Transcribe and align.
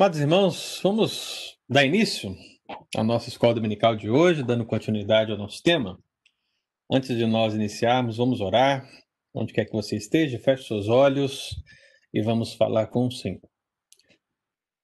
Amados 0.00 0.18
irmãos, 0.18 0.80
vamos 0.82 1.58
dar 1.68 1.84
início 1.84 2.34
à 2.96 3.04
nossa 3.04 3.28
escola 3.28 3.52
dominical 3.52 3.94
de 3.94 4.08
hoje, 4.08 4.42
dando 4.42 4.64
continuidade 4.64 5.30
ao 5.30 5.36
nosso 5.36 5.62
tema. 5.62 6.02
Antes 6.90 7.14
de 7.18 7.26
nós 7.26 7.52
iniciarmos, 7.52 8.16
vamos 8.16 8.40
orar. 8.40 8.88
Onde 9.34 9.52
quer 9.52 9.66
que 9.66 9.74
você 9.74 9.98
esteja, 9.98 10.38
feche 10.38 10.66
seus 10.66 10.88
olhos 10.88 11.50
e 12.14 12.22
vamos 12.22 12.54
falar 12.54 12.86
com 12.86 13.08
o 13.08 13.12
Senhor. 13.12 13.42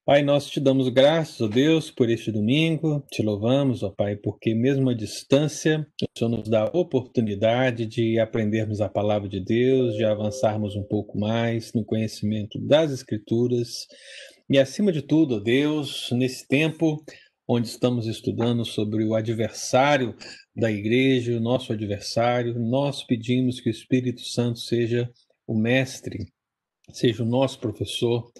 Pai, 0.04 0.22
nós 0.22 0.50
te 0.50 0.60
damos 0.60 0.90
graças, 0.90 1.40
ó 1.40 1.48
Deus, 1.48 1.90
por 1.90 2.10
este 2.10 2.30
domingo. 2.30 3.02
Te 3.10 3.22
louvamos, 3.22 3.82
ó 3.82 3.88
Pai, 3.88 4.16
porque 4.16 4.54
mesmo 4.54 4.90
à 4.90 4.94
distância, 4.94 5.86
o 6.02 6.18
Senhor 6.18 6.28
nos 6.28 6.46
dá 6.46 6.64
a 6.64 6.78
oportunidade 6.78 7.86
de 7.86 8.20
aprendermos 8.20 8.82
a 8.82 8.88
palavra 8.90 9.30
de 9.30 9.40
Deus, 9.42 9.96
de 9.96 10.04
avançarmos 10.04 10.76
um 10.76 10.82
pouco 10.82 11.18
mais 11.18 11.72
no 11.72 11.86
conhecimento 11.86 12.58
das 12.58 12.92
Escrituras. 12.92 13.86
E 14.48 14.60
acima 14.60 14.92
de 14.92 15.02
tudo, 15.02 15.40
Deus, 15.40 16.08
nesse 16.12 16.46
tempo 16.46 17.04
onde 17.48 17.66
estamos 17.66 18.06
estudando 18.06 18.64
sobre 18.64 19.04
o 19.04 19.16
adversário 19.16 20.16
da 20.54 20.70
igreja, 20.70 21.36
o 21.36 21.40
nosso 21.40 21.72
adversário, 21.72 22.56
nós 22.56 23.02
pedimos 23.02 23.58
que 23.58 23.68
o 23.68 23.70
Espírito 23.72 24.20
Santo 24.20 24.60
seja 24.60 25.10
o 25.48 25.58
mestre, 25.58 26.26
seja 26.92 27.24
o 27.24 27.26
nosso 27.26 27.58
professor 27.58 28.30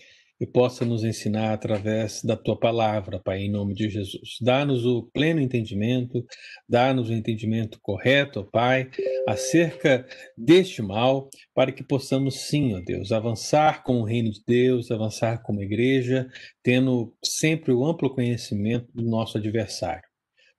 e 0.41 0.47
possa 0.47 0.85
nos 0.85 1.03
ensinar 1.03 1.53
através 1.53 2.23
da 2.23 2.37
tua 2.37 2.59
palavra, 2.59 3.19
Pai, 3.19 3.41
em 3.43 3.51
nome 3.51 3.75
de 3.75 3.89
Jesus. 3.89 4.37
Dá-nos 4.41 4.85
o 4.85 5.09
pleno 5.13 5.41
entendimento, 5.41 6.25
dá-nos 6.69 7.09
o 7.09 7.13
entendimento 7.13 7.79
correto, 7.81 8.49
Pai, 8.53 8.91
acerca 9.27 10.07
deste 10.37 10.83
mal, 10.83 11.31
para 11.55 11.73
que 11.73 11.83
possamos 11.83 12.47
sim, 12.49 12.75
ó 12.75 12.81
Deus, 12.81 13.13
avançar 13.13 13.83
com 13.83 14.01
o 14.01 14.05
reino 14.05 14.31
de 14.31 14.43
Deus, 14.47 14.91
avançar 14.91 15.43
como 15.43 15.63
igreja, 15.63 16.29
tendo 16.63 17.15
sempre 17.25 17.73
o 17.73 17.85
amplo 17.85 18.15
conhecimento 18.15 18.89
do 18.95 19.05
nosso 19.05 19.39
adversário. 19.39 20.05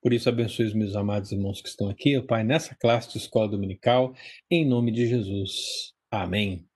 Por 0.02 0.14
isso, 0.14 0.30
abençoe 0.30 0.66
os 0.66 0.74
meus 0.74 0.96
amados 0.96 1.32
irmãos 1.32 1.62
que 1.62 1.70
estão 1.70 1.90
aqui, 1.90 2.18
ó 2.18 2.22
Pai, 2.22 2.44
nessa 2.44 2.76
classe 2.76 3.12
de 3.12 3.18
escola 3.18 3.50
dominical, 3.50 4.14
em 4.50 4.66
nome 4.66 4.92
de 4.92 5.08
Jesus. 5.08 5.94
Amém. 6.10 6.67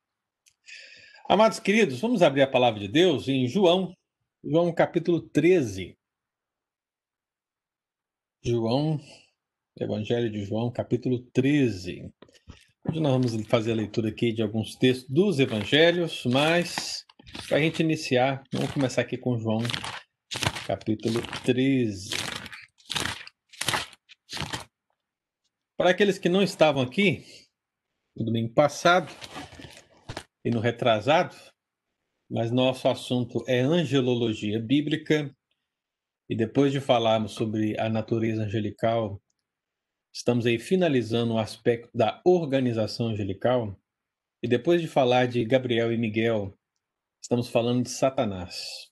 Amados 1.31 1.61
queridos, 1.61 2.01
vamos 2.01 2.21
abrir 2.21 2.41
a 2.41 2.47
palavra 2.47 2.77
de 2.77 2.89
Deus 2.89 3.29
em 3.29 3.47
João, 3.47 3.95
João 4.43 4.69
capítulo 4.73 5.21
13. 5.21 5.97
João, 8.43 8.99
Evangelho 9.79 10.29
de 10.29 10.43
João, 10.43 10.69
capítulo 10.69 11.21
13. 11.31 12.11
Hoje 12.85 12.99
nós 12.99 13.13
vamos 13.13 13.47
fazer 13.47 13.71
a 13.71 13.75
leitura 13.75 14.09
aqui 14.09 14.33
de 14.33 14.41
alguns 14.41 14.75
textos 14.75 15.09
dos 15.09 15.39
evangelhos, 15.39 16.25
mas 16.25 17.05
para 17.47 17.59
a 17.59 17.61
gente 17.61 17.81
iniciar, 17.81 18.43
vamos 18.51 18.71
começar 18.71 18.99
aqui 18.99 19.17
com 19.17 19.39
João, 19.39 19.61
capítulo 20.67 21.21
13. 21.45 22.09
Para 25.77 25.91
aqueles 25.91 26.19
que 26.19 26.27
não 26.27 26.43
estavam 26.43 26.81
aqui 26.81 27.23
no 28.17 28.25
domingo 28.25 28.53
passado, 28.53 29.09
e 30.44 30.50
no 30.50 30.59
retrasado, 30.59 31.36
mas 32.30 32.52
nosso 32.52 32.88
assunto 32.88 33.44
é 33.47 33.59
angelologia 33.59 34.59
bíblica. 34.59 35.36
E 36.30 36.36
depois 36.36 36.72
de 36.72 36.80
falarmos 36.80 37.34
sobre 37.34 37.78
a 37.78 37.89
natureza 37.89 38.44
angelical, 38.44 39.22
estamos 40.14 40.45
aí 40.45 40.58
finalizando 40.58 41.34
o 41.34 41.38
aspecto 41.38 41.89
da 41.94 42.22
organização 42.25 43.08
angelical. 43.08 43.78
E 44.42 44.47
depois 44.47 44.81
de 44.81 44.88
falar 44.88 45.28
de 45.28 45.44
Gabriel 45.44 45.92
e 45.92 45.97
Miguel, 45.97 46.58
estamos 47.22 47.50
falando 47.50 47.84
de 47.84 47.89
Satanás. 47.89 48.89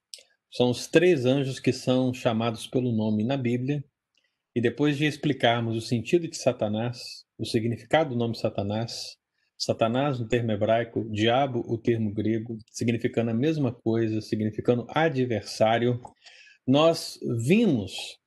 São 0.52 0.70
os 0.70 0.88
três 0.88 1.26
anjos 1.26 1.60
que 1.60 1.72
são 1.72 2.14
chamados 2.14 2.68
pelo 2.68 2.92
nome 2.92 3.24
na 3.24 3.38
Bíblia. 3.38 3.84
E 4.56 4.60
depois 4.60 4.98
de 4.98 5.06
explicarmos 5.06 5.78
o 5.78 5.82
sentido 5.82 6.28
de 6.28 6.36
Satanás, 6.36 7.24
o 7.38 7.46
significado 7.46 8.10
do 8.10 8.16
nome 8.18 8.36
Satanás, 8.36 9.19
Satanás, 9.60 10.18
no 10.18 10.26
termo 10.26 10.54
hebraico, 10.54 11.04
diabo, 11.12 11.60
o 11.68 11.78
termo 11.78 12.14
grego, 12.14 12.58
significando 12.72 13.32
a 13.32 13.34
mesma 13.34 13.74
coisa, 13.74 14.22
significando 14.22 14.88
adversário. 14.90 16.00
Nós 16.66 17.20
vimos, 17.46 18.18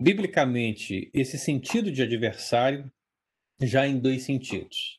biblicamente, 0.00 1.10
esse 1.12 1.38
sentido 1.38 1.92
de 1.92 2.02
adversário 2.02 2.90
já 3.62 3.86
em 3.86 3.98
dois 3.98 4.22
sentidos. 4.22 4.98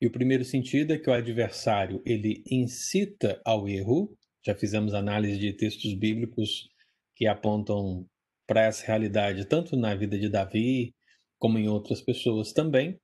E 0.00 0.06
o 0.06 0.10
primeiro 0.10 0.44
sentido 0.44 0.94
é 0.94 0.98
que 0.98 1.10
o 1.10 1.12
adversário 1.12 2.00
ele 2.06 2.42
incita 2.50 3.38
ao 3.44 3.68
erro. 3.68 4.16
Já 4.46 4.54
fizemos 4.54 4.94
análise 4.94 5.38
de 5.38 5.52
textos 5.52 5.92
bíblicos 5.92 6.70
que 7.14 7.26
apontam 7.26 8.06
para 8.46 8.62
essa 8.62 8.86
realidade, 8.86 9.44
tanto 9.44 9.76
na 9.76 9.94
vida 9.94 10.18
de 10.18 10.30
Davi, 10.30 10.94
como 11.38 11.58
em 11.58 11.68
outras 11.68 12.00
pessoas 12.00 12.52
também. 12.52 12.98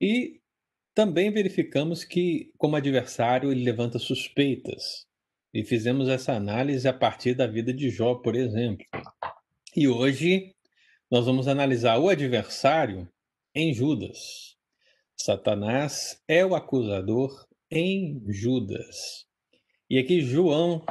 E 0.00 0.40
também 0.96 1.30
verificamos 1.30 2.04
que, 2.04 2.50
como 2.56 2.74
adversário, 2.74 3.52
ele 3.52 3.62
levanta 3.62 3.98
suspeitas. 3.98 5.06
E 5.52 5.62
fizemos 5.62 6.08
essa 6.08 6.32
análise 6.32 6.88
a 6.88 6.92
partir 6.92 7.34
da 7.34 7.46
vida 7.46 7.70
de 7.70 7.90
Jó, 7.90 8.14
por 8.14 8.34
exemplo. 8.34 8.86
E 9.76 9.86
hoje 9.86 10.54
nós 11.10 11.26
vamos 11.26 11.48
analisar 11.48 11.98
o 11.98 12.08
adversário 12.08 13.06
em 13.54 13.74
Judas. 13.74 14.56
Satanás 15.14 16.18
é 16.26 16.46
o 16.46 16.54
acusador 16.54 17.46
em 17.70 18.22
Judas. 18.26 19.26
E 19.90 19.98
aqui 19.98 20.22
João 20.22 20.82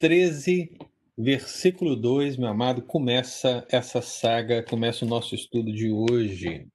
13, 0.00 0.76
versículo 1.16 1.94
2, 1.94 2.38
meu 2.38 2.48
amado, 2.48 2.82
começa 2.82 3.64
essa 3.70 4.02
saga, 4.02 4.64
começa 4.64 5.04
o 5.04 5.08
nosso 5.08 5.32
estudo 5.32 5.72
de 5.72 5.92
hoje. 5.92 6.66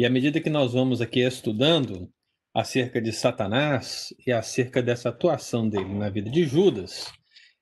E 0.00 0.06
à 0.06 0.08
medida 0.08 0.40
que 0.40 0.48
nós 0.48 0.72
vamos 0.72 1.02
aqui 1.02 1.20
estudando 1.20 2.10
acerca 2.54 3.02
de 3.02 3.12
Satanás 3.12 4.14
e 4.26 4.32
acerca 4.32 4.82
dessa 4.82 5.10
atuação 5.10 5.68
dele 5.68 5.92
na 5.92 6.08
vida 6.08 6.30
de 6.30 6.44
Judas, 6.44 7.12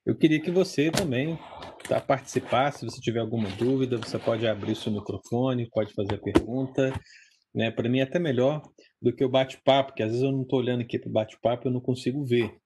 eu 0.05 0.15
queria 0.15 0.41
que 0.41 0.49
você 0.49 0.89
também 0.89 1.37
tá, 1.85 1.99
participasse. 1.99 2.79
Se 2.79 2.85
você 2.85 3.01
tiver 3.01 3.19
alguma 3.19 3.49
dúvida, 3.57 3.97
você 3.97 4.17
pode 4.17 4.47
abrir 4.47 4.73
seu 4.77 4.89
microfone, 4.89 5.69
pode 5.69 5.93
fazer 5.93 6.15
a 6.15 6.17
pergunta. 6.17 6.93
Né? 7.53 7.71
Para 7.71 7.89
mim 7.89 7.99
é 7.99 8.03
até 8.03 8.19
melhor 8.19 8.61
do 9.01 9.13
que 9.13 9.25
o 9.25 9.29
bate-papo, 9.29 9.89
porque 9.89 10.03
às 10.03 10.11
vezes 10.11 10.23
eu 10.23 10.31
não 10.31 10.43
estou 10.43 10.59
olhando 10.59 10.79
aqui 10.79 10.97
para 10.97 11.09
o 11.09 11.11
bate-papo 11.11 11.67
eu 11.67 11.73
não 11.73 11.81
consigo 11.81 12.23
ver. 12.23 12.57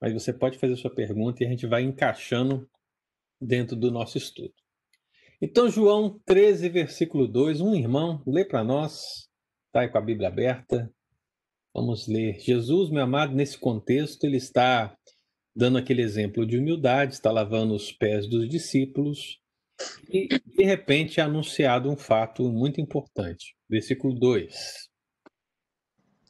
Mas 0.00 0.14
você 0.14 0.32
pode 0.32 0.56
fazer 0.56 0.74
sua 0.76 0.94
pergunta 0.94 1.44
e 1.44 1.46
a 1.46 1.50
gente 1.50 1.66
vai 1.66 1.82
encaixando 1.82 2.66
dentro 3.38 3.76
do 3.76 3.90
nosso 3.90 4.16
estudo. 4.16 4.54
Então, 5.40 5.70
João 5.70 6.18
13, 6.26 6.68
versículo 6.68 7.28
2, 7.28 7.60
um 7.60 7.72
irmão, 7.72 8.20
lê 8.26 8.44
para 8.44 8.64
nós, 8.64 9.28
está 9.66 9.82
aí 9.82 9.88
com 9.88 9.96
a 9.96 10.00
Bíblia 10.00 10.28
aberta. 10.28 10.92
Vamos 11.72 12.08
ler. 12.08 12.40
Jesus, 12.40 12.90
meu 12.90 13.04
amado, 13.04 13.32
nesse 13.32 13.56
contexto, 13.56 14.24
ele 14.24 14.36
está 14.36 14.96
dando 15.54 15.78
aquele 15.78 16.02
exemplo 16.02 16.44
de 16.44 16.58
humildade, 16.58 17.14
está 17.14 17.30
lavando 17.30 17.72
os 17.72 17.92
pés 17.92 18.28
dos 18.28 18.48
discípulos 18.48 19.38
e, 20.08 20.26
de 20.28 20.64
repente, 20.64 21.20
é 21.20 21.22
anunciado 21.22 21.88
um 21.88 21.96
fato 21.96 22.50
muito 22.50 22.80
importante. 22.80 23.54
Versículo 23.68 24.18
2. 24.18 24.88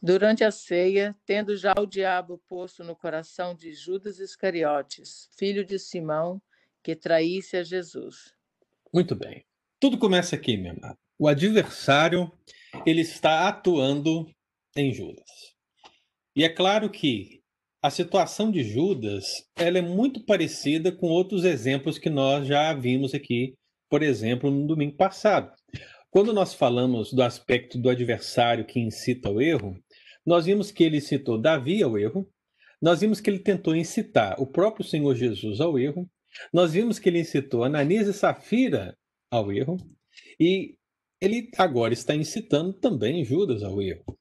Durante 0.02 0.44
a 0.44 0.50
ceia, 0.50 1.16
tendo 1.24 1.56
já 1.56 1.72
o 1.78 1.86
diabo 1.86 2.42
posto 2.46 2.84
no 2.84 2.94
coração 2.94 3.54
de 3.54 3.72
Judas 3.72 4.18
Iscariotes, 4.18 5.30
filho 5.38 5.64
de 5.64 5.78
Simão, 5.78 6.42
que 6.82 6.94
traísse 6.94 7.56
a 7.56 7.62
Jesus. 7.62 8.37
Muito 8.92 9.14
bem. 9.14 9.44
Tudo 9.80 9.98
começa 9.98 10.34
aqui, 10.34 10.56
meu 10.56 10.72
amado. 10.72 10.96
O 11.18 11.28
adversário, 11.28 12.30
ele 12.86 13.02
está 13.02 13.48
atuando 13.48 14.26
em 14.76 14.92
Judas. 14.92 15.28
E 16.34 16.44
é 16.44 16.48
claro 16.48 16.88
que 16.90 17.40
a 17.82 17.90
situação 17.90 18.50
de 18.50 18.62
Judas, 18.62 19.24
ela 19.56 19.78
é 19.78 19.82
muito 19.82 20.24
parecida 20.24 20.90
com 20.90 21.08
outros 21.08 21.44
exemplos 21.44 21.98
que 21.98 22.10
nós 22.10 22.46
já 22.46 22.72
vimos 22.74 23.14
aqui, 23.14 23.54
por 23.88 24.02
exemplo, 24.02 24.50
no 24.50 24.66
domingo 24.66 24.96
passado. 24.96 25.52
Quando 26.10 26.32
nós 26.32 26.54
falamos 26.54 27.12
do 27.12 27.22
aspecto 27.22 27.78
do 27.78 27.90
adversário 27.90 28.64
que 28.64 28.80
incita 28.80 29.28
ao 29.28 29.40
erro, 29.40 29.76
nós 30.24 30.46
vimos 30.46 30.70
que 30.70 30.82
ele 30.82 30.96
incitou 30.96 31.40
Davi 31.40 31.82
ao 31.82 31.98
erro, 31.98 32.28
nós 32.80 33.00
vimos 33.00 33.20
que 33.20 33.28
ele 33.28 33.38
tentou 33.38 33.76
incitar 33.76 34.40
o 34.40 34.46
próprio 34.46 34.84
Senhor 34.84 35.14
Jesus 35.14 35.60
ao 35.60 35.78
erro, 35.78 36.08
nós 36.52 36.72
vimos 36.72 36.98
que 36.98 37.08
ele 37.08 37.20
incitou 37.20 37.64
Ananias 37.64 38.06
e 38.06 38.12
Safira 38.12 38.96
ao 39.30 39.52
erro 39.52 39.76
e 40.38 40.76
ele 41.20 41.50
agora 41.56 41.92
está 41.92 42.14
incitando 42.14 42.72
também 42.72 43.24
Judas 43.24 43.62
ao 43.62 43.80
erro. 43.82 44.18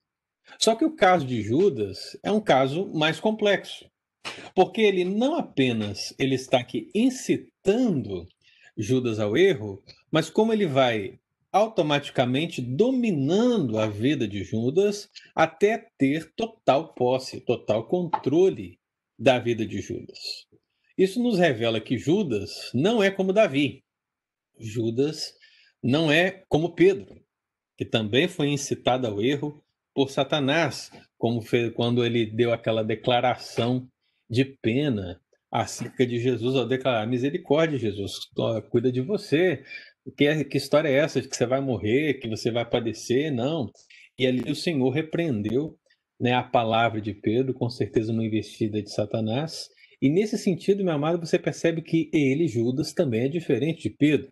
Só 0.60 0.75
que 0.75 0.86
o 0.86 0.96
caso 0.96 1.25
de 1.25 1.42
Judas 1.42 2.18
é 2.24 2.31
um 2.31 2.42
caso 2.42 2.88
mais 2.94 3.19
complexo, 3.19 3.86
porque 4.56 4.81
ele 4.81 5.04
não 5.04 5.36
apenas 5.36 6.16
ele 6.18 6.36
está 6.36 6.60
aqui 6.60 6.90
incitando 6.96 8.28
Judas 8.78 9.19
ao 9.19 9.36
erro, 9.36 9.84
mas 10.12 10.30
como 10.30 10.54
ele 10.54 10.66
vai 10.66 11.19
automaticamente 11.52 12.62
dominando 12.62 13.80
a 13.80 13.88
vida 13.88 14.28
de 14.28 14.44
Judas 14.44 15.10
até 15.36 15.90
ter 15.98 16.34
total 16.36 16.94
posse, 16.94 17.42
total 17.42 17.88
controle 17.88 18.80
da 19.18 19.40
vida 19.40 19.66
de 19.66 19.81
Judas. 19.81 20.47
Isso 20.98 21.22
nos 21.22 21.38
revela 21.38 21.80
que 21.80 21.98
Judas 21.98 22.72
não 22.74 23.04
é 23.04 23.12
como 23.12 23.32
Davi. 23.32 23.84
Judas 24.60 25.34
não 25.84 26.12
é 26.12 26.44
como 26.50 26.74
Pedro, 26.74 27.22
que 27.78 27.86
também 27.86 28.28
foi 28.28 28.48
incitado 28.48 29.06
ao 29.06 29.22
erro 29.22 29.64
por 29.94 30.10
Satanás, 30.10 30.92
como 31.18 31.44
quando 31.76 32.06
ele 32.06 32.26
deu 32.26 32.52
aquela 32.52 32.84
declaração 32.84 33.88
de 34.30 34.44
pena 34.46 35.22
acerca 35.52 36.06
de 36.06 36.20
Jesus 36.20 36.56
ao 36.56 36.68
declarar 36.68 37.08
misericórdia, 37.08 37.80
Jesus, 37.80 38.30
cuida 38.70 38.92
de 38.92 39.02
você. 39.02 39.64
Que, 40.16 40.44
que 40.46 40.58
história 40.58 40.90
é 40.90 40.94
essa 40.94 41.22
de 41.22 41.28
que 41.28 41.36
você 41.36 41.46
vai 41.46 41.62
morrer, 41.62 42.16
que 42.16 42.28
você 42.28 42.52
vai 42.52 42.66
padecer? 42.66 43.32
Não. 43.32 43.72
E 44.18 44.26
ali 44.26 44.50
o 44.52 44.56
Senhor 44.56 44.90
repreendeu 44.90 45.78
né, 46.20 46.34
a 46.34 46.44
palavra 46.44 47.00
de 47.00 47.14
Pedro, 47.14 47.54
com 47.54 47.70
certeza 47.70 48.12
uma 48.12 48.26
investida 48.26 48.82
de 48.82 48.92
Satanás. 48.92 49.70
E 50.02 50.10
nesse 50.10 50.38
sentido, 50.38 50.84
meu 50.84 50.94
amado, 50.94 51.26
você 51.26 51.40
percebe 51.40 51.82
que 51.82 52.10
ele, 52.14 52.48
Judas, 52.48 52.94
também 52.94 53.26
é 53.26 53.28
diferente 53.28 53.84
de 53.84 53.90
Pedro, 53.90 54.32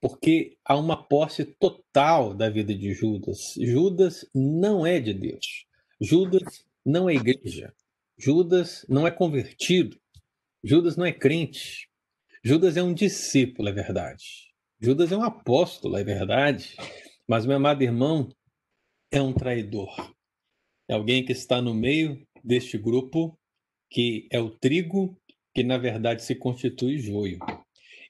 porque 0.00 0.56
há 0.64 0.76
uma 0.76 1.06
posse 1.06 1.44
total 1.44 2.34
da 2.34 2.48
vida 2.48 2.74
de 2.74 2.92
Judas. 2.94 3.54
Judas 3.58 4.28
não 4.34 4.86
é 4.86 4.98
de 4.98 5.12
Deus. 5.12 5.66
Judas 6.00 6.64
não 6.84 7.08
é 7.10 7.14
igreja. 7.14 7.74
Judas 8.18 8.86
não 8.88 9.06
é 9.06 9.10
convertido. 9.10 9.98
Judas 10.64 10.96
não 10.96 11.04
é 11.04 11.12
crente. 11.12 11.88
Judas 12.42 12.76
é 12.76 12.82
um 12.82 12.94
discípulo, 12.94 13.68
é 13.68 13.72
verdade. 13.72 14.52
Judas 14.80 15.12
é 15.12 15.16
um 15.16 15.22
apóstolo, 15.22 15.96
é 15.96 16.04
verdade. 16.04 16.76
Mas, 17.26 17.44
meu 17.44 17.56
amado 17.56 17.82
irmão, 17.82 18.28
é 19.10 19.20
um 19.20 19.32
traidor. 19.32 20.14
É 20.88 20.94
alguém 20.94 21.24
que 21.24 21.32
está 21.32 21.60
no 21.60 21.74
meio 21.74 22.26
deste 22.44 22.78
grupo 22.78 23.38
que 23.90 24.28
é 24.30 24.40
o 24.40 24.50
trigo 24.50 25.16
que 25.54 25.62
na 25.62 25.78
verdade 25.78 26.22
se 26.22 26.34
constitui 26.34 26.98
joio. 26.98 27.38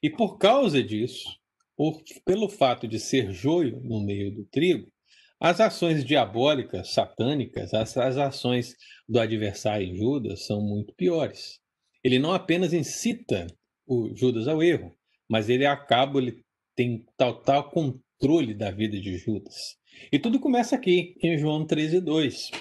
E 0.03 0.09
por 0.09 0.37
causa 0.37 0.83
disso, 0.83 1.29
por, 1.75 2.01
pelo 2.25 2.49
fato 2.49 2.87
de 2.87 2.99
ser 2.99 3.31
joio 3.31 3.79
no 3.81 4.01
meio 4.01 4.33
do 4.33 4.45
trigo, 4.45 4.91
as 5.39 5.61
ações 5.61 6.03
diabólicas, 6.03 6.93
satânicas, 6.93 7.73
as, 7.73 7.95
as 7.95 8.17
ações 8.17 8.75
do 9.07 9.19
adversário 9.19 9.95
Judas 9.95 10.45
são 10.45 10.61
muito 10.61 10.93
piores. 10.95 11.59
Ele 12.03 12.19
não 12.19 12.33
apenas 12.33 12.73
incita 12.73 13.47
o 13.85 14.13
Judas 14.15 14.47
ao 14.47 14.61
erro, 14.61 14.95
mas 15.29 15.49
ele 15.49 15.65
acaba, 15.65 16.19
ele 16.19 16.43
tem 16.75 17.05
total 17.15 17.69
controle 17.69 18.53
da 18.53 18.71
vida 18.71 18.99
de 18.99 19.17
Judas. 19.17 19.77
E 20.11 20.19
tudo 20.19 20.39
começa 20.39 20.75
aqui, 20.75 21.15
em 21.21 21.37
João 21.37 21.65
13, 21.65 22.01
2 22.01 22.51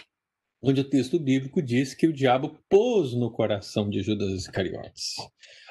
onde 0.63 0.81
o 0.81 0.89
texto 0.89 1.19
bíblico 1.19 1.63
diz 1.63 1.95
que 1.95 2.07
o 2.07 2.13
diabo 2.13 2.59
pôs 2.69 3.13
no 3.15 3.31
coração 3.31 3.89
de 3.89 4.03
Judas 4.03 4.33
Iscariotes. 4.33 5.15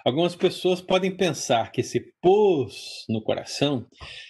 Algumas 0.05 0.35
pessoas 0.35 0.81
podem 0.81 1.09
pensar 1.09 1.71
que 1.71 1.81
esse 1.81 2.13
pôs 2.21 3.05
no 3.09 3.23
coração 3.23 3.87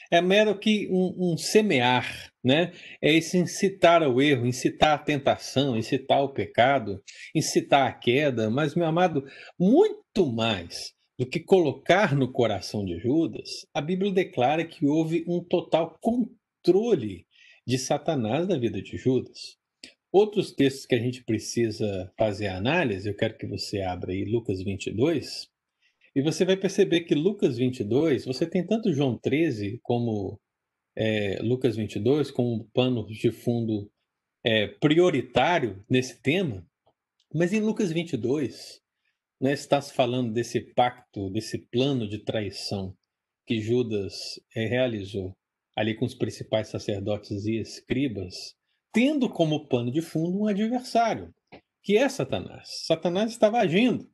é 0.10 0.22
mero 0.22 0.58
que 0.58 0.88
um, 0.90 1.34
um, 1.34 1.38
semear, 1.38 2.32
né? 2.42 2.72
É 3.02 3.14
esse 3.14 3.38
incitar 3.38 4.02
ao 4.02 4.22
erro, 4.22 4.46
incitar 4.46 4.94
a 4.94 4.98
tentação, 4.98 5.76
incitar 5.76 6.24
o 6.24 6.34
pecado, 6.34 7.04
incitar 7.36 7.90
a 7.90 7.92
queda, 7.92 8.50
mas, 8.50 8.74
meu 8.74 8.86
amado, 8.86 9.26
muito 9.60 10.26
mais 10.26 10.94
do 11.20 11.26
que 11.26 11.42
colocar 11.42 12.16
no 12.16 12.32
coração 12.32 12.86
de 12.86 12.98
Judas, 12.98 13.66
a 13.74 13.82
Bíblia 13.82 14.14
declara 14.14 14.66
que 14.66 14.88
houve 14.88 15.26
um 15.28 15.44
total 15.44 15.98
controle 16.00 17.26
de 17.68 17.78
Satanás 17.78 18.48
na 18.48 18.58
vida 18.58 18.82
de 18.82 18.98
Judas. 18.98 19.58
Outros 20.18 20.54
textos 20.54 20.86
que 20.86 20.96
a 20.96 20.98
gente 20.98 21.26
precisa 21.26 22.10
fazer 22.18 22.48
análise, 22.48 23.06
eu 23.06 23.14
quero 23.14 23.38
que 23.38 23.46
você 23.46 23.82
abra 23.82 24.14
aí 24.14 24.24
Lucas 24.24 24.64
22, 24.64 25.52
e 26.16 26.22
você 26.22 26.46
vai 26.46 26.56
perceber 26.56 27.02
que 27.02 27.14
Lucas 27.14 27.58
22, 27.58 28.24
você 28.24 28.48
tem 28.50 28.66
tanto 28.66 28.94
João 28.94 29.18
13 29.18 29.78
como 29.84 30.40
é, 30.96 31.38
Lucas 31.42 31.76
22 31.76 32.32
como 32.32 32.64
pano 32.74 33.06
de 33.08 33.30
fundo 33.30 33.92
é, 34.42 34.68
prioritário 34.68 35.84
nesse 35.90 36.22
tema, 36.22 36.66
mas 37.34 37.52
em 37.52 37.60
Lucas 37.60 37.92
22, 37.92 38.82
né, 39.42 39.52
está 39.52 39.82
se 39.82 39.94
falando 39.94 40.32
desse 40.32 40.62
pacto, 40.62 41.30
desse 41.30 41.58
plano 41.58 42.08
de 42.08 42.20
traição 42.20 42.96
que 43.46 43.60
Judas 43.60 44.40
é, 44.56 44.66
realizou 44.66 45.36
ali 45.76 45.94
com 45.94 46.06
os 46.06 46.16
principais 46.16 46.70
sacerdotes 46.70 47.46
e 47.46 47.60
escribas, 47.60 48.56
tendo 48.96 49.28
como 49.28 49.68
pano 49.68 49.92
de 49.92 50.02
fundo 50.02 50.40
um 50.40 50.48
adversário, 50.48 51.36
que 51.84 51.98
é 51.98 52.08
Satanás. 52.08 52.86
Satanás 52.86 53.30
estava 53.30 53.58
agindo. 53.58 54.10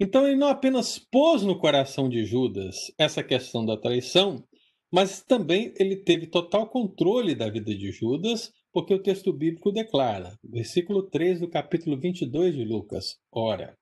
Então 0.00 0.26
ele 0.26 0.34
não 0.34 0.48
apenas 0.48 0.98
pôs 0.98 1.44
no 1.44 1.56
coração 1.56 2.08
de 2.08 2.24
Judas 2.24 2.92
essa 2.98 3.22
questão 3.22 3.64
da 3.64 3.76
traição, 3.76 4.44
mas 4.92 5.22
também 5.22 5.72
ele 5.78 5.94
teve 5.94 6.26
total 6.26 6.68
controle 6.68 7.36
da 7.36 7.48
vida 7.48 7.72
de 7.72 7.92
Judas, 7.92 8.52
porque 8.72 8.92
o 8.92 9.00
texto 9.00 9.32
bíblico 9.32 9.70
declara, 9.70 10.36
versículo 10.42 11.04
3 11.04 11.38
do 11.38 11.48
capítulo 11.48 11.96
22 11.96 12.56
de 12.56 12.64
Lucas: 12.64 13.16
Ora, 13.30 13.78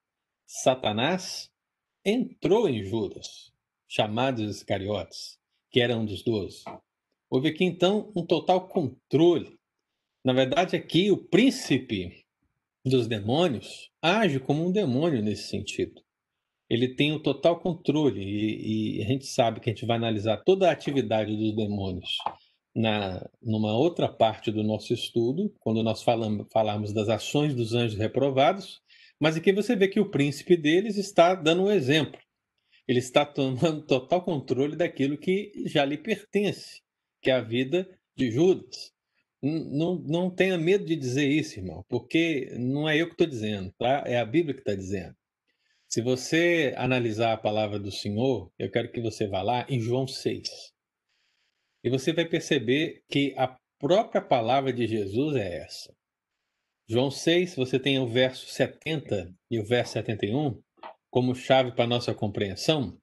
Satanás 0.47 1.49
entrou 2.05 2.69
em 2.69 2.85
Judas, 2.85 3.51
chamado 3.89 4.43
Iscariotes, 4.43 5.39
que 5.71 5.81
era 5.81 5.97
um 5.97 6.05
dos 6.05 6.23
doze. 6.23 6.63
Houve 7.31 7.49
aqui 7.49 7.65
então 7.65 8.13
um 8.15 8.27
total 8.27 8.69
controle 8.69 9.59
na 10.25 10.33
verdade, 10.33 10.77
aqui 10.77 11.11
o 11.11 11.17
príncipe 11.17 12.25
dos 12.85 13.07
demônios 13.07 13.91
age 14.01 14.41
como 14.41 14.67
um 14.67 14.73
demônio 14.73 15.23
nesse 15.23 15.49
sentido. 15.49 16.01
Ele 16.69 16.95
tem 16.95 17.13
o 17.13 17.21
total 17.21 17.61
controle 17.61 18.23
e, 18.23 18.99
e 18.99 19.03
a 19.03 19.07
gente 19.07 19.27
sabe 19.27 19.61
que 19.61 19.69
a 19.69 19.73
gente 19.73 19.87
vai 19.87 19.97
analisar 19.97 20.43
toda 20.45 20.69
a 20.69 20.73
atividade 20.73 21.37
dos 21.37 21.55
demônios 21.55 22.17
na 22.75 23.29
numa 23.43 23.77
outra 23.77 24.09
parte 24.09 24.51
do 24.51 24.63
nosso 24.63 24.95
estudo, 24.95 25.55
quando 25.61 25.83
nós 25.83 26.03
falamos, 26.03 26.47
falarmos 26.51 26.93
das 26.93 27.09
ações 27.09 27.55
dos 27.55 27.75
anjos 27.75 27.99
reprovados, 27.99 28.81
mas 29.21 29.37
aqui 29.37 29.53
você 29.53 29.77
vê 29.77 29.89
que 29.89 30.01
o 30.01 30.11
príncipe 30.11 30.57
deles 30.57 30.97
está 30.97 31.35
dando 31.35 31.65
um 31.65 31.71
exemplo. 31.71 32.19
Ele 32.89 32.99
está 32.99 33.25
tomando 33.25 33.87
total 33.87 34.23
controle 34.23 34.75
daquilo 34.75 35.19
que 35.19 35.53
já 35.67 35.85
lhe 35.85 35.99
pertence, 35.99 36.81
que 37.21 37.31
é 37.31 37.35
a 37.35 37.41
vida 37.41 37.89
de 38.17 38.31
Judas. 38.31 38.93
Não, 39.43 39.97
não 39.97 40.31
tenha 40.31 40.57
medo 40.57 40.85
de 40.85 40.95
dizer 40.95 41.27
isso, 41.27 41.59
irmão, 41.59 41.85
porque 41.89 42.55
não 42.57 42.89
é 42.89 42.97
eu 42.97 43.07
que 43.07 43.15
estou 43.15 43.27
dizendo, 43.27 43.73
tá? 43.77 44.05
É 44.07 44.19
a 44.19 44.25
Bíblia 44.25 44.55
que 44.55 44.61
está 44.61 44.75
dizendo. 44.75 45.17
Se 45.89 46.01
você 46.01 46.73
analisar 46.77 47.33
a 47.33 47.37
palavra 47.37 47.79
do 47.79 47.91
Senhor, 47.91 48.51
eu 48.59 48.71
quero 48.71 48.91
que 48.91 49.01
você 49.01 49.27
vá 49.27 49.43
lá 49.43 49.67
em 49.69 49.81
João 49.81 50.07
6. 50.07 50.73
E 51.85 51.91
você 51.91 52.13
vai 52.13 52.25
perceber 52.25 53.03
que 53.11 53.35
a 53.37 53.59
própria 53.79 54.23
palavra 54.23 54.73
de 54.73 54.87
Jesus 54.87 55.35
é 55.35 55.59
essa. 55.59 55.93
João 56.89 57.11
6, 57.11 57.57
você 57.57 57.81
tem 57.81 57.99
o 57.99 58.07
verso 58.07 58.47
70 58.47 59.35
e 59.51 59.59
o 59.59 59.65
verso 59.65 59.95
71 59.95 60.63
como 61.11 61.35
chave 61.35 61.73
para 61.73 61.87
nossa 61.87 62.15
compreensão, 62.15 62.97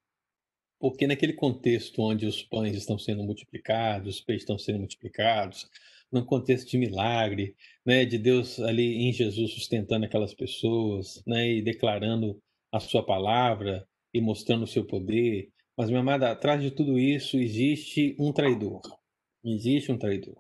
porque 0.79 1.05
naquele 1.05 1.34
contexto 1.34 2.01
onde 2.01 2.25
os 2.25 2.41
pães 2.41 2.75
estão 2.75 2.98
sendo 2.98 3.24
multiplicados, 3.24 4.15
os 4.15 4.22
peixes 4.22 4.43
estão 4.43 4.58
sendo 4.58 4.79
multiplicados, 4.79 5.69
num 6.12 6.25
contexto 6.25 6.70
de 6.70 6.78
milagre, 6.78 7.56
né, 7.86 8.06
de 8.06 8.18
Deus 8.18 8.60
ali 8.60 9.08
em 9.08 9.13
Jesus 9.13 9.54
sustentando 9.54 10.06
aquelas 10.06 10.34
pessoas, 10.34 11.22
né, 11.25 11.50
e 11.50 11.62
declarando 11.62 12.42
a 12.72 12.80
sua 12.80 13.06
palavra 13.06 13.88
e 14.13 14.20
mostrando 14.20 14.63
o 14.63 14.68
seu 14.68 14.86
poder. 14.86 15.50
Mas, 15.78 15.89
meu 15.89 16.00
amado, 16.00 16.24
atrás 16.24 16.62
de 16.62 16.72
tudo 16.72 17.00
isso 17.00 17.38
existe 17.38 18.16
um 18.20 18.34
traidor. 18.34 18.82
Existe 19.44 19.92
um 19.92 19.98
traidor. 19.98 20.38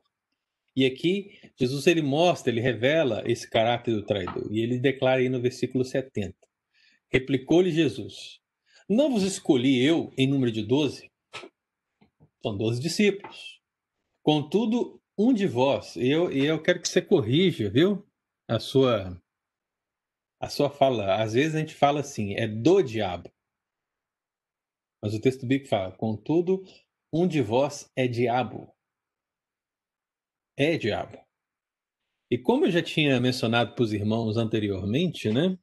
E 0.75 0.85
aqui 0.85 1.39
Jesus 1.59 1.87
ele 1.87 2.01
mostra, 2.01 2.51
ele 2.51 2.61
revela 2.61 3.23
esse 3.25 3.49
caráter 3.49 3.93
do 3.93 4.05
traidor. 4.05 4.47
E 4.51 4.59
ele 4.59 4.79
declara 4.79 5.19
aí 5.19 5.29
no 5.29 5.41
versículo 5.41 5.83
70. 5.83 6.35
Replicou-lhe 7.11 7.71
Jesus: 7.71 8.39
Não 8.87 9.11
vos 9.11 9.23
escolhi 9.23 9.83
eu 9.83 10.13
em 10.17 10.27
número 10.27 10.51
de 10.51 10.63
doze? 10.63 11.09
São 12.41 12.55
doze 12.55 12.81
discípulos. 12.81 13.59
Contudo, 14.23 15.01
um 15.19 15.33
de 15.33 15.45
vós, 15.45 15.97
e 15.97 16.07
eu, 16.07 16.31
eu 16.31 16.63
quero 16.63 16.81
que 16.81 16.87
você 16.87 17.01
corrija, 17.01 17.69
viu? 17.69 18.07
A 18.47 18.57
sua, 18.57 19.21
a 20.41 20.47
sua 20.47 20.69
fala. 20.69 21.21
Às 21.21 21.33
vezes 21.33 21.55
a 21.55 21.59
gente 21.59 21.75
fala 21.75 21.99
assim, 21.99 22.35
é 22.35 22.47
do 22.47 22.81
diabo. 22.81 23.29
Mas 25.03 25.13
o 25.13 25.19
texto 25.19 25.45
bíblico 25.45 25.67
fala, 25.67 25.91
contudo, 25.91 26.63
um 27.13 27.27
de 27.27 27.41
vós 27.41 27.91
é 27.97 28.07
diabo. 28.07 28.73
É 30.57 30.77
diabo. 30.77 31.17
E 32.31 32.37
como 32.37 32.65
eu 32.65 32.71
já 32.71 32.81
tinha 32.81 33.19
mencionado 33.19 33.75
para 33.75 33.83
os 33.83 33.91
irmãos 33.91 34.37
anteriormente, 34.37 35.29
né? 35.33 35.57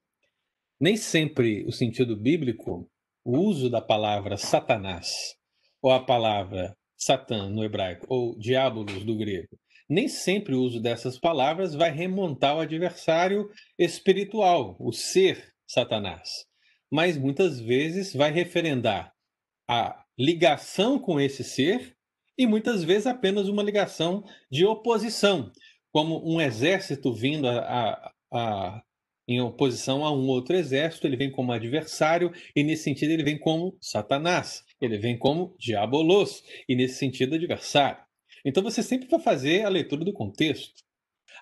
Nem 0.78 0.98
sempre 0.98 1.64
o 1.64 1.72
sentido 1.72 2.14
bíblico, 2.14 2.90
o 3.24 3.38
uso 3.38 3.70
da 3.70 3.80
palavra 3.80 4.36
Satanás 4.36 5.34
ou 5.80 5.90
a 5.90 6.04
palavra 6.04 6.76
Satã 6.96 7.48
no 7.48 7.64
hebraico, 7.64 8.06
ou 8.08 8.38
diabolos 8.38 9.04
do 9.04 9.16
grego, 9.16 9.58
nem 9.88 10.08
sempre 10.08 10.54
o 10.54 10.62
uso 10.62 10.80
dessas 10.80 11.18
palavras 11.18 11.74
vai 11.74 11.90
remontar 11.90 12.52
ao 12.52 12.60
adversário 12.60 13.50
espiritual, 13.78 14.76
o 14.80 14.92
ser 14.92 15.52
Satanás. 15.66 16.46
mas 16.90 17.16
muitas 17.16 17.60
vezes 17.60 18.14
vai 18.14 18.30
referendar 18.30 19.12
a 19.68 20.04
ligação 20.18 20.98
com 20.98 21.20
esse 21.20 21.42
ser 21.42 21.96
e 22.38 22.46
muitas 22.46 22.84
vezes 22.84 23.06
apenas 23.06 23.48
uma 23.48 23.62
ligação 23.62 24.24
de 24.50 24.64
oposição, 24.64 25.50
como 25.92 26.22
um 26.24 26.40
exército 26.40 27.12
vindo 27.12 27.48
a, 27.48 27.58
a, 27.58 28.12
a, 28.32 28.82
em 29.26 29.40
oposição 29.40 30.04
a 30.04 30.12
um 30.12 30.28
outro 30.28 30.54
exército, 30.54 31.06
ele 31.06 31.16
vem 31.16 31.30
como 31.30 31.52
adversário, 31.52 32.32
e 32.54 32.62
nesse 32.62 32.84
sentido 32.84 33.10
ele 33.10 33.24
vem 33.24 33.38
como 33.38 33.76
Satanás, 33.80 34.62
ele 34.80 34.98
vem 34.98 35.16
como 35.16 35.54
diabolos, 35.58 36.42
e 36.68 36.74
nesse 36.74 36.96
sentido 36.96 37.34
adversário. 37.34 38.02
Então 38.44 38.62
você 38.62 38.82
sempre 38.82 39.08
vai 39.08 39.20
fazer 39.20 39.64
a 39.64 39.68
leitura 39.68 40.04
do 40.04 40.12
contexto. 40.12 40.82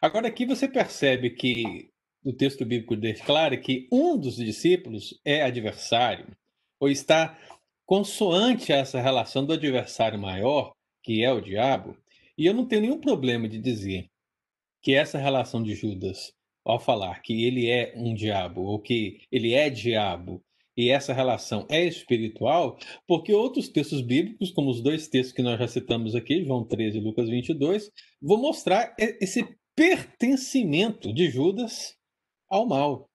Agora 0.00 0.28
aqui 0.28 0.46
você 0.46 0.68
percebe 0.68 1.30
que 1.30 1.90
o 2.24 2.32
texto 2.32 2.64
bíblico 2.64 2.96
declara 2.96 3.56
que 3.56 3.86
um 3.92 4.16
dos 4.16 4.36
discípulos 4.36 5.20
é 5.24 5.42
adversário, 5.42 6.26
ou 6.80 6.88
está 6.88 7.38
consoante 7.86 8.72
a 8.72 8.76
essa 8.76 9.00
relação 9.00 9.44
do 9.44 9.52
adversário 9.52 10.18
maior, 10.18 10.72
que 11.02 11.22
é 11.22 11.30
o 11.30 11.40
diabo, 11.40 11.96
e 12.36 12.46
eu 12.46 12.54
não 12.54 12.66
tenho 12.66 12.82
nenhum 12.82 13.00
problema 13.00 13.48
de 13.48 13.58
dizer 13.58 14.08
que 14.82 14.94
essa 14.94 15.18
relação 15.18 15.62
de 15.62 15.74
Judas, 15.74 16.32
ao 16.64 16.80
falar 16.80 17.20
que 17.22 17.44
ele 17.44 17.70
é 17.70 17.92
um 17.96 18.14
diabo, 18.14 18.62
ou 18.62 18.78
que 18.78 19.20
ele 19.30 19.54
é 19.54 19.70
diabo, 19.70 20.42
e 20.76 20.90
essa 20.90 21.12
relação 21.12 21.66
é 21.70 21.84
espiritual, 21.84 22.76
porque 23.06 23.32
outros 23.32 23.68
textos 23.68 24.00
bíblicos, 24.00 24.50
como 24.50 24.70
os 24.70 24.82
dois 24.82 25.06
textos 25.08 25.34
que 25.34 25.42
nós 25.42 25.58
já 25.58 25.68
citamos 25.68 26.14
aqui, 26.14 26.44
João 26.44 26.66
13 26.66 26.98
e 26.98 27.00
Lucas 27.00 27.28
22, 27.28 27.90
vão 28.20 28.38
mostrar 28.38 28.94
esse 28.98 29.46
pertencimento 29.76 31.12
de 31.12 31.30
Judas 31.30 31.94
ao 32.48 32.66
mal. 32.66 33.08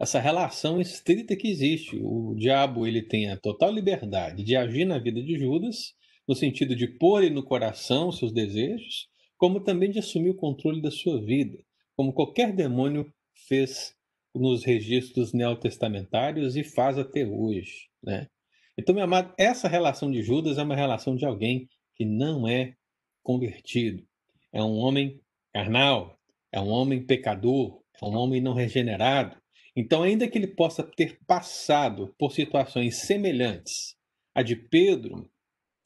Essa 0.00 0.20
relação 0.20 0.80
estrita 0.80 1.34
que 1.34 1.48
existe. 1.48 1.98
O 2.00 2.34
diabo 2.36 2.86
ele 2.86 3.02
tem 3.02 3.30
a 3.30 3.36
total 3.36 3.72
liberdade 3.72 4.44
de 4.44 4.54
agir 4.54 4.84
na 4.84 4.98
vida 4.98 5.22
de 5.22 5.36
Judas, 5.38 5.94
no 6.26 6.34
sentido 6.34 6.76
de 6.76 6.86
pôr 6.86 7.28
no 7.30 7.42
coração 7.42 8.12
seus 8.12 8.32
desejos, 8.32 9.08
como 9.36 9.60
também 9.60 9.90
de 9.90 9.98
assumir 9.98 10.30
o 10.30 10.36
controle 10.36 10.82
da 10.82 10.90
sua 10.90 11.20
vida, 11.24 11.58
como 11.96 12.12
qualquer 12.12 12.52
demônio 12.52 13.10
fez 13.48 13.94
nos 14.34 14.64
registros 14.64 15.32
neotestamentários 15.32 16.56
e 16.56 16.64
faz 16.64 16.98
até 16.98 17.26
hoje. 17.26 17.88
Né? 18.02 18.28
Então, 18.76 18.94
meu 18.94 19.04
amado, 19.04 19.34
essa 19.38 19.68
relação 19.68 20.10
de 20.10 20.22
Judas 20.22 20.58
é 20.58 20.62
uma 20.62 20.76
relação 20.76 21.16
de 21.16 21.24
alguém 21.24 21.68
que 21.94 22.04
não 22.04 22.46
é 22.46 22.74
convertido. 23.22 24.06
É 24.52 24.62
um 24.62 24.78
homem 24.78 25.20
carnal, 25.52 26.18
é 26.52 26.60
um 26.60 26.68
homem 26.68 27.04
pecador, 27.04 27.82
é 28.00 28.04
um 28.04 28.16
homem 28.16 28.40
não 28.40 28.54
regenerado. 28.54 29.36
Então, 29.76 30.02
ainda 30.02 30.28
que 30.28 30.38
ele 30.38 30.48
possa 30.48 30.82
ter 30.82 31.18
passado 31.26 32.14
por 32.18 32.32
situações 32.32 32.96
semelhantes 33.02 33.96
à 34.34 34.42
de 34.42 34.56
Pedro, 34.56 35.30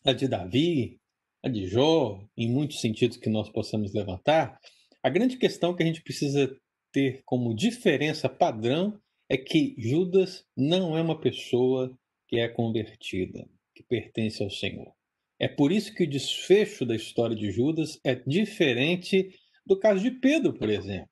a 0.04 0.12
de 0.12 0.28
Davi, 0.28 1.00
a 1.42 1.48
de 1.48 1.66
Jó, 1.66 2.22
em 2.36 2.50
muitos 2.50 2.80
sentidos 2.80 3.16
que 3.16 3.28
nós 3.28 3.50
possamos 3.50 3.92
levantar, 3.92 4.58
a 5.02 5.10
grande 5.10 5.36
questão 5.36 5.74
que 5.74 5.82
a 5.82 5.86
gente 5.86 6.02
precisa 6.02 6.54
ter 6.92 7.22
como 7.24 7.54
diferença 7.54 8.28
padrão 8.28 9.00
é 9.28 9.36
que 9.36 9.74
Judas 9.78 10.46
não 10.56 10.96
é 10.96 11.02
uma 11.02 11.18
pessoa 11.18 11.96
que 12.28 12.38
é 12.38 12.48
convertida, 12.48 13.48
que 13.74 13.82
pertence 13.82 14.42
ao 14.42 14.50
Senhor. 14.50 14.92
É 15.38 15.48
por 15.48 15.72
isso 15.72 15.94
que 15.94 16.04
o 16.04 16.08
desfecho 16.08 16.86
da 16.86 16.94
história 16.94 17.34
de 17.34 17.50
Judas 17.50 17.98
é 18.04 18.14
diferente 18.14 19.28
do 19.66 19.78
caso 19.78 20.02
de 20.02 20.10
Pedro, 20.10 20.52
por 20.52 20.68
exemplo. 20.68 21.10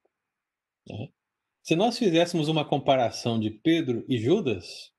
Né? 0.89 1.09
Se 1.63 1.75
nós 1.75 1.99
fizéssemos 1.99 2.49
uma 2.49 2.65
comparação 2.65 3.39
de 3.39 3.51
Pedro 3.51 4.05
e 4.09 4.19
Judas, 4.19 4.93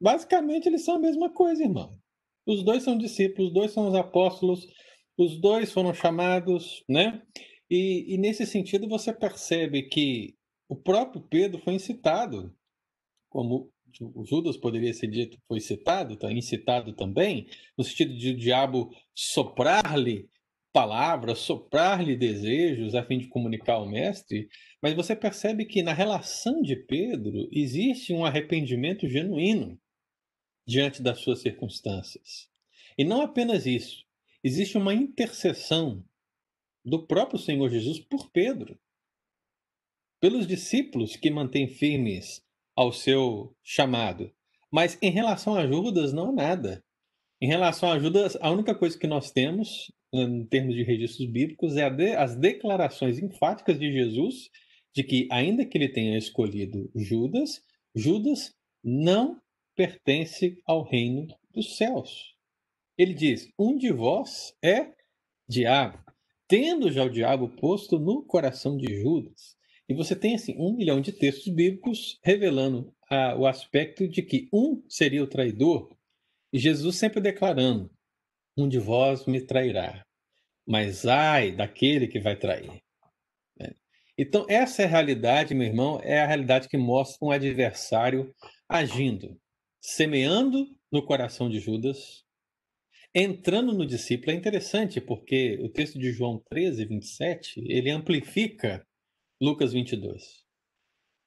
basicamente 0.00 0.66
eles 0.66 0.84
são 0.84 0.96
a 0.96 1.00
mesma 1.00 1.30
coisa, 1.30 1.62
irmão. 1.62 1.98
Os 2.46 2.62
dois 2.62 2.82
são 2.82 2.96
discípulos, 2.96 3.48
os 3.48 3.54
dois 3.54 3.72
são 3.72 3.88
os 3.88 3.94
apóstolos, 3.94 4.66
os 5.16 5.40
dois 5.40 5.72
foram 5.72 5.92
chamados, 5.92 6.84
né? 6.88 7.22
E, 7.70 8.14
e 8.14 8.18
nesse 8.18 8.46
sentido 8.46 8.88
você 8.88 9.12
percebe 9.12 9.82
que 9.82 10.34
o 10.68 10.76
próprio 10.76 11.22
Pedro 11.22 11.60
foi 11.60 11.74
incitado, 11.74 12.54
como 13.28 13.70
Judas 14.26 14.56
poderia 14.56 14.92
ser 14.92 15.08
dito, 15.08 15.38
foi 15.46 15.60
citado, 15.60 16.16
tá 16.16 16.30
incitado 16.32 16.92
também, 16.92 17.46
no 17.76 17.84
sentido 17.84 18.16
de 18.16 18.30
o 18.30 18.36
diabo 18.36 18.90
soprar-lhe 19.14 20.28
palavras, 20.72 21.38
soprar-lhe 21.38 22.14
desejos 22.14 22.94
a 22.94 23.02
fim 23.02 23.18
de 23.18 23.28
comunicar 23.28 23.74
ao 23.74 23.88
mestre, 23.88 24.48
mas 24.82 24.94
você 24.94 25.16
percebe 25.16 25.64
que 25.64 25.82
na 25.82 25.92
relação 25.92 26.60
de 26.62 26.76
Pedro 26.76 27.48
existe 27.50 28.12
um 28.12 28.24
arrependimento 28.24 29.08
genuíno 29.08 29.78
diante 30.66 31.02
das 31.02 31.20
suas 31.20 31.40
circunstâncias. 31.40 32.48
E 32.96 33.04
não 33.04 33.22
apenas 33.22 33.64
isso, 33.64 34.04
existe 34.44 34.76
uma 34.76 34.94
intercessão 34.94 36.04
do 36.84 37.06
próprio 37.06 37.38
Senhor 37.38 37.68
Jesus 37.68 37.98
por 37.98 38.30
Pedro, 38.30 38.78
pelos 40.20 40.46
discípulos 40.46 41.16
que 41.16 41.30
mantêm 41.30 41.68
firmes 41.68 42.42
ao 42.76 42.92
seu 42.92 43.54
chamado. 43.62 44.32
Mas 44.70 44.98
em 45.00 45.10
relação 45.10 45.54
a 45.54 45.66
Judas, 45.66 46.12
não 46.12 46.32
nada. 46.32 46.84
Em 47.40 47.46
relação 47.46 47.90
a 47.90 47.98
Judas, 47.98 48.36
a 48.40 48.50
única 48.50 48.74
coisa 48.74 48.98
que 48.98 49.06
nós 49.06 49.30
temos 49.30 49.90
em 50.12 50.44
termos 50.46 50.74
de 50.74 50.82
registros 50.82 51.28
bíblicos, 51.28 51.76
é 51.76 51.88
de, 51.90 52.14
as 52.14 52.34
declarações 52.36 53.18
enfáticas 53.18 53.78
de 53.78 53.92
Jesus 53.92 54.48
de 54.94 55.02
que, 55.04 55.28
ainda 55.30 55.64
que 55.64 55.76
ele 55.76 55.88
tenha 55.88 56.16
escolhido 56.16 56.90
Judas, 56.94 57.62
Judas 57.94 58.54
não 58.82 59.40
pertence 59.76 60.60
ao 60.66 60.82
reino 60.82 61.26
dos 61.52 61.76
céus. 61.76 62.34
Ele 62.96 63.14
diz: 63.14 63.48
Um 63.58 63.76
de 63.76 63.92
vós 63.92 64.54
é 64.62 64.92
diabo, 65.48 65.98
tendo 66.48 66.90
já 66.90 67.04
o 67.04 67.10
diabo 67.10 67.48
posto 67.50 67.98
no 67.98 68.24
coração 68.24 68.76
de 68.76 69.00
Judas. 69.00 69.56
E 69.88 69.94
você 69.94 70.16
tem 70.16 70.34
assim 70.34 70.56
um 70.58 70.74
milhão 70.74 71.00
de 71.00 71.12
textos 71.12 71.52
bíblicos 71.52 72.18
revelando 72.24 72.92
o 73.38 73.46
aspecto 73.46 74.08
de 74.08 74.22
que 74.22 74.48
um 74.52 74.82
seria 74.88 75.22
o 75.22 75.26
traidor, 75.26 75.96
e 76.52 76.58
Jesus 76.58 76.96
sempre 76.96 77.20
declarando: 77.20 77.90
um 78.56 78.68
de 78.68 78.78
vós 78.78 79.26
me 79.26 79.40
trairá, 79.40 80.04
mas 80.66 81.06
ai 81.06 81.52
daquele 81.52 82.06
que 82.06 82.20
vai 82.20 82.36
trair. 82.36 82.82
Né? 83.58 83.72
Então, 84.16 84.44
essa 84.48 84.82
é 84.82 84.84
a 84.84 84.88
realidade, 84.88 85.54
meu 85.54 85.66
irmão, 85.66 86.00
é 86.02 86.20
a 86.20 86.26
realidade 86.26 86.68
que 86.68 86.76
mostra 86.76 87.26
um 87.26 87.30
adversário 87.30 88.34
agindo, 88.68 89.40
semeando 89.80 90.66
no 90.92 91.04
coração 91.04 91.48
de 91.48 91.60
Judas, 91.60 92.24
entrando 93.14 93.72
no 93.72 93.86
discípulo. 93.86 94.32
É 94.32 94.34
interessante 94.34 95.00
porque 95.00 95.58
o 95.60 95.68
texto 95.68 95.98
de 95.98 96.12
João 96.12 96.42
13, 96.50 96.84
27, 96.84 97.64
ele 97.66 97.90
amplifica 97.90 98.86
Lucas 99.40 99.72
22. 99.72 100.44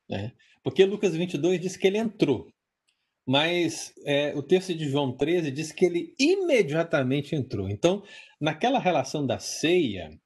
Né? 0.09 0.33
Porque 0.63 0.85
Lucas 0.85 1.15
22 1.15 1.59
diz 1.59 1.77
que 1.77 1.87
ele 1.87 1.97
entrou. 1.97 2.51
Mas 3.25 3.93
é, 4.05 4.35
o 4.35 4.41
texto 4.41 4.73
de 4.73 4.89
João 4.89 5.15
13 5.15 5.51
diz 5.51 5.71
que 5.71 5.85
ele 5.85 6.15
imediatamente 6.19 7.35
entrou. 7.35 7.69
Então, 7.69 8.03
naquela 8.39 8.79
relação 8.79 9.25
da 9.25 9.39
ceia, 9.39 10.19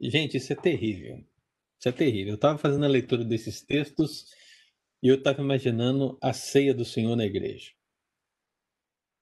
gente, 0.00 0.36
isso 0.36 0.52
é 0.52 0.56
terrível. 0.56 1.16
Isso 1.78 1.88
é 1.88 1.92
terrível. 1.92 2.32
Eu 2.32 2.36
estava 2.36 2.58
fazendo 2.58 2.84
a 2.84 2.88
leitura 2.88 3.24
desses 3.24 3.62
textos 3.62 4.26
e 5.02 5.08
eu 5.08 5.16
estava 5.16 5.42
imaginando 5.42 6.16
a 6.22 6.32
ceia 6.32 6.72
do 6.72 6.84
Senhor 6.84 7.16
na 7.16 7.24
igreja. 7.24 7.72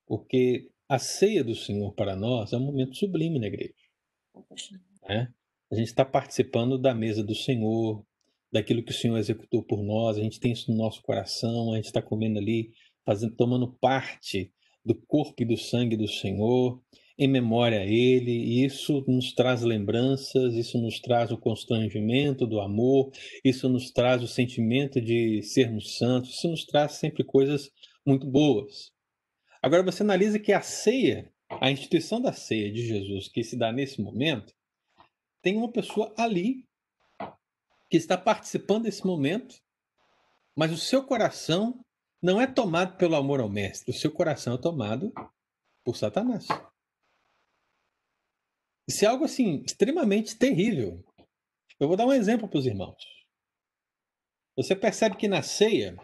Porque 0.06 0.70
a 0.90 0.98
ceia 0.98 1.44
do 1.44 1.54
Senhor 1.54 1.94
para 1.94 2.16
nós 2.16 2.52
é 2.52 2.56
um 2.56 2.66
momento 2.66 2.96
sublime 2.96 3.38
na 3.38 3.46
igreja. 3.46 3.72
Né? 5.08 5.32
A 5.70 5.76
gente 5.76 5.86
está 5.86 6.04
participando 6.04 6.76
da 6.76 6.92
mesa 6.92 7.22
do 7.22 7.32
Senhor, 7.32 8.04
daquilo 8.52 8.82
que 8.82 8.90
o 8.90 8.94
Senhor 8.94 9.16
executou 9.16 9.62
por 9.62 9.84
nós, 9.84 10.18
a 10.18 10.20
gente 10.20 10.40
tem 10.40 10.50
isso 10.50 10.68
no 10.68 10.76
nosso 10.76 11.00
coração, 11.02 11.72
a 11.72 11.76
gente 11.76 11.84
está 11.84 12.02
comendo 12.02 12.40
ali, 12.40 12.72
fazendo, 13.06 13.36
tomando 13.36 13.72
parte 13.80 14.52
do 14.84 14.96
corpo 15.06 15.40
e 15.44 15.46
do 15.46 15.56
sangue 15.56 15.96
do 15.96 16.08
Senhor, 16.08 16.82
em 17.16 17.28
memória 17.28 17.82
a 17.82 17.86
Ele, 17.86 18.32
e 18.32 18.64
isso 18.64 19.04
nos 19.06 19.32
traz 19.32 19.62
lembranças, 19.62 20.54
isso 20.54 20.76
nos 20.76 20.98
traz 20.98 21.30
o 21.30 21.38
constrangimento 21.38 22.48
do 22.48 22.60
amor, 22.60 23.12
isso 23.44 23.68
nos 23.68 23.92
traz 23.92 24.24
o 24.24 24.26
sentimento 24.26 25.00
de 25.00 25.40
sermos 25.44 25.96
santos, 25.96 26.30
isso 26.30 26.48
nos 26.48 26.64
traz 26.64 26.94
sempre 26.94 27.22
coisas 27.22 27.70
muito 28.04 28.26
boas. 28.26 28.90
Agora 29.62 29.82
você 29.82 30.02
analisa 30.02 30.38
que 30.38 30.52
a 30.52 30.62
ceia, 30.62 31.32
a 31.60 31.70
instituição 31.70 32.20
da 32.20 32.32
ceia 32.32 32.72
de 32.72 32.86
Jesus 32.86 33.28
que 33.28 33.44
se 33.44 33.56
dá 33.56 33.70
nesse 33.70 34.00
momento, 34.00 34.54
tem 35.42 35.56
uma 35.56 35.70
pessoa 35.70 36.14
ali 36.16 36.66
que 37.90 37.96
está 37.96 38.16
participando 38.16 38.84
desse 38.84 39.04
momento, 39.04 39.60
mas 40.56 40.72
o 40.72 40.78
seu 40.78 41.04
coração 41.04 41.84
não 42.22 42.40
é 42.40 42.46
tomado 42.46 42.96
pelo 42.96 43.16
amor 43.16 43.40
ao 43.40 43.48
mestre, 43.48 43.90
o 43.90 43.94
seu 43.94 44.10
coração 44.10 44.54
é 44.54 44.58
tomado 44.58 45.12
por 45.84 45.96
Satanás. 45.96 46.46
Isso 48.88 49.04
é 49.04 49.08
algo 49.08 49.24
assim 49.24 49.62
extremamente 49.64 50.36
terrível. 50.36 51.04
Eu 51.78 51.88
vou 51.88 51.96
dar 51.96 52.06
um 52.06 52.12
exemplo 52.12 52.48
para 52.48 52.58
os 52.58 52.66
irmãos. 52.66 53.02
Você 54.56 54.74
percebe 54.76 55.16
que 55.16 55.28
na 55.28 55.42
ceia 55.42 55.96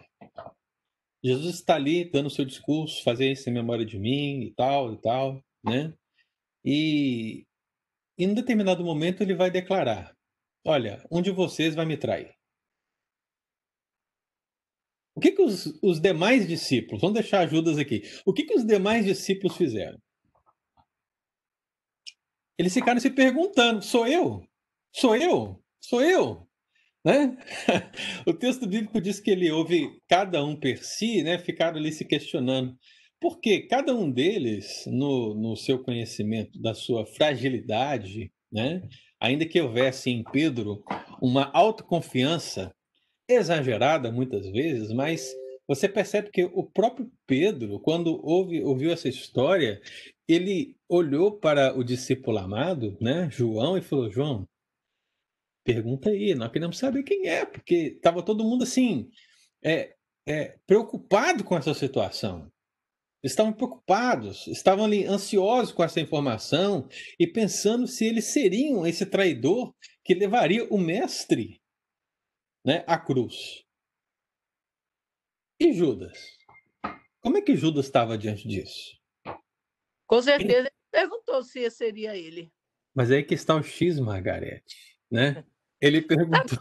Jesus 1.27 1.55
está 1.55 1.75
ali 1.75 2.09
dando 2.09 2.27
o 2.27 2.31
seu 2.31 2.45
discurso, 2.45 3.03
fazer 3.03 3.31
isso 3.31 3.49
em 3.49 3.53
memória 3.53 3.85
de 3.85 3.99
mim 3.99 4.43
e 4.43 4.53
tal 4.53 4.93
e 4.93 5.01
tal, 5.01 5.43
né? 5.63 5.93
E 6.63 7.45
em 8.17 8.29
um 8.29 8.33
determinado 8.33 8.83
momento 8.83 9.21
ele 9.21 9.35
vai 9.35 9.51
declarar: 9.51 10.15
Olha, 10.65 11.05
um 11.11 11.21
de 11.21 11.31
vocês 11.31 11.75
vai 11.75 11.85
me 11.85 11.97
trair. 11.97 12.33
O 15.15 15.19
que, 15.19 15.31
que 15.31 15.41
os, 15.41 15.65
os 15.81 15.99
demais 15.99 16.47
discípulos, 16.47 17.01
vamos 17.01 17.15
deixar 17.15 17.47
Judas 17.47 17.77
aqui, 17.77 18.03
o 18.25 18.31
que, 18.31 18.43
que 18.43 18.53
os 18.53 18.63
demais 18.63 19.03
discípulos 19.03 19.57
fizeram? 19.57 19.99
Eles 22.57 22.73
ficaram 22.73 22.99
se 23.01 23.09
perguntando: 23.09 23.83
sou 23.83 24.07
eu? 24.07 24.47
Sou 24.95 25.15
eu? 25.15 25.61
Sou 25.81 26.01
eu? 26.01 26.46
Né? 27.07 27.37
o 28.27 28.33
texto 28.33 28.67
bíblico 28.67 28.99
diz 28.99 29.21
que 29.21 29.31
ele 29.31 29.49
ouve 29.49 29.89
cada 30.09 30.43
um 30.43 30.57
per 30.57 30.83
si, 30.83 31.23
né? 31.23 31.39
ficaram 31.39 31.77
ali 31.77 31.89
se 31.89 32.03
questionando. 32.03 32.75
Porque 33.21 33.61
cada 33.61 33.95
um 33.95 34.11
deles, 34.11 34.83
no, 34.87 35.33
no 35.33 35.55
seu 35.55 35.81
conhecimento 35.81 36.61
da 36.61 36.73
sua 36.73 37.05
fragilidade, 37.05 38.29
né? 38.51 38.81
ainda 39.21 39.45
que 39.45 39.61
houvesse 39.61 40.09
em 40.09 40.21
Pedro 40.21 40.83
uma 41.21 41.49
autoconfiança 41.53 42.73
exagerada 43.29 44.11
muitas 44.11 44.45
vezes, 44.51 44.91
mas 44.91 45.33
você 45.65 45.87
percebe 45.87 46.29
que 46.29 46.43
o 46.43 46.63
próprio 46.63 47.09
Pedro, 47.25 47.79
quando 47.79 48.19
ouve, 48.21 48.61
ouviu 48.63 48.91
essa 48.91 49.07
história, 49.07 49.81
ele 50.27 50.75
olhou 50.89 51.31
para 51.31 51.77
o 51.77 51.83
discípulo 51.83 52.37
amado, 52.37 52.97
né, 53.01 53.29
João, 53.31 53.77
e 53.77 53.81
falou: 53.81 54.09
João, 54.09 54.47
pergunta 55.67 56.09
aí, 56.09 56.33
nós 56.33 56.49
queremos 56.49 56.77
saber 56.77 57.03
quem 57.03 57.27
é, 57.27 57.45
porque 57.45 57.97
estava 57.97 58.23
todo 58.23 58.45
mundo 58.45 58.63
assim, 58.63 59.11
é, 59.61 59.97
é, 60.25 60.57
preocupado 60.65 61.43
com 61.43 61.57
essa 61.57 61.73
situação. 61.73 62.49
Estavam 63.21 63.51
preocupados, 63.51 64.47
estavam 64.47 64.85
ali 64.85 65.03
ansiosos 65.03 65.73
com 65.73 65.83
essa 65.83 65.99
informação 65.99 66.87
e 67.19 67.27
pensando 67.27 67.85
se 67.85 68.05
eles 68.05 68.25
seriam 68.25 68.87
esse 68.87 69.05
traidor 69.05 69.75
que 70.05 70.13
levaria 70.13 70.63
o 70.69 70.77
mestre 70.77 71.61
né, 72.65 72.85
à 72.87 72.97
cruz. 72.97 73.65
E 75.59 75.73
Judas? 75.73 76.37
Como 77.19 77.37
é 77.37 77.41
que 77.41 77.57
Judas 77.57 77.87
estava 77.87 78.17
diante 78.17 78.47
disso? 78.47 78.97
Com 80.07 80.21
certeza 80.21 80.59
ele 80.59 80.71
perguntou 80.89 81.43
se 81.43 81.69
seria 81.69 82.15
ele. 82.15 82.49
Mas 82.95 83.11
aí 83.11 83.21
que 83.21 83.33
está 83.33 83.53
o 83.53 83.61
X, 83.61 83.99
Margarete, 83.99 84.97
né? 85.11 85.43
Ele 85.81 86.01
perguntou. 86.07 86.59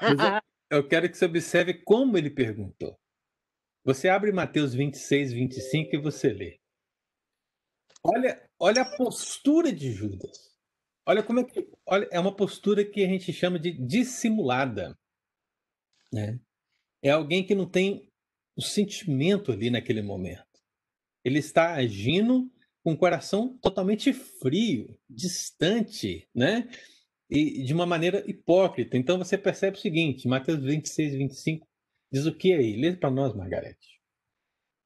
eu 0.70 0.86
quero 0.86 1.10
que 1.10 1.16
você 1.16 1.24
observe 1.24 1.74
como 1.84 2.16
ele 2.16 2.30
perguntou. 2.30 2.98
Você 3.84 4.08
abre 4.08 4.32
Mateus 4.32 4.74
26, 4.74 5.32
25 5.32 5.96
e 5.96 5.98
você 5.98 6.32
lê. 6.32 6.60
Olha, 8.04 8.48
olha 8.58 8.82
a 8.82 8.96
postura 8.96 9.72
de 9.72 9.92
Judas. 9.92 10.50
Olha 11.06 11.22
como 11.22 11.40
é 11.40 11.44
que. 11.44 11.68
Olha, 11.86 12.08
é 12.12 12.20
uma 12.20 12.34
postura 12.34 12.84
que 12.84 13.04
a 13.04 13.08
gente 13.08 13.32
chama 13.32 13.58
de 13.58 13.72
dissimulada. 13.72 14.96
Né? 16.12 16.38
É 17.02 17.10
alguém 17.10 17.44
que 17.44 17.54
não 17.54 17.68
tem 17.68 18.10
o 18.56 18.62
sentimento 18.62 19.52
ali 19.52 19.70
naquele 19.70 20.02
momento. 20.02 20.44
Ele 21.24 21.38
está 21.38 21.74
agindo 21.74 22.50
com 22.82 22.92
o 22.92 22.98
coração 22.98 23.56
totalmente 23.58 24.12
frio, 24.12 24.98
distante, 25.08 26.28
né? 26.34 26.68
E 27.30 27.62
de 27.62 27.72
uma 27.72 27.86
maneira 27.86 28.24
hipócrita. 28.28 28.96
Então 28.96 29.16
você 29.18 29.38
percebe 29.38 29.76
o 29.76 29.80
seguinte: 29.80 30.26
Mateus 30.26 30.62
26, 30.62 31.14
25 31.14 31.66
diz 32.10 32.26
o 32.26 32.34
que 32.34 32.52
aí? 32.52 32.76
Lê 32.76 32.96
para 32.96 33.10
nós, 33.10 33.34
Margarete. 33.34 34.00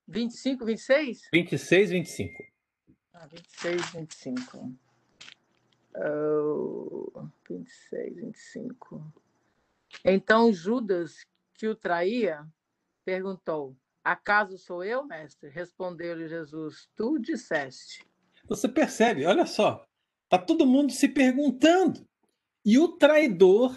25, 0.06 0.66
26? 0.66 1.22
26, 1.32 1.90
25. 1.90 2.44
Ah, 3.14 3.26
26, 3.26 3.90
25. 3.92 4.72
Oh, 5.96 7.28
26, 7.48 8.16
25. 8.16 9.12
Então 10.04 10.52
Judas, 10.52 11.24
que 11.54 11.66
o 11.66 11.74
traía, 11.74 12.46
perguntou: 13.04 13.74
Acaso 14.02 14.58
sou 14.58 14.84
eu, 14.84 15.04
mestre? 15.06 15.48
Respondeu-lhe 15.48 16.28
Jesus: 16.28 16.90
Tu 16.94 17.18
disseste. 17.18 18.04
Você 18.46 18.68
percebe, 18.68 19.24
olha 19.24 19.46
só, 19.46 19.86
tá 20.28 20.36
todo 20.36 20.66
mundo 20.66 20.92
se 20.92 21.08
perguntando. 21.08 22.06
E 22.64 22.78
o 22.78 22.88
traidor, 22.88 23.74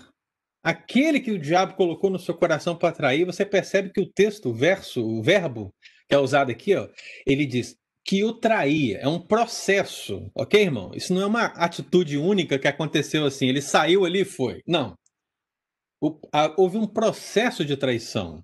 aquele 0.63 1.19
que 1.19 1.31
o 1.31 1.39
diabo 1.39 1.75
colocou 1.75 2.09
no 2.09 2.19
seu 2.19 2.33
coração 2.33 2.75
para 2.77 2.93
trair, 2.93 3.25
você 3.25 3.45
percebe 3.45 3.91
que 3.91 4.01
o 4.01 4.09
texto, 4.09 4.49
o 4.49 4.53
verso, 4.53 5.05
o 5.05 5.21
verbo 5.21 5.73
que 6.07 6.15
é 6.15 6.17
usado 6.17 6.51
aqui, 6.51 6.73
ó, 6.73 6.87
ele 7.25 7.45
diz 7.45 7.75
que 8.05 8.23
o 8.23 8.33
traía. 8.33 8.99
É 8.99 9.07
um 9.07 9.19
processo, 9.19 10.31
ok, 10.33 10.61
irmão? 10.61 10.91
Isso 10.95 11.13
não 11.13 11.21
é 11.21 11.25
uma 11.25 11.45
atitude 11.45 12.17
única 12.17 12.57
que 12.57 12.67
aconteceu 12.67 13.25
assim. 13.25 13.47
Ele 13.49 13.61
saiu 13.61 14.05
ali 14.05 14.21
e 14.21 14.25
foi. 14.25 14.61
Não. 14.65 14.95
O, 16.01 16.17
a, 16.31 16.53
houve 16.57 16.77
um 16.77 16.87
processo 16.87 17.65
de 17.65 17.75
traição. 17.75 18.41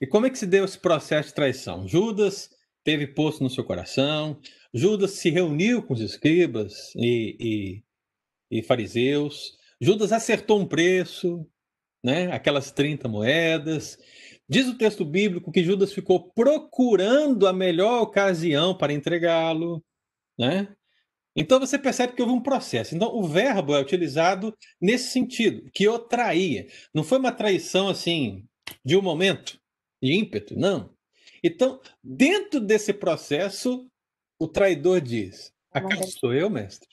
E 0.00 0.06
como 0.06 0.26
é 0.26 0.30
que 0.30 0.38
se 0.38 0.46
deu 0.46 0.64
esse 0.64 0.78
processo 0.78 1.28
de 1.28 1.34
traição? 1.34 1.86
Judas 1.86 2.50
teve 2.84 3.06
posto 3.06 3.42
no 3.42 3.50
seu 3.50 3.64
coração, 3.64 4.38
Judas 4.72 5.12
se 5.12 5.30
reuniu 5.30 5.82
com 5.82 5.94
os 5.94 6.00
escribas 6.00 6.92
e, 6.96 7.82
e 8.50 8.62
fariseus. 8.62 9.56
Judas 9.80 10.12
acertou 10.12 10.60
um 10.60 10.66
preço, 10.66 11.46
né? 12.02 12.30
aquelas 12.32 12.70
30 12.70 13.08
moedas. 13.08 13.98
Diz 14.48 14.66
o 14.68 14.78
texto 14.78 15.04
bíblico 15.04 15.50
que 15.50 15.64
Judas 15.64 15.92
ficou 15.92 16.30
procurando 16.32 17.46
a 17.46 17.52
melhor 17.52 18.02
ocasião 18.02 18.76
para 18.76 18.92
entregá-lo. 18.92 19.84
Né? 20.38 20.68
Então 21.34 21.60
você 21.60 21.78
percebe 21.78 22.14
que 22.14 22.22
houve 22.22 22.34
um 22.34 22.42
processo. 22.42 22.94
Então 22.94 23.14
o 23.14 23.24
verbo 23.24 23.74
é 23.74 23.80
utilizado 23.80 24.56
nesse 24.80 25.10
sentido, 25.10 25.68
que 25.72 25.88
o 25.88 25.98
traía. 25.98 26.66
Não 26.94 27.04
foi 27.04 27.18
uma 27.18 27.32
traição 27.32 27.88
assim 27.88 28.44
de 28.84 28.96
um 28.96 29.02
momento, 29.02 29.60
de 30.02 30.14
ímpeto, 30.14 30.58
não. 30.58 30.94
Então, 31.42 31.80
dentro 32.02 32.58
desse 32.60 32.92
processo, 32.92 33.88
o 34.38 34.48
traidor 34.48 35.00
diz: 35.00 35.52
Acaso 35.70 36.10
sou 36.18 36.32
eu, 36.32 36.48
mestre? 36.48 36.88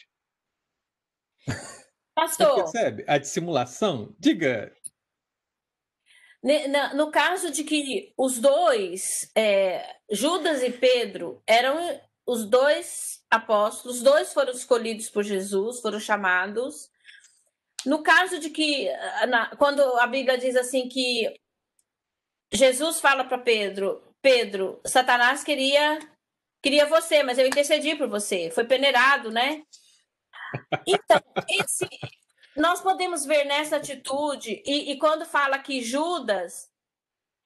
Pastor. 2.16 2.56
Você 2.56 2.74
percebe 2.74 3.06
a 3.08 3.18
dissimulação? 3.18 4.16
Diga. 4.20 4.76
No 6.94 7.10
caso 7.10 7.52
de 7.52 7.64
que 7.64 8.14
os 8.18 8.38
dois, 8.38 9.32
é, 9.34 9.96
Judas 10.12 10.62
e 10.62 10.72
Pedro, 10.72 11.42
eram 11.48 12.00
os 12.26 12.46
dois 12.46 13.24
apóstolos, 13.32 13.98
os 13.98 14.04
dois 14.04 14.34
foram 14.34 14.52
escolhidos 14.52 15.10
por 15.10 15.24
Jesus, 15.24 15.80
foram 15.80 16.00
chamados. 16.00 16.90
No 17.86 18.04
caso 18.04 18.40
de 18.40 18.50
que, 18.50 18.90
na, 19.28 19.56
quando 19.56 19.82
a 20.00 20.08
Bíblia 20.08 20.38
diz 20.38 20.56
assim 20.56 20.88
que 20.90 21.34
Jesus 22.52 23.00
fala 23.00 23.24
para 23.24 23.38
Pedro, 23.38 24.04
Pedro, 24.22 24.82
Satanás 24.86 25.44
queria 25.44 26.00
queria 26.62 26.86
você, 26.86 27.24
mas 27.24 27.38
eu 27.38 27.46
intercedi 27.46 27.96
por 27.96 28.08
você. 28.08 28.50
Foi 28.52 28.64
peneirado, 28.64 29.30
né? 29.30 29.64
Então, 30.88 31.22
esse, 31.50 31.88
nós 32.56 32.82
podemos 32.82 33.26
ver 33.26 33.46
nessa 33.46 33.78
atitude, 33.78 34.62
e, 34.66 34.92
e, 34.92 34.98
quando 34.98 35.26
fala 35.26 35.60
que 35.60 35.82
Judas 35.82 36.70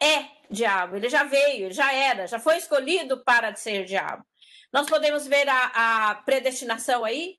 é 0.02 0.26
diabo, 0.50 0.96
ele 0.96 1.10
já 1.10 1.24
veio, 1.24 1.72
já 1.72 1.94
era, 1.94 2.28
já 2.28 2.40
foi 2.40 2.58
escolhido 2.58 3.24
para 3.24 3.56
ser 3.56 3.86
diabo. 3.86 4.24
Nós 4.72 4.88
podemos 4.88 5.26
ver 5.26 5.48
a, 5.48 6.12
a 6.12 6.16
predestinação 6.16 7.06
aí? 7.06 7.38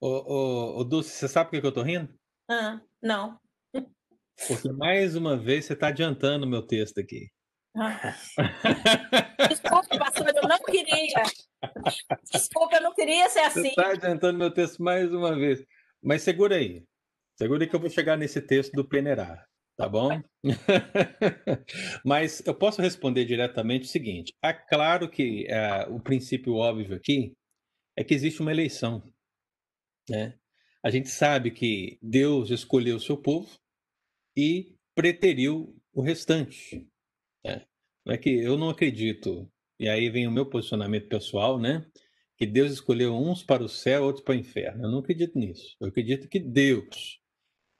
Ô, 0.00 0.08
ô, 0.08 0.80
ô 0.80 0.84
Dulce, 0.84 1.10
você 1.10 1.28
sabe 1.28 1.50
por 1.50 1.60
que 1.60 1.66
eu 1.66 1.72
tô 1.72 1.82
rindo? 1.82 2.14
Ah, 2.48 2.80
não. 3.02 3.38
Porque 4.46 4.70
mais 4.72 5.16
uma 5.16 5.36
vez 5.36 5.64
você 5.64 5.72
está 5.72 5.88
adiantando 5.88 6.46
o 6.46 6.48
meu 6.48 6.62
texto 6.62 7.00
aqui. 7.00 7.30
Desculpa, 9.48 9.98
pastor, 9.98 10.32
eu 10.34 10.48
não 10.48 10.58
queria. 10.58 11.22
Desculpa, 12.32 12.76
eu 12.76 12.82
não 12.82 12.94
queria 12.94 13.28
ser 13.28 13.40
assim. 13.40 13.62
Você 13.62 13.68
está 13.68 13.90
adiantando 13.90 14.38
meu 14.38 14.50
texto 14.50 14.82
mais 14.82 15.12
uma 15.12 15.36
vez. 15.36 15.62
Mas 16.02 16.22
segura 16.22 16.56
aí. 16.56 16.82
Segura 17.38 17.62
aí 17.62 17.68
que 17.68 17.76
eu 17.76 17.80
vou 17.80 17.90
chegar 17.90 18.16
nesse 18.16 18.40
texto 18.40 18.72
do 18.72 18.88
peneirar, 18.88 19.46
tá 19.76 19.86
bom? 19.88 20.08
Mas 22.04 22.42
eu 22.46 22.54
posso 22.54 22.80
responder 22.80 23.26
diretamente 23.26 23.84
o 23.84 23.90
seguinte: 23.90 24.34
é 24.42 24.54
claro 24.54 25.10
que 25.10 25.46
é, 25.48 25.86
o 25.90 26.00
princípio 26.00 26.54
óbvio 26.54 26.96
aqui 26.96 27.34
é 27.94 28.02
que 28.02 28.14
existe 28.14 28.40
uma 28.40 28.52
eleição. 28.52 29.02
Né? 30.08 30.34
A 30.82 30.88
gente 30.88 31.08
sabe 31.08 31.50
que 31.50 31.98
Deus 32.00 32.50
escolheu 32.50 32.96
o 32.96 33.00
seu 33.00 33.20
povo 33.20 33.50
e 34.34 34.74
preteriu 34.94 35.76
o 35.92 36.00
restante. 36.00 36.88
É. 37.46 37.66
É 38.08 38.16
que 38.16 38.30
eu 38.30 38.56
não 38.56 38.70
acredito, 38.70 39.50
e 39.78 39.88
aí 39.88 40.08
vem 40.08 40.26
o 40.26 40.30
meu 40.30 40.46
posicionamento 40.46 41.08
pessoal, 41.08 41.58
né? 41.58 41.84
Que 42.36 42.46
Deus 42.46 42.72
escolheu 42.72 43.14
uns 43.14 43.42
para 43.42 43.64
o 43.64 43.68
céu, 43.68 44.04
outros 44.04 44.24
para 44.24 44.34
o 44.34 44.38
inferno. 44.38 44.84
Eu 44.84 44.90
não 44.90 44.98
acredito 44.98 45.38
nisso. 45.38 45.76
Eu 45.80 45.88
acredito 45.88 46.28
que 46.28 46.38
Deus, 46.38 47.20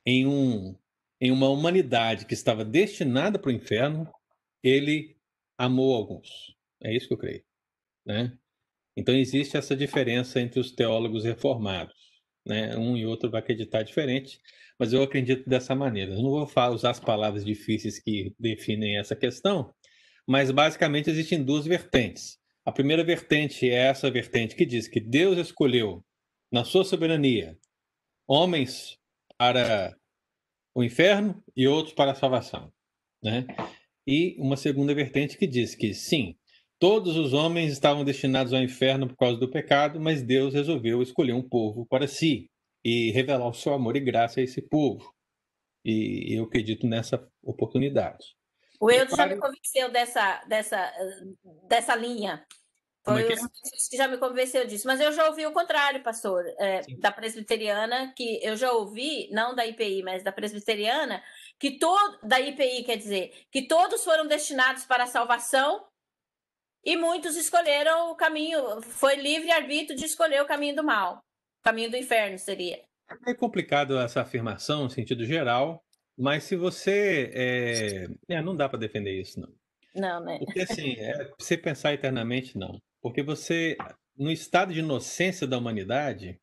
em, 0.05 0.27
um, 0.27 0.77
em 1.21 1.31
uma 1.31 1.49
humanidade 1.49 2.27
que 2.27 2.35
estava 2.35 2.65
destinada 2.65 3.39
para 3.39 3.51
o 3.51 3.53
inferno, 3.53 4.11
ele 4.63 5.17
amou 5.59 5.95
alguns. 5.95 6.57
É 6.83 6.95
isso 6.95 7.07
que 7.07 7.15
eu 7.15 7.19
creio. 7.19 7.45
Né? 8.05 8.37
Então 8.97 9.15
existe 9.15 9.57
essa 9.57 9.77
diferença 9.77 10.41
entre 10.41 10.59
os 10.59 10.73
teólogos 10.73 11.25
reformados. 11.25 11.96
Né? 12.47 12.77
Um 12.77 12.97
e 12.97 13.05
outro 13.05 13.29
vai 13.29 13.41
acreditar 13.41 13.83
diferente, 13.83 14.41
mas 14.79 14.93
eu 14.93 15.03
acredito 15.03 15.49
dessa 15.49 15.75
maneira. 15.75 16.13
Eu 16.13 16.23
não 16.23 16.31
vou 16.31 16.49
usar 16.73 16.91
as 16.91 17.01
palavras 17.01 17.45
difíceis 17.45 17.99
que 17.99 18.33
definem 18.39 18.99
essa 18.99 19.17
questão, 19.17 19.75
mas 20.27 20.51
basicamente 20.51 21.11
existem 21.11 21.43
duas 21.43 21.67
vertentes. 21.67 22.39
A 22.65 22.71
primeira 22.71 23.03
vertente 23.03 23.69
é 23.69 23.75
essa 23.75 24.11
vertente 24.11 24.55
que 24.55 24.65
diz 24.65 24.87
que 24.87 25.01
Deus 25.01 25.39
escolheu, 25.39 26.05
na 26.51 26.65
sua 26.65 26.85
soberania, 26.85 27.59
homens 28.27 28.97
para 29.37 29.97
o 30.75 30.83
inferno 30.83 31.43
e 31.57 31.67
outros 31.67 31.95
para 31.95 32.13
a 32.13 32.15
salvação. 32.15 32.73
Né? 33.23 33.47
E 34.07 34.37
uma 34.39 34.57
segunda 34.57 34.95
vertente 34.95 35.37
que 35.37 35.47
diz 35.47 35.75
que, 35.75 35.93
sim, 35.93 36.37
todos 36.79 37.17
os 37.17 37.33
homens 37.33 37.73
estavam 37.73 38.05
destinados 38.05 38.53
ao 38.53 38.61
inferno 38.61 39.09
por 39.09 39.17
causa 39.17 39.39
do 39.39 39.51
pecado, 39.51 40.01
mas 40.01 40.23
Deus 40.23 40.55
resolveu 40.55 41.03
escolher 41.03 41.33
um 41.33 41.47
povo 41.47 41.87
para 41.87 42.07
si 42.07 42.51
e 42.85 43.11
revelar 43.11 43.49
o 43.49 43.55
seu 43.55 43.73
amor 43.73 43.97
e 43.97 44.01
graça 44.01 44.41
a 44.41 44.43
esse 44.43 44.63
povo. 44.63 45.13
E 45.85 46.37
eu 46.37 46.45
acredito 46.45 46.87
nessa 46.87 47.27
oportunidade. 47.43 48.37
O 48.81 48.91
Eudo 48.91 49.17
já 49.17 49.27
me 49.27 49.37
convenceu 49.37 49.91
dessa, 49.91 50.45
dessa, 50.47 50.93
dessa 51.69 51.95
linha. 51.95 52.45
Foi 53.05 53.23
é, 53.23 53.33
é? 53.33 53.35
os 53.35 53.89
que 53.89 53.97
já 53.97 54.09
me 54.09 54.19
convenceu 54.19 54.67
disso. 54.67 54.87
Mas 54.87 55.01
eu 55.01 55.13
já 55.13 55.29
ouvi 55.29 55.47
o 55.47 55.53
contrário, 55.53 56.03
pastor, 56.03 56.45
é, 56.59 56.83
da 56.99 57.13
presbiteriana, 57.13 58.13
que 58.17 58.41
eu 58.43 58.57
já 58.57 58.73
ouvi, 58.73 59.29
não 59.31 59.55
da 59.55 59.65
IPI, 59.65 60.03
mas 60.03 60.25
da 60.25 60.33
presbiteriana, 60.33 61.23
que 61.59 61.79
todo, 61.79 62.19
da 62.25 62.41
IPI, 62.41 62.83
quer 62.83 62.97
dizer, 62.97 63.33
que 63.51 63.63
todos 63.63 64.03
foram 64.03 64.27
destinados 64.27 64.85
para 64.85 65.05
a 65.05 65.09
salvação 65.09 65.85
e 66.87 66.97
muitos 66.97 67.37
escolheram 67.37 68.13
o 68.13 68.15
caminho, 68.15 68.81
foi 68.81 69.17
livre-arbítrio 69.17 69.99
de 69.99 70.05
escolher 70.05 70.41
o 70.41 70.47
caminho 70.47 70.77
do 70.77 70.85
mal, 70.85 71.17
o 71.61 71.65
caminho 71.65 71.91
do 71.91 71.97
inferno 71.97 72.39
seria. 72.39 72.81
É 73.27 73.35
complicado 73.35 73.99
essa 73.99 74.23
afirmação, 74.23 74.85
no 74.85 74.91
sentido 74.91 75.25
geral, 75.27 75.85
mas 76.17 76.45
se 76.45 76.55
você. 76.55 77.31
É... 77.35 78.09
É, 78.29 78.41
não 78.41 78.55
dá 78.55 78.69
para 78.69 78.79
defender 78.79 79.21
isso, 79.21 79.41
não. 79.41 79.53
Não, 79.95 80.25
né? 80.25 80.39
Porque 80.39 80.61
assim, 80.61 80.93
é, 80.99 81.33
você 81.39 81.57
pensar 81.57 81.93
eternamente, 81.93 82.57
não. 82.57 82.81
Porque 83.03 83.23
você, 83.23 83.77
no 84.17 84.31
estado 84.31 84.73
de 84.73 84.81
inocência 84.81 85.47
da 85.47 85.59
humanidade, 85.59 86.39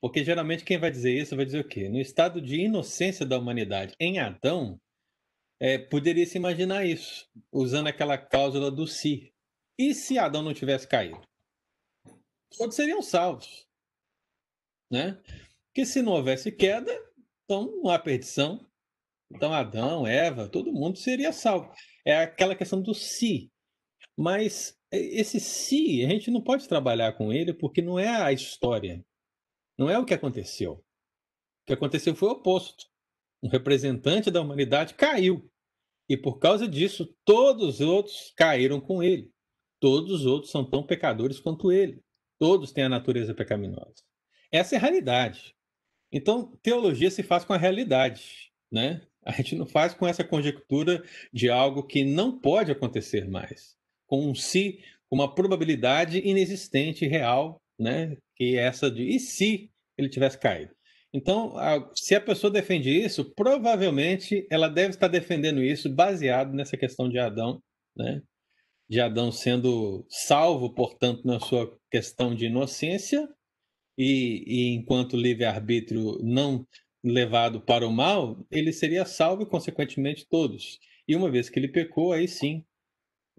porque 0.00 0.24
geralmente 0.24 0.64
quem 0.64 0.78
vai 0.78 0.90
dizer 0.90 1.12
isso 1.12 1.36
vai 1.36 1.44
dizer 1.44 1.60
o 1.60 1.68
quê? 1.68 1.88
No 1.88 2.00
estado 2.00 2.40
de 2.40 2.60
inocência 2.60 3.24
da 3.24 3.38
humanidade, 3.38 3.94
em 3.98 4.18
Adão, 4.18 4.78
é, 5.60 5.78
poderia 5.78 6.26
se 6.26 6.36
imaginar 6.36 6.84
isso, 6.84 7.26
usando 7.50 7.86
aquela 7.86 8.18
cláusula 8.18 8.70
do 8.70 8.86
si. 8.86 9.31
E 9.78 9.94
se 9.94 10.18
Adão 10.18 10.42
não 10.42 10.54
tivesse 10.54 10.86
caído? 10.86 11.20
Todos 12.56 12.76
seriam 12.76 13.02
salvos. 13.02 13.66
Né? 14.90 15.20
Porque 15.66 15.86
se 15.86 16.02
não 16.02 16.12
houvesse 16.12 16.52
queda, 16.52 16.92
então 17.44 17.70
não 17.70 17.88
há 17.88 17.98
perdição. 17.98 18.66
Então 19.30 19.52
Adão, 19.52 20.06
Eva, 20.06 20.48
todo 20.48 20.72
mundo 20.72 20.98
seria 20.98 21.32
salvo. 21.32 21.72
É 22.04 22.18
aquela 22.18 22.54
questão 22.54 22.82
do 22.82 22.94
si. 22.94 23.50
Mas 24.16 24.78
esse 24.90 25.40
se, 25.40 26.04
a 26.04 26.08
gente 26.08 26.30
não 26.30 26.42
pode 26.42 26.68
trabalhar 26.68 27.14
com 27.14 27.32
ele 27.32 27.54
porque 27.54 27.80
não 27.80 27.98
é 27.98 28.08
a 28.08 28.32
história. 28.32 29.02
Não 29.78 29.88
é 29.88 29.98
o 29.98 30.04
que 30.04 30.12
aconteceu. 30.12 30.74
O 30.74 31.66
que 31.66 31.72
aconteceu 31.72 32.14
foi 32.14 32.28
o 32.28 32.32
oposto. 32.32 32.84
Um 33.42 33.48
representante 33.48 34.30
da 34.30 34.42
humanidade 34.42 34.94
caiu. 34.94 35.50
E 36.08 36.16
por 36.16 36.38
causa 36.38 36.68
disso, 36.68 37.16
todos 37.24 37.76
os 37.76 37.80
outros 37.80 38.32
caíram 38.36 38.78
com 38.78 39.02
ele. 39.02 39.31
Todos 39.82 40.12
os 40.12 40.26
outros 40.26 40.52
são 40.52 40.64
tão 40.64 40.80
pecadores 40.80 41.40
quanto 41.40 41.72
ele. 41.72 42.00
Todos 42.38 42.70
têm 42.70 42.84
a 42.84 42.88
natureza 42.88 43.34
pecaminosa. 43.34 44.04
Essa 44.52 44.76
é 44.76 44.78
a 44.78 44.80
realidade. 44.80 45.56
Então, 46.12 46.56
teologia 46.62 47.10
se 47.10 47.24
faz 47.24 47.44
com 47.44 47.52
a 47.52 47.56
realidade, 47.56 48.52
né? 48.70 49.02
A 49.24 49.32
gente 49.32 49.56
não 49.56 49.66
faz 49.66 49.92
com 49.92 50.06
essa 50.06 50.22
conjectura 50.22 51.02
de 51.32 51.50
algo 51.50 51.82
que 51.82 52.04
não 52.04 52.38
pode 52.38 52.70
acontecer 52.70 53.28
mais 53.28 53.76
com 54.06 54.30
um 54.30 54.36
se, 54.36 54.78
uma 55.10 55.34
probabilidade 55.34 56.18
inexistente, 56.18 57.04
real, 57.08 57.60
né? 57.76 58.16
Que 58.36 58.56
é 58.56 58.62
essa 58.62 58.88
de 58.88 59.02
e 59.02 59.18
se 59.18 59.68
ele 59.98 60.08
tivesse 60.08 60.38
caído. 60.38 60.72
Então, 61.12 61.54
se 61.92 62.14
a 62.14 62.20
pessoa 62.20 62.52
defende 62.52 62.88
isso, 62.88 63.34
provavelmente 63.34 64.46
ela 64.48 64.68
deve 64.68 64.90
estar 64.90 65.08
defendendo 65.08 65.60
isso 65.60 65.92
baseado 65.92 66.52
nessa 66.52 66.76
questão 66.76 67.08
de 67.08 67.18
Adão, 67.18 67.60
né? 67.96 68.22
De 68.88 69.00
Adão 69.00 69.32
sendo 69.32 70.04
salvo, 70.08 70.74
portanto, 70.74 71.26
na 71.26 71.40
sua 71.40 71.78
questão 71.90 72.34
de 72.34 72.46
inocência, 72.46 73.28
e, 73.96 74.44
e 74.46 74.74
enquanto 74.74 75.16
livre-arbítrio 75.16 76.18
não 76.22 76.66
levado 77.04 77.60
para 77.60 77.86
o 77.86 77.92
mal, 77.92 78.44
ele 78.50 78.72
seria 78.72 79.04
salvo 79.04 79.42
e, 79.42 79.46
consequentemente, 79.46 80.26
todos. 80.28 80.78
E 81.06 81.16
uma 81.16 81.30
vez 81.30 81.50
que 81.50 81.58
ele 81.58 81.68
pecou, 81.68 82.12
aí 82.12 82.28
sim 82.28 82.64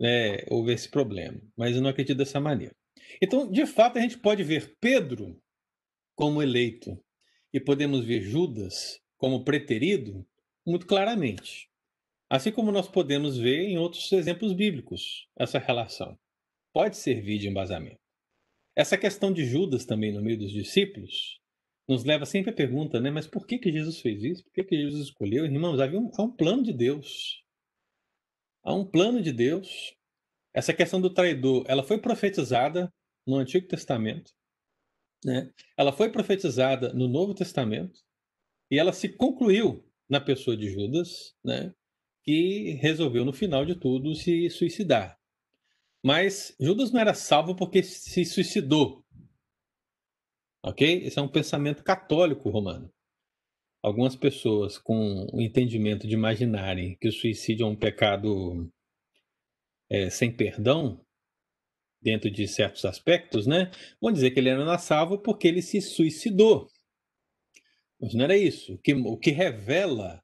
é, 0.02 0.46
houve 0.50 0.74
esse 0.74 0.90
problema. 0.90 1.42
Mas 1.58 1.76
eu 1.76 1.82
não 1.82 1.90
acredito 1.90 2.18
dessa 2.18 2.40
maneira. 2.40 2.76
Então, 3.22 3.50
de 3.50 3.66
fato, 3.66 3.98
a 3.98 4.02
gente 4.02 4.18
pode 4.18 4.44
ver 4.44 4.76
Pedro 4.80 5.40
como 6.16 6.42
eleito 6.42 7.00
e 7.54 7.60
podemos 7.60 8.06
ver 8.06 8.22
Judas 8.22 9.00
como 9.18 9.44
preterido 9.44 10.26
muito 10.66 10.86
claramente. 10.86 11.70
Assim 12.34 12.52
como 12.52 12.72
nós 12.72 12.88
podemos 12.88 13.38
ver 13.38 13.60
em 13.60 13.78
outros 13.78 14.12
exemplos 14.12 14.54
bíblicos 14.54 15.28
essa 15.38 15.60
relação. 15.60 16.18
Pode 16.74 16.98
servir 16.98 17.38
de 17.38 17.48
embasamento. 17.48 18.00
Essa 18.76 18.98
questão 18.98 19.32
de 19.32 19.46
Judas 19.46 19.86
também 19.86 20.12
no 20.12 20.20
meio 20.20 20.40
dos 20.40 20.52
discípulos 20.52 21.40
nos 21.88 22.04
leva 22.04 22.26
sempre 22.26 22.50
à 22.50 22.54
pergunta, 22.56 23.00
né? 23.00 23.12
Mas 23.12 23.28
por 23.28 23.46
que, 23.46 23.60
que 23.60 23.72
Jesus 23.72 24.02
fez 24.02 24.24
isso? 24.24 24.44
Por 24.46 24.52
que, 24.52 24.64
que 24.64 24.76
Jesus 24.76 25.10
escolheu? 25.10 25.46
Irmãos, 25.46 25.80
havia 25.80 26.00
um, 26.00 26.10
há 26.18 26.24
um 26.24 26.36
plano 26.36 26.64
de 26.64 26.74
Deus. 26.74 27.44
Há 28.64 28.74
um 28.74 28.84
plano 28.84 29.22
de 29.22 29.32
Deus. 29.32 29.94
Essa 30.56 30.74
questão 30.74 31.00
do 31.00 31.14
traidor, 31.14 31.64
ela 31.68 31.84
foi 31.84 32.02
profetizada 32.02 32.92
no 33.28 33.36
Antigo 33.36 33.68
Testamento, 33.68 34.32
né? 35.24 35.52
Ela 35.78 35.94
foi 35.94 36.12
profetizada 36.12 36.92
no 36.94 37.08
Novo 37.08 37.36
Testamento 37.36 38.00
e 38.72 38.80
ela 38.80 38.92
se 38.92 39.08
concluiu 39.08 39.88
na 40.10 40.20
pessoa 40.20 40.58
de 40.58 40.68
Judas, 40.68 41.36
né? 41.46 41.72
Que 42.24 42.72
resolveu 42.82 43.26
no 43.26 43.34
final 43.34 43.66
de 43.66 43.76
tudo 43.76 44.16
se 44.16 44.50
suicidar. 44.50 45.20
Mas 46.02 46.56
Judas 46.60 46.92
não 46.92 47.00
era 47.00 47.14
salvo 47.14 47.56
porque 47.56 47.84
se 47.84 48.26
suicidou. 48.26 49.06
Ok? 50.64 51.06
Esse 51.06 51.20
é 51.20 51.22
um 51.22 51.28
pensamento 51.28 51.84
católico 51.84 52.50
romano 52.50 52.92
algumas 53.84 54.16
pessoas 54.16 54.78
com 54.78 55.28
o 55.34 55.42
entendimento 55.42 56.08
de 56.08 56.14
imaginarem 56.14 56.96
que 56.96 57.10
o 57.10 57.12
suicídio 57.12 57.66
é 57.66 57.70
um 57.70 57.76
pecado 57.76 58.72
é, 59.90 60.10
sem 60.10 60.32
perdão, 60.32 61.06
dentro 62.02 62.32
de 62.32 62.48
certos 62.48 62.86
aspectos, 62.86 63.46
né? 63.46 63.70
Vão 64.02 64.12
dizer 64.12 64.32
que 64.32 64.40
ele 64.40 64.50
era 64.50 64.78
salvo 64.78 65.20
porque 65.20 65.50
ele 65.50 65.62
se 65.62 65.82
suicidou. 65.82 66.70
Mas 68.00 68.14
não 68.14 68.24
era 68.24 68.38
isso. 68.38 68.76
O 68.76 68.78
que, 68.78 68.94
o 68.94 69.18
que 69.18 69.32
revela 69.32 70.24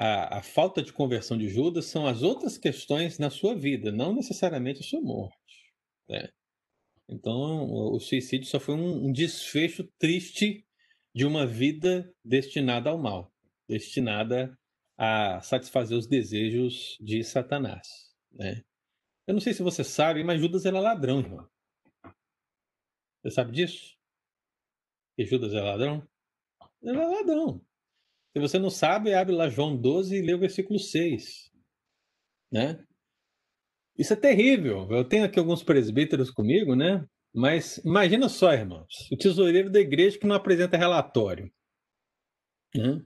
a, 0.00 0.38
a, 0.38 0.42
falta 0.42 0.82
de 0.82 0.94
conversão 0.94 1.36
de 1.36 1.46
Judas 1.46 1.84
são 1.84 2.06
as 2.06 2.22
outras 2.22 2.56
questões 2.56 3.18
na 3.18 3.28
sua 3.28 3.54
vida, 3.54 3.92
não 3.92 4.14
necessariamente 4.14 4.80
a 4.80 4.82
sua 4.82 5.02
morte. 5.02 5.74
Né? 6.08 6.26
Então, 7.06 7.70
o 7.70 8.00
suicídio 8.00 8.48
só 8.48 8.58
foi 8.58 8.76
um, 8.76 9.08
um 9.08 9.12
desfecho 9.12 9.84
triste 9.98 10.66
de 11.14 11.26
uma 11.26 11.46
vida 11.46 12.10
destinada 12.24 12.88
ao 12.88 12.96
mal, 12.96 13.30
destinada 13.68 14.58
a 14.96 15.38
satisfazer 15.42 15.98
os 15.98 16.06
desejos 16.06 16.96
de 16.98 17.22
Satanás. 17.22 17.86
Né? 18.32 18.64
Eu 19.26 19.34
não 19.34 19.40
sei 19.40 19.52
se 19.52 19.62
você 19.62 19.84
sabe, 19.84 20.24
mas 20.24 20.40
Judas 20.40 20.64
era 20.64 20.80
ladrão, 20.80 21.20
irmão. 21.20 21.46
Você 23.22 23.34
sabe 23.34 23.52
disso? 23.52 23.98
Que 25.14 25.26
Judas 25.26 25.52
é 25.52 25.60
ladrão? 25.60 26.08
Ele 26.80 26.96
é 26.96 27.06
ladrão. 27.06 27.60
Se 28.32 28.40
você 28.40 28.58
não 28.58 28.70
sabe, 28.70 29.12
abre 29.12 29.34
lá 29.34 29.48
João 29.48 29.76
12 29.76 30.16
e 30.16 30.22
lê 30.22 30.34
o 30.34 30.38
versículo 30.38 30.78
6. 30.78 31.50
Né? 32.52 32.84
Isso 33.98 34.12
é 34.12 34.16
terrível. 34.16 34.88
Eu 34.90 35.04
tenho 35.04 35.24
aqui 35.24 35.38
alguns 35.38 35.62
presbíteros 35.62 36.30
comigo, 36.30 36.74
né? 36.74 37.04
Mas 37.34 37.78
imagina 37.78 38.28
só, 38.28 38.52
irmãos, 38.52 39.08
o 39.10 39.16
tesoureiro 39.16 39.70
da 39.70 39.80
igreja 39.80 40.18
que 40.18 40.26
não 40.26 40.34
apresenta 40.36 40.76
relatório. 40.76 41.52
Né? 42.74 43.04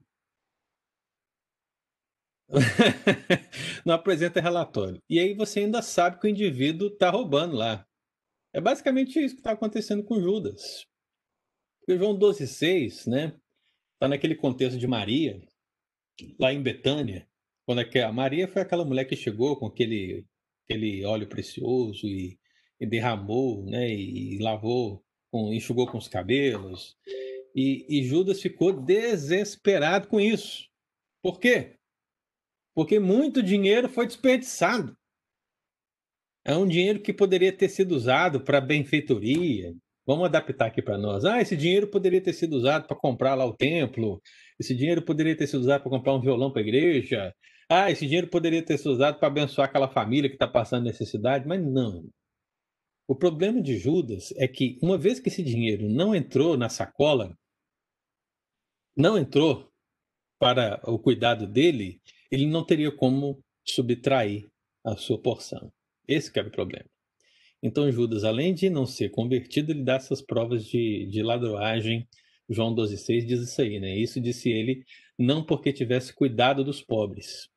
não 3.84 3.94
apresenta 3.94 4.40
relatório. 4.40 5.02
E 5.08 5.18
aí 5.18 5.34
você 5.34 5.60
ainda 5.60 5.82
sabe 5.82 6.20
que 6.20 6.26
o 6.26 6.30
indivíduo 6.30 6.88
está 6.88 7.10
roubando 7.10 7.56
lá. 7.56 7.86
É 8.52 8.60
basicamente 8.60 9.18
isso 9.18 9.34
que 9.34 9.40
está 9.40 9.52
acontecendo 9.52 10.04
com 10.04 10.20
Judas. 10.20 10.86
Porque 11.80 11.98
João 11.98 12.16
12,6, 12.16 13.10
né? 13.10 13.38
Está 13.94 14.08
naquele 14.08 14.34
contexto 14.34 14.78
de 14.78 14.86
Maria, 14.86 15.40
lá 16.38 16.52
em 16.52 16.62
Betânia, 16.62 17.28
Quando 17.66 17.80
é 17.80 17.84
que 17.84 17.98
a 17.98 18.12
Maria 18.12 18.46
foi 18.46 18.60
aquela 18.62 18.84
mulher 18.84 19.06
que 19.06 19.16
chegou 19.16 19.56
com 19.58 19.66
aquele, 19.66 20.26
aquele 20.64 21.04
óleo 21.04 21.28
precioso 21.28 22.06
e, 22.06 22.38
e 22.78 22.86
derramou, 22.86 23.64
né? 23.64 23.88
E, 23.88 24.36
e 24.36 24.38
lavou, 24.38 25.02
com, 25.30 25.52
enxugou 25.52 25.86
com 25.86 25.96
os 25.96 26.08
cabelos. 26.08 26.96
E, 27.54 27.86
e 27.88 28.04
Judas 28.04 28.42
ficou 28.42 28.72
desesperado 28.72 30.08
com 30.08 30.20
isso. 30.20 30.68
Por 31.22 31.40
quê? 31.40 31.78
Porque 32.74 32.98
muito 32.98 33.42
dinheiro 33.42 33.88
foi 33.88 34.06
desperdiçado. 34.06 34.94
É 36.44 36.54
um 36.54 36.68
dinheiro 36.68 37.00
que 37.00 37.12
poderia 37.12 37.56
ter 37.56 37.70
sido 37.70 37.92
usado 37.92 38.44
para 38.44 38.60
benfeitoria. 38.60 39.74
Vamos 40.06 40.26
adaptar 40.26 40.66
aqui 40.66 40.82
para 40.82 40.98
nós. 40.98 41.24
Ah, 41.24 41.40
esse 41.40 41.56
dinheiro 41.56 41.88
poderia 41.88 42.20
ter 42.20 42.32
sido 42.34 42.54
usado 42.56 42.86
para 42.86 42.96
comprar 42.96 43.34
lá 43.34 43.46
o 43.46 43.56
templo. 43.56 44.20
Esse 44.60 44.74
dinheiro 44.74 45.02
poderia 45.02 45.36
ter 45.36 45.46
sido 45.46 45.60
usado 45.60 45.82
para 45.82 45.90
comprar 45.90 46.14
um 46.14 46.20
violão 46.20 46.52
para 46.52 46.60
a 46.60 46.64
igreja. 46.64 47.34
Ah, 47.70 47.90
esse 47.90 48.04
dinheiro 48.06 48.28
poderia 48.28 48.62
ter 48.62 48.76
sido 48.76 48.92
usado 48.92 49.18
para 49.18 49.28
abençoar 49.28 49.68
aquela 49.68 49.88
família 49.88 50.28
que 50.28 50.36
está 50.36 50.46
passando 50.46 50.84
necessidade. 50.84 51.46
Mas 51.48 51.64
não. 51.64 52.06
O 53.08 53.14
problema 53.14 53.62
de 53.62 53.78
Judas 53.78 54.32
é 54.36 54.46
que, 54.46 54.78
uma 54.82 54.98
vez 54.98 55.20
que 55.20 55.28
esse 55.28 55.42
dinheiro 55.42 55.88
não 55.88 56.14
entrou 56.14 56.56
na 56.56 56.68
sacola, 56.68 57.36
não 58.96 59.18
entrou 59.18 59.70
para 60.38 60.80
o 60.84 60.98
cuidado 60.98 61.46
dele, 61.46 62.00
ele 62.30 62.46
não 62.46 62.64
teria 62.64 62.92
como 62.94 63.42
subtrair 63.66 64.48
a 64.84 64.96
sua 64.96 65.20
porção. 65.20 65.72
Esse 66.06 66.30
que 66.30 66.40
o 66.40 66.50
problema. 66.50 66.93
Então 67.64 67.90
Judas, 67.90 68.24
além 68.24 68.52
de 68.52 68.68
não 68.68 68.84
ser 68.84 69.08
convertido, 69.08 69.72
ele 69.72 69.82
dá 69.82 69.94
essas 69.94 70.20
provas 70.20 70.66
de, 70.66 71.06
de 71.06 71.22
ladroagem. 71.22 72.06
João 72.46 72.74
12,6 72.74 73.24
diz 73.24 73.40
isso 73.40 73.62
aí, 73.62 73.80
né? 73.80 73.96
Isso 73.96 74.20
disse 74.20 74.50
ele 74.50 74.84
não 75.18 75.42
porque 75.42 75.72
tivesse 75.72 76.14
cuidado 76.14 76.62
dos 76.62 76.82
pobres, 76.82 77.48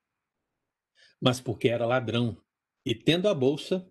mas 1.22 1.42
porque 1.42 1.68
era 1.68 1.86
ladrão. 1.86 2.42
E 2.86 2.96
tendo 2.96 3.28
a 3.28 3.34
bolsa, 3.34 3.86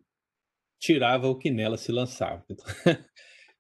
tirava 0.81 1.29
o 1.29 1.37
que 1.37 1.51
nela 1.51 1.77
se 1.77 1.93
lançava. 1.93 2.45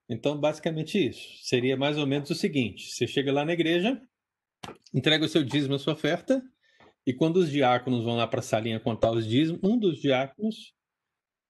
Então, 0.08 0.38
basicamente 0.38 1.04
isso. 1.04 1.20
Seria 1.42 1.76
mais 1.76 1.98
ou 1.98 2.06
menos 2.06 2.30
o 2.30 2.34
seguinte: 2.36 2.92
você 2.92 3.08
chega 3.08 3.32
lá 3.32 3.44
na 3.44 3.54
igreja, 3.54 4.00
entrega 4.94 5.24
o 5.24 5.28
seu 5.28 5.42
dízimo, 5.42 5.74
a 5.74 5.80
sua 5.80 5.94
oferta, 5.94 6.40
e 7.04 7.12
quando 7.12 7.38
os 7.38 7.50
diáconos 7.50 8.04
vão 8.04 8.14
lá 8.14 8.24
para 8.24 8.38
a 8.38 8.42
salinha 8.42 8.78
contar 8.78 9.10
os 9.10 9.26
dízimos, 9.26 9.60
um 9.64 9.76
dos 9.76 10.00
diáconos 10.00 10.75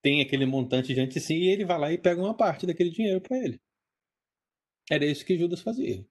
tem 0.07 0.21
aquele 0.21 0.47
montante 0.47 0.95
diante 0.95 1.15
de 1.15 1.21
si 1.21 1.35
e 1.35 1.49
ele 1.49 1.65
vai 1.65 1.77
lá 1.81 1.93
e 1.93 1.99
pega 1.99 2.23
uma 2.23 2.33
parte 2.33 2.65
daquele 2.65 2.91
dinheiro 2.91 3.21
para 3.21 3.39
ele. 3.39 3.61
Era 4.89 5.05
isso 5.05 5.27
que 5.27 5.37
Judas 5.37 5.61
fazia. 5.61 6.07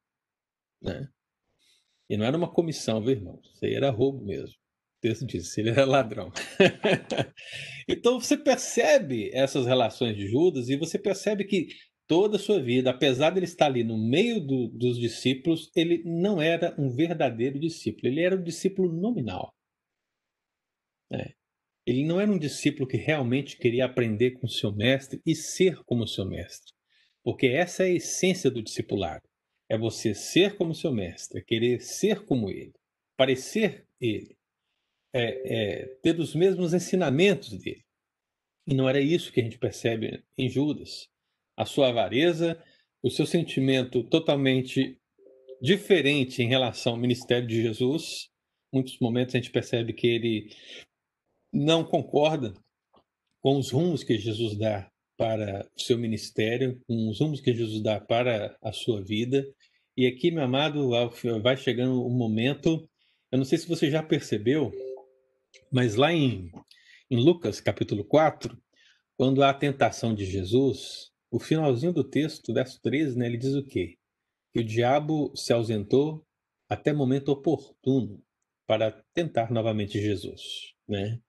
Né? 0.81 1.07
E 2.09 2.17
não 2.17 2.25
era 2.25 2.35
uma 2.35 2.51
comissão, 2.51 3.01
viu, 3.01 3.11
irmão? 3.11 3.39
Isso 3.41 3.63
aí 3.63 3.73
era 3.73 3.89
roubo 3.89 4.21
mesmo. 4.25 4.53
O 4.97 4.99
texto 4.99 5.25
diz, 5.25 5.57
ele 5.57 5.69
era 5.69 5.85
ladrão. 5.85 6.29
então 7.87 8.19
você 8.19 8.35
percebe 8.35 9.29
essas 9.33 9.65
relações 9.65 10.17
de 10.17 10.27
Judas 10.27 10.67
e 10.67 10.75
você 10.75 10.99
percebe 10.99 11.45
que 11.45 11.69
toda 12.05 12.35
a 12.35 12.39
sua 12.39 12.61
vida, 12.61 12.89
apesar 12.89 13.29
de 13.29 13.39
ele 13.39 13.45
estar 13.45 13.67
ali 13.67 13.85
no 13.85 13.97
meio 13.97 14.41
do, 14.45 14.67
dos 14.67 14.99
discípulos, 14.99 15.71
ele 15.73 16.03
não 16.03 16.41
era 16.41 16.75
um 16.77 16.93
verdadeiro 16.93 17.57
discípulo, 17.57 18.09
ele 18.09 18.21
era 18.21 18.35
um 18.35 18.43
discípulo 18.43 18.91
nominal. 18.91 19.55
É. 21.09 21.44
Ele 21.85 22.03
não 22.03 22.19
era 22.19 22.31
um 22.31 22.39
discípulo 22.39 22.87
que 22.87 22.97
realmente 22.97 23.57
queria 23.57 23.85
aprender 23.85 24.31
com 24.31 24.47
o 24.47 24.49
seu 24.49 24.71
mestre 24.73 25.21
e 25.25 25.35
ser 25.35 25.83
como 25.83 26.03
o 26.03 26.07
seu 26.07 26.25
mestre. 26.25 26.73
Porque 27.23 27.47
essa 27.47 27.83
é 27.83 27.87
a 27.87 27.95
essência 27.95 28.49
do 28.49 28.63
discipulado. 28.63 29.23
É 29.69 29.77
você 29.77 30.13
ser 30.13 30.55
como 30.55 30.71
o 30.71 30.75
seu 30.75 30.91
mestre, 30.91 31.39
é 31.39 31.43
querer 31.43 31.81
ser 31.81 32.23
como 32.25 32.49
ele, 32.49 32.73
parecer 33.17 33.87
ele, 33.99 34.35
é, 35.13 35.23
é, 35.23 35.85
ter 36.03 36.19
os 36.19 36.35
mesmos 36.35 36.73
ensinamentos 36.73 37.57
dele. 37.57 37.83
E 38.67 38.73
não 38.73 38.89
era 38.89 38.99
isso 38.99 39.31
que 39.31 39.39
a 39.39 39.43
gente 39.43 39.57
percebe 39.57 40.23
em 40.37 40.49
Judas 40.49 41.07
a 41.57 41.65
sua 41.65 41.89
avareza, 41.89 42.61
o 43.01 43.09
seu 43.09 43.25
sentimento 43.25 44.03
totalmente 44.03 44.99
diferente 45.61 46.41
em 46.41 46.47
relação 46.47 46.93
ao 46.93 46.99
ministério 46.99 47.47
de 47.47 47.61
Jesus. 47.61 48.29
Muitos 48.73 48.99
momentos 48.99 49.35
a 49.35 49.37
gente 49.37 49.51
percebe 49.51 49.93
que 49.93 50.07
ele 50.07 50.49
não 51.55 51.85
concorda 51.85 52.53
com 53.41 53.57
os 53.57 53.71
rumos 53.71 54.03
que 54.03 54.17
Jesus 54.17 54.57
dá 54.57 54.91
para 55.17 55.65
o 55.73 55.81
seu 55.81 55.97
ministério, 55.97 56.81
com 56.85 57.09
os 57.09 57.21
rumos 57.21 57.39
que 57.39 57.53
Jesus 57.53 57.81
dá 57.81 58.01
para 58.01 58.57
a 58.61 58.73
sua 58.73 59.01
vida. 59.01 59.45
E 59.95 60.05
aqui, 60.05 60.31
meu 60.31 60.43
amado, 60.43 60.89
vai 61.41 61.55
chegando 61.55 62.05
um 62.05 62.09
momento, 62.09 62.89
eu 63.31 63.37
não 63.37 63.45
sei 63.45 63.57
se 63.57 63.69
você 63.69 63.89
já 63.89 64.03
percebeu, 64.03 64.73
mas 65.71 65.95
lá 65.95 66.11
em, 66.11 66.51
em 67.09 67.23
Lucas 67.23 67.61
capítulo 67.61 68.03
4, 68.03 68.57
quando 69.15 69.41
há 69.41 69.51
a 69.51 69.53
tentação 69.53 70.13
de 70.13 70.25
Jesus, 70.25 71.09
o 71.31 71.39
finalzinho 71.39 71.93
do 71.93 72.03
texto, 72.03 72.53
verso 72.53 72.81
13, 72.81 73.17
né, 73.17 73.27
ele 73.27 73.37
diz 73.37 73.53
o 73.53 73.63
quê? 73.63 73.95
Que 74.51 74.59
o 74.59 74.65
diabo 74.65 75.31
se 75.33 75.53
ausentou 75.53 76.25
até 76.67 76.91
momento 76.91 77.29
oportuno 77.29 78.21
para 78.67 78.91
tentar 79.13 79.49
novamente 79.51 80.01
Jesus, 80.01 80.41
né? 80.85 81.21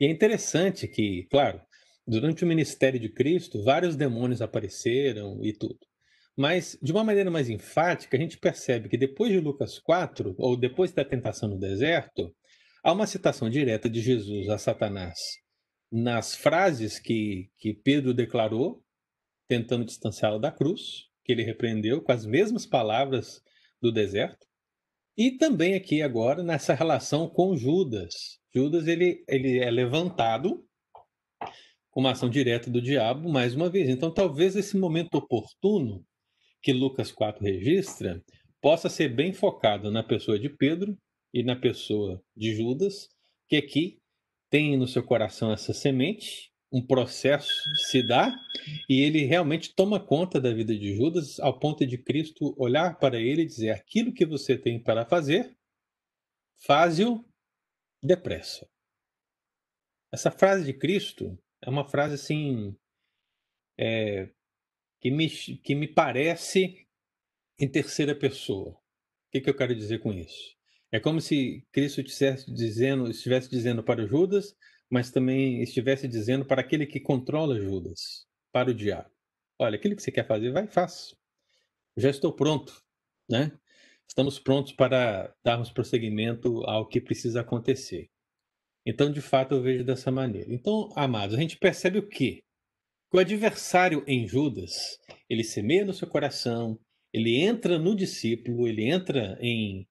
E 0.00 0.06
é 0.06 0.10
interessante 0.10 0.88
que, 0.88 1.26
claro, 1.30 1.60
durante 2.06 2.44
o 2.44 2.46
ministério 2.46 2.98
de 2.98 3.08
Cristo, 3.08 3.62
vários 3.62 3.96
demônios 3.96 4.42
apareceram 4.42 5.44
e 5.44 5.52
tudo. 5.52 5.78
Mas, 6.36 6.76
de 6.82 6.90
uma 6.90 7.04
maneira 7.04 7.30
mais 7.30 7.48
enfática, 7.48 8.16
a 8.16 8.20
gente 8.20 8.38
percebe 8.38 8.88
que 8.88 8.98
depois 8.98 9.30
de 9.30 9.38
Lucas 9.38 9.78
4, 9.78 10.34
ou 10.36 10.56
depois 10.56 10.92
da 10.92 11.04
tentação 11.04 11.48
no 11.48 11.58
deserto, 11.58 12.34
há 12.82 12.92
uma 12.92 13.06
citação 13.06 13.48
direta 13.48 13.88
de 13.88 14.00
Jesus 14.00 14.48
a 14.48 14.58
Satanás 14.58 15.18
nas 15.96 16.34
frases 16.34 16.98
que, 16.98 17.48
que 17.56 17.72
Pedro 17.72 18.12
declarou 18.12 18.82
tentando 19.46 19.84
distanciá-lo 19.84 20.40
da 20.40 20.50
cruz, 20.50 21.04
que 21.22 21.30
ele 21.30 21.44
repreendeu 21.44 22.02
com 22.02 22.10
as 22.10 22.26
mesmas 22.26 22.66
palavras 22.66 23.40
do 23.80 23.92
deserto, 23.92 24.44
e 25.16 25.32
também 25.32 25.74
aqui 25.74 26.02
agora 26.02 26.42
nessa 26.42 26.74
relação 26.74 27.28
com 27.28 27.56
Judas. 27.56 28.40
Judas 28.54 28.86
ele, 28.86 29.24
ele 29.28 29.58
é 29.58 29.70
levantado 29.70 30.64
com 31.90 32.00
uma 32.00 32.12
ação 32.12 32.28
direta 32.28 32.70
do 32.70 32.80
diabo 32.80 33.28
mais 33.28 33.54
uma 33.54 33.68
vez. 33.68 33.88
Então 33.88 34.12
talvez 34.12 34.56
esse 34.56 34.76
momento 34.76 35.16
oportuno 35.16 36.04
que 36.62 36.72
Lucas 36.72 37.12
4 37.12 37.42
registra 37.42 38.22
possa 38.60 38.88
ser 38.88 39.08
bem 39.08 39.32
focado 39.32 39.90
na 39.90 40.02
pessoa 40.02 40.38
de 40.38 40.48
Pedro 40.48 40.96
e 41.32 41.42
na 41.42 41.56
pessoa 41.56 42.22
de 42.36 42.54
Judas, 42.54 43.08
que 43.48 43.56
aqui 43.56 43.98
tem 44.48 44.76
no 44.76 44.86
seu 44.86 45.02
coração 45.02 45.52
essa 45.52 45.72
semente 45.72 46.52
um 46.72 46.84
processo 46.84 47.52
se 47.76 48.02
dá 48.04 48.34
e 48.88 49.00
ele 49.00 49.24
realmente 49.24 49.74
toma 49.74 50.00
conta 50.00 50.40
da 50.40 50.52
vida 50.52 50.76
de 50.76 50.94
Judas 50.96 51.38
ao 51.38 51.58
ponto 51.58 51.86
de 51.86 51.98
Cristo 51.98 52.54
olhar 52.58 52.98
para 52.98 53.20
ele 53.20 53.42
e 53.42 53.46
dizer: 53.46 53.70
aquilo 53.70 54.12
que 54.12 54.26
você 54.26 54.58
tem 54.58 54.82
para 54.82 55.06
fazer, 55.06 55.56
faze-o 56.66 57.24
depressa. 58.06 58.68
Essa 60.12 60.30
frase 60.30 60.64
de 60.64 60.72
Cristo 60.72 61.38
é 61.62 61.68
uma 61.68 61.88
frase 61.88 62.14
assim 62.14 62.76
é, 63.78 64.30
que, 65.00 65.10
me, 65.10 65.28
que 65.28 65.74
me 65.74 65.88
parece 65.88 66.86
em 67.58 67.68
terceira 67.68 68.14
pessoa. 68.14 68.70
O 68.70 68.80
que, 69.32 69.40
que 69.40 69.50
eu 69.50 69.56
quero 69.56 69.74
dizer 69.74 70.00
com 70.00 70.12
isso? 70.12 70.54
É 70.92 71.00
como 71.00 71.20
se 71.20 71.66
Cristo 71.72 72.00
estivesse 72.00 72.52
dizendo, 72.52 73.10
estivesse 73.10 73.50
dizendo 73.50 73.82
para 73.82 74.06
Judas 74.06 74.56
mas 74.94 75.10
também 75.10 75.60
estivesse 75.60 76.06
dizendo 76.06 76.44
para 76.44 76.60
aquele 76.60 76.86
que 76.86 77.00
controla 77.00 77.60
Judas, 77.60 78.26
para 78.52 78.70
o 78.70 78.74
diabo: 78.74 79.10
Olha, 79.58 79.76
aquilo 79.76 79.96
que 79.96 80.02
você 80.02 80.12
quer 80.12 80.24
fazer, 80.24 80.52
vai, 80.52 80.68
faça. 80.68 81.16
Já 81.96 82.10
estou 82.10 82.32
pronto, 82.32 82.80
né? 83.28 83.50
Estamos 84.08 84.38
prontos 84.38 84.72
para 84.72 85.34
darmos 85.44 85.70
prosseguimento 85.70 86.62
ao 86.64 86.86
que 86.86 87.00
precisa 87.00 87.40
acontecer. 87.40 88.08
Então, 88.86 89.10
de 89.10 89.20
fato, 89.20 89.54
eu 89.54 89.62
vejo 89.62 89.84
dessa 89.84 90.10
maneira. 90.10 90.52
Então, 90.52 90.90
amados, 90.94 91.34
a 91.36 91.40
gente 91.40 91.56
percebe 91.56 91.98
o 91.98 92.08
quê? 92.08 92.42
Que 93.10 93.16
o 93.16 93.20
adversário 93.20 94.04
em 94.06 94.26
Judas, 94.26 94.98
ele 95.28 95.42
semeia 95.42 95.84
no 95.84 95.94
seu 95.94 96.06
coração, 96.06 96.78
ele 97.12 97.36
entra 97.36 97.78
no 97.78 97.94
discípulo, 97.94 98.68
ele 98.68 98.84
entra 98.84 99.38
em, 99.40 99.86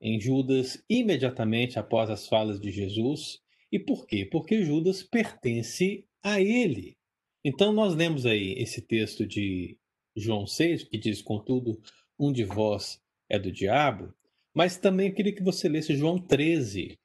em 0.00 0.20
Judas 0.20 0.82
imediatamente 0.88 1.78
após 1.78 2.10
as 2.10 2.26
falas 2.26 2.58
de 2.60 2.70
Jesus, 2.70 3.38
e 3.70 3.78
por 3.78 4.06
quê? 4.06 4.24
Porque 4.24 4.64
Judas 4.64 5.02
pertence 5.02 6.06
a 6.22 6.40
ele. 6.40 6.96
Então 7.44 7.72
nós 7.72 7.94
lemos 7.94 8.24
aí 8.24 8.54
esse 8.56 8.80
texto 8.80 9.26
de 9.26 9.76
João 10.16 10.46
6, 10.46 10.84
que 10.84 10.96
diz, 10.96 11.20
contudo, 11.20 11.80
um 12.18 12.32
de 12.32 12.44
vós 12.44 13.00
é 13.28 13.38
do 13.38 13.50
diabo, 13.50 14.14
mas 14.54 14.76
também 14.76 15.08
eu 15.08 15.14
queria 15.14 15.34
que 15.34 15.42
você 15.42 15.68
lesse 15.68 15.96
João 15.96 16.18
13. 16.18 16.98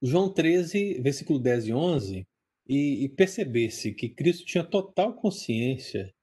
João 0.00 0.32
13, 0.32 1.00
versículo 1.00 1.38
10 1.38 1.66
e 1.68 1.74
11, 1.74 2.26
e, 2.68 3.04
e 3.04 3.08
percebesse 3.08 3.94
que 3.94 4.08
Cristo 4.08 4.44
tinha 4.44 4.62
total 4.62 5.14
consciência 5.14 6.14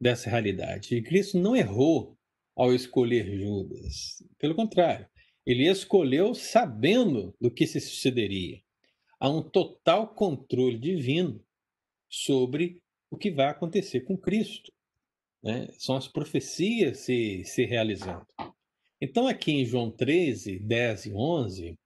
dessa 0.00 0.30
realidade. 0.30 0.94
E 0.94 1.02
Cristo 1.02 1.38
não 1.38 1.56
errou 1.56 2.16
ao 2.56 2.72
escolher 2.72 3.38
Judas. 3.38 4.22
Pelo 4.38 4.54
contrário, 4.54 5.08
Ele 5.46 5.68
escolheu 5.68 6.34
sabendo 6.34 7.34
do 7.40 7.50
que 7.50 7.66
se 7.66 7.80
sucederia. 7.80 8.60
Há 9.18 9.28
um 9.28 9.42
total 9.42 10.14
controle 10.14 10.78
divino 10.78 11.42
sobre 12.08 12.80
o 13.10 13.16
que 13.16 13.30
vai 13.30 13.46
acontecer 13.46 14.02
com 14.02 14.16
Cristo. 14.16 14.72
Né? 15.44 15.68
São 15.78 15.94
as 15.94 16.08
profecias 16.08 17.00
se, 17.00 17.44
se 17.44 17.66
realizando. 17.66 18.26
Então, 18.98 19.28
aqui 19.28 19.52
em 19.52 19.66
João 19.66 19.90
13, 19.90 20.58
10 20.58 21.06
e 21.06 21.12
11, 21.12 21.78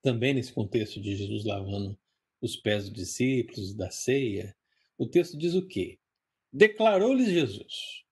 também 0.00 0.32
nesse 0.32 0.52
contexto 0.52 1.00
de 1.00 1.16
Jesus 1.16 1.44
lavando 1.44 1.98
os 2.40 2.56
pés 2.56 2.84
dos 2.84 2.92
discípulos, 2.92 3.74
da 3.74 3.90
ceia, 3.90 4.56
o 4.96 5.08
texto 5.08 5.36
diz 5.36 5.54
o 5.54 5.66
quê? 5.66 5.98
Declarou-lhes 6.52 7.28
Jesus: 7.28 8.04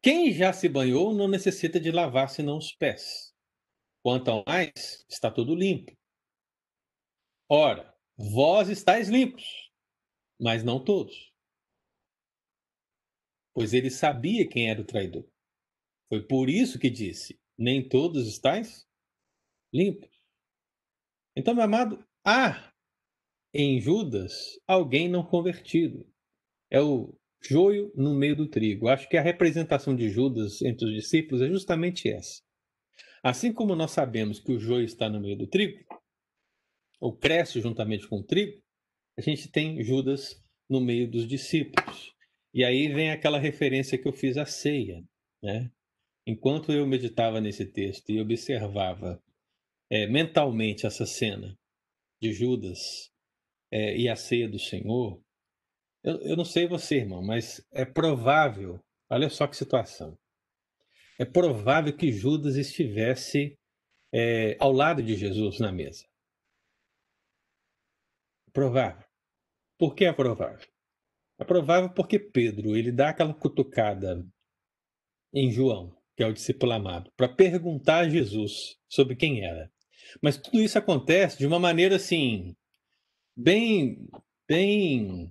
Quem 0.00 0.32
já 0.32 0.50
se 0.50 0.66
banhou 0.66 1.12
não 1.12 1.28
necessita 1.28 1.78
de 1.78 1.90
lavar 1.90 2.30
senão 2.30 2.56
os 2.56 2.72
pés. 2.72 3.34
Quanto 4.02 4.30
ao 4.30 4.44
mais, 4.46 5.04
está 5.10 5.30
tudo 5.30 5.54
limpo. 5.54 5.92
Ora, 7.48 7.94
vós 8.16 8.70
estáis 8.70 9.08
limpos, 9.08 9.70
mas 10.40 10.64
não 10.64 10.82
todos. 10.82 11.35
Pois 13.56 13.72
ele 13.72 13.88
sabia 13.88 14.46
quem 14.46 14.68
era 14.68 14.82
o 14.82 14.84
traidor. 14.84 15.26
Foi 16.10 16.22
por 16.22 16.50
isso 16.50 16.78
que 16.78 16.90
disse: 16.90 17.40
Nem 17.56 17.88
todos 17.88 18.28
estáis 18.28 18.86
limpos. 19.72 20.10
Então, 21.34 21.54
meu 21.54 21.64
amado, 21.64 22.06
há 22.22 22.70
em 23.54 23.80
Judas 23.80 24.60
alguém 24.66 25.08
não 25.08 25.24
convertido. 25.24 26.06
É 26.70 26.82
o 26.82 27.18
joio 27.42 27.90
no 27.96 28.14
meio 28.14 28.36
do 28.36 28.46
trigo. 28.46 28.88
Acho 28.88 29.08
que 29.08 29.16
a 29.16 29.22
representação 29.22 29.96
de 29.96 30.10
Judas 30.10 30.60
entre 30.60 30.86
os 30.86 30.92
discípulos 30.94 31.40
é 31.40 31.48
justamente 31.48 32.10
essa. 32.10 32.42
Assim 33.22 33.54
como 33.54 33.74
nós 33.74 33.92
sabemos 33.92 34.38
que 34.38 34.52
o 34.52 34.60
joio 34.60 34.84
está 34.84 35.08
no 35.08 35.18
meio 35.18 35.38
do 35.38 35.46
trigo, 35.46 35.82
ou 37.00 37.16
cresce 37.16 37.62
juntamente 37.62 38.06
com 38.06 38.18
o 38.18 38.22
trigo, 38.22 38.62
a 39.16 39.22
gente 39.22 39.50
tem 39.50 39.82
Judas 39.82 40.44
no 40.68 40.78
meio 40.78 41.10
dos 41.10 41.26
discípulos. 41.26 42.15
E 42.52 42.64
aí 42.64 42.88
vem 42.88 43.10
aquela 43.10 43.38
referência 43.38 43.98
que 43.98 44.08
eu 44.08 44.12
fiz 44.12 44.36
à 44.36 44.46
ceia. 44.46 45.04
Né? 45.42 45.70
Enquanto 46.26 46.72
eu 46.72 46.86
meditava 46.86 47.40
nesse 47.40 47.64
texto 47.66 48.10
e 48.10 48.20
observava 48.20 49.22
é, 49.90 50.06
mentalmente 50.06 50.86
essa 50.86 51.06
cena 51.06 51.56
de 52.20 52.32
Judas 52.32 53.12
é, 53.70 53.96
e 53.96 54.08
a 54.08 54.16
ceia 54.16 54.48
do 54.48 54.58
Senhor, 54.58 55.20
eu, 56.02 56.20
eu 56.22 56.36
não 56.36 56.44
sei 56.44 56.66
você, 56.66 56.96
irmão, 56.96 57.22
mas 57.22 57.64
é 57.72 57.84
provável, 57.84 58.80
olha 59.10 59.28
só 59.28 59.46
que 59.46 59.56
situação. 59.56 60.18
É 61.18 61.24
provável 61.24 61.96
que 61.96 62.12
Judas 62.12 62.56
estivesse 62.56 63.58
é, 64.12 64.56
ao 64.60 64.72
lado 64.72 65.02
de 65.02 65.16
Jesus 65.16 65.58
na 65.58 65.72
mesa. 65.72 66.06
Provável. 68.52 69.06
Por 69.78 69.94
que 69.94 70.04
é 70.04 70.12
provável? 70.12 70.66
É 71.38 71.44
provável 71.44 71.90
porque 71.90 72.18
Pedro 72.18 72.76
ele 72.76 72.90
dá 72.90 73.10
aquela 73.10 73.34
cutucada 73.34 74.26
em 75.32 75.50
João, 75.50 75.94
que 76.16 76.22
é 76.22 76.26
o 76.26 76.32
discípulo 76.32 76.72
amado, 76.72 77.12
para 77.16 77.28
perguntar 77.28 77.98
a 77.98 78.08
Jesus 78.08 78.76
sobre 78.88 79.16
quem 79.16 79.44
era. 79.44 79.70
Mas 80.22 80.38
tudo 80.38 80.62
isso 80.62 80.78
acontece 80.78 81.38
de 81.38 81.46
uma 81.46 81.58
maneira 81.58 81.96
assim, 81.96 82.56
bem, 83.36 84.08
bem, 84.48 85.30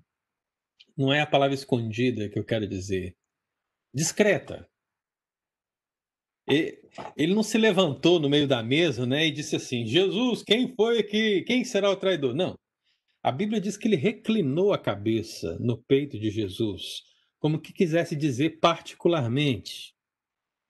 não 0.96 1.12
é 1.12 1.22
a 1.22 1.28
palavra 1.28 1.56
escondida 1.56 2.30
que 2.30 2.38
eu 2.38 2.46
quero 2.46 2.68
dizer, 2.68 3.16
discreta. 3.94 4.70
Ele 6.48 7.34
não 7.34 7.42
se 7.42 7.58
levantou 7.58 8.20
no 8.20 8.30
meio 8.30 8.48
da 8.48 8.62
mesa, 8.62 9.06
né, 9.08 9.26
e 9.26 9.32
disse 9.32 9.56
assim: 9.56 9.86
Jesus, 9.88 10.44
quem 10.44 10.76
foi 10.76 11.02
que, 11.02 11.42
quem 11.42 11.64
será 11.64 11.90
o 11.90 11.96
traidor? 11.96 12.36
Não. 12.36 12.56
A 13.26 13.32
Bíblia 13.32 13.60
diz 13.60 13.76
que 13.76 13.88
ele 13.88 13.96
reclinou 13.96 14.72
a 14.72 14.78
cabeça 14.78 15.58
no 15.58 15.82
peito 15.82 16.20
de 16.20 16.30
Jesus, 16.30 17.02
como 17.40 17.60
que 17.60 17.74
quisesse 17.74 18.16
dizer 18.16 18.60
particularmente, 18.60 19.96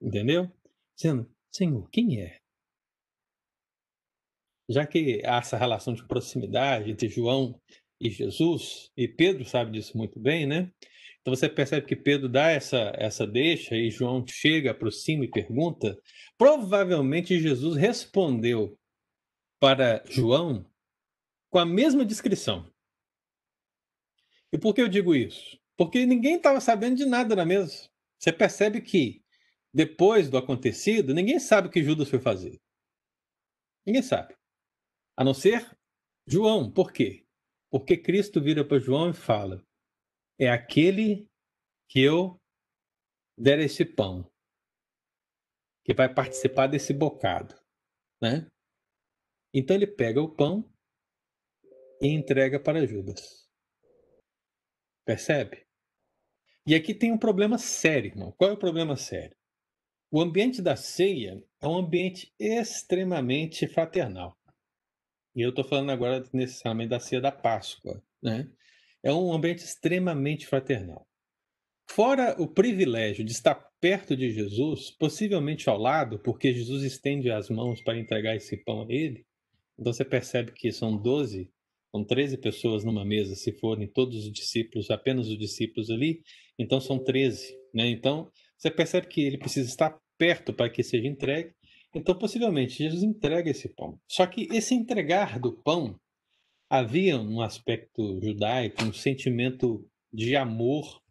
entendeu? 0.02 0.50
Dizendo: 0.96 1.30
Senhor, 1.52 1.90
quem 1.90 2.22
é? 2.22 2.40
já 4.70 4.88
que 4.88 5.22
há 5.26 5.40
essa 5.40 5.58
relação 5.58 5.94
de 5.94 6.08
proximidade 6.08 6.90
entre 6.90 7.10
João 7.10 7.60
e 8.00 8.10
Jesus, 8.10 8.90
e 8.96 9.06
Pedro 9.06 9.44
sabe 9.44 9.74
disso 9.74 9.98
muito 9.98 10.18
bem, 10.18 10.46
né? 10.46 10.72
Então 11.20 11.36
você 11.36 11.50
percebe 11.50 11.86
que 11.86 11.96
Pedro 11.98 12.30
dá 12.30 12.52
essa, 12.52 12.94
essa 12.96 13.28
deixa 13.28 13.76
e 13.76 13.92
João 13.92 14.26
chega, 14.26 14.72
aproxima 14.72 15.26
e 15.26 15.30
pergunta. 15.30 15.94
Provavelmente 16.38 17.38
Jesus 17.38 17.76
respondeu 17.76 18.80
para 19.60 20.02
João 20.10 20.66
com 21.56 21.60
a 21.60 21.66
mesma 21.66 22.04
descrição. 22.04 22.70
E 24.52 24.58
por 24.58 24.76
que 24.76 24.82
eu 24.82 24.90
digo 24.90 25.16
isso? 25.16 25.58
Porque 25.78 26.06
ninguém 26.06 26.36
estava 26.36 26.60
sabendo 26.60 26.98
de 26.98 27.06
nada 27.06 27.34
na 27.34 27.46
mesa. 27.46 27.90
Você 28.20 28.34
percebe 28.34 28.82
que, 28.82 29.24
depois 29.74 30.30
do 30.30 30.38
acontecido, 30.38 31.14
ninguém 31.14 31.40
sabe 31.40 31.70
o 31.70 31.72
que 31.72 31.82
Judas 31.82 32.10
foi 32.10 32.20
fazer. 32.20 32.60
Ninguém 33.86 34.02
sabe. 34.02 34.36
A 35.16 35.24
não 35.24 35.34
ser 35.34 35.66
João. 36.28 36.70
Por 36.70 36.92
quê? 36.92 37.26
Porque 37.72 37.96
Cristo 37.96 38.42
vira 38.42 38.68
para 38.68 38.78
João 38.78 39.12
e 39.12 39.14
fala: 39.14 39.66
É 40.38 40.50
aquele 40.50 41.26
que 41.88 42.02
eu 42.02 42.38
der 43.38 43.60
esse 43.60 43.86
pão, 43.86 44.30
que 45.86 45.94
vai 45.94 46.14
participar 46.14 46.68
desse 46.68 46.92
bocado. 46.92 47.56
Né? 48.22 48.46
Então 49.54 49.74
ele 49.74 49.88
pega 49.88 50.22
o 50.22 50.36
pão 50.36 50.70
e 52.02 52.08
entrega 52.08 52.60
para 52.60 52.86
Judas. 52.86 53.48
Percebe? 55.06 55.66
E 56.68 56.74
aqui 56.74 56.94
tem 56.94 57.12
um 57.12 57.18
problema 57.18 57.58
sério, 57.58 58.10
irmão. 58.10 58.32
Qual 58.32 58.50
é 58.50 58.54
o 58.54 58.58
problema 58.58 58.96
sério? 58.96 59.36
O 60.12 60.20
ambiente 60.20 60.62
da 60.62 60.76
ceia 60.76 61.44
é 61.62 61.68
um 61.68 61.78
ambiente 61.78 62.34
extremamente 62.40 63.68
fraternal. 63.68 64.38
E 65.36 65.42
eu 65.42 65.50
estou 65.50 65.64
falando 65.64 65.92
agora 65.92 66.24
necessariamente 66.34 66.90
da 66.90 67.00
ceia 67.00 67.22
da 67.22 67.32
Páscoa. 67.32 68.02
Né? 68.22 68.50
É 69.04 69.14
um 69.14 69.32
ambiente 69.34 69.64
extremamente 69.64 70.48
fraternal. 70.48 71.08
Fora 71.88 72.36
o 72.42 72.48
privilégio 72.48 73.24
de 73.24 73.32
estar 73.32 73.56
perto 73.80 74.18
de 74.18 74.32
Jesus, 74.32 74.90
possivelmente 74.90 75.70
ao 75.70 75.78
lado, 75.78 76.18
porque 76.20 76.54
Jesus 76.54 76.84
estende 76.84 77.30
as 77.30 77.50
mãos 77.50 77.82
para 77.82 77.98
entregar 77.98 78.36
esse 78.36 78.58
pão 78.58 78.82
a 78.82 78.86
ele, 78.90 79.26
então 79.78 79.94
você 79.94 80.04
percebe 80.04 80.52
que 80.52 80.72
são 80.72 80.98
12, 80.98 81.52
são 81.96 82.04
13 82.04 82.38
pessoas 82.38 82.84
numa 82.84 83.06
mesa, 83.06 83.36
se 83.36 83.52
forem 83.54 83.88
todos 83.88 84.26
os 84.26 84.32
discípulos, 84.32 84.92
apenas 84.92 85.28
os 85.28 85.38
discípulos 85.38 85.90
ali, 85.90 86.22
então 86.60 86.82
são 86.82 87.02
13. 87.02 87.56
Né? 87.74 87.90
Então 87.90 88.30
você 88.58 88.70
percebe 88.70 89.08
que 89.08 89.22
ele 89.22 89.38
precisa 89.38 89.70
estar 89.70 89.98
perto 90.18 90.54
para 90.54 90.70
que 90.70 90.84
seja 90.84 91.08
entregue, 91.08 91.54
então, 91.96 92.14
possivelmente, 92.14 92.84
Jesus 92.84 93.04
entrega 93.04 93.50
esse 93.50 93.70
pão. 93.70 93.98
Só 94.06 94.28
que 94.28 94.50
esse 94.52 94.76
entregar 94.76 95.40
do 95.40 95.54
pão 95.54 95.98
havia 96.70 97.18
um 97.18 97.40
aspecto 97.40 98.20
judaico, 98.22 98.84
um 98.84 98.92
sentimento 98.92 99.90
de 100.12 100.36
amor, 100.36 101.02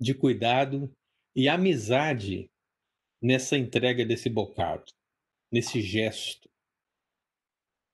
de 0.00 0.14
cuidado 0.14 0.90
e 1.36 1.46
amizade 1.46 2.50
nessa 3.20 3.58
entrega 3.58 4.06
desse 4.06 4.30
bocado, 4.30 4.84
nesse 5.52 5.82
gesto. 5.82 6.48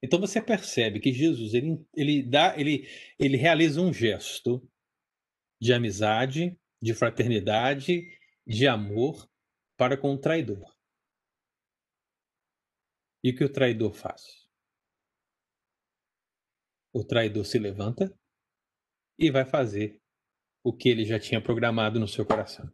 Então 0.05 0.21
você 0.21 0.39
percebe 0.43 1.01
que 1.01 1.11
Jesus 1.11 1.55
ele, 1.55 1.83
ele 1.95 2.23
dá, 2.23 2.55
ele, 2.61 2.87
ele 3.19 3.39
realiza 3.39 3.81
um 3.81 3.91
gesto 3.91 4.61
de 5.59 5.73
amizade, 5.73 6.61
de 6.81 6.93
fraternidade, 6.93 8.07
de 8.47 8.69
amor 8.69 9.27
para 9.79 9.97
com 9.97 10.13
o 10.13 10.19
traidor. 10.19 10.77
E 13.25 13.31
o 13.31 13.35
que 13.35 13.45
o 13.45 13.51
traidor 13.51 13.95
faz? 13.95 14.47
O 16.93 17.03
traidor 17.03 17.47
se 17.47 17.59
levanta 17.59 18.15
e 19.19 19.31
vai 19.31 19.47
fazer 19.47 20.03
o 20.63 20.71
que 20.71 20.91
ele 20.91 21.07
já 21.07 21.19
tinha 21.19 21.43
programado 21.43 21.99
no 21.99 22.07
seu 22.07 22.27
coração. 22.27 22.71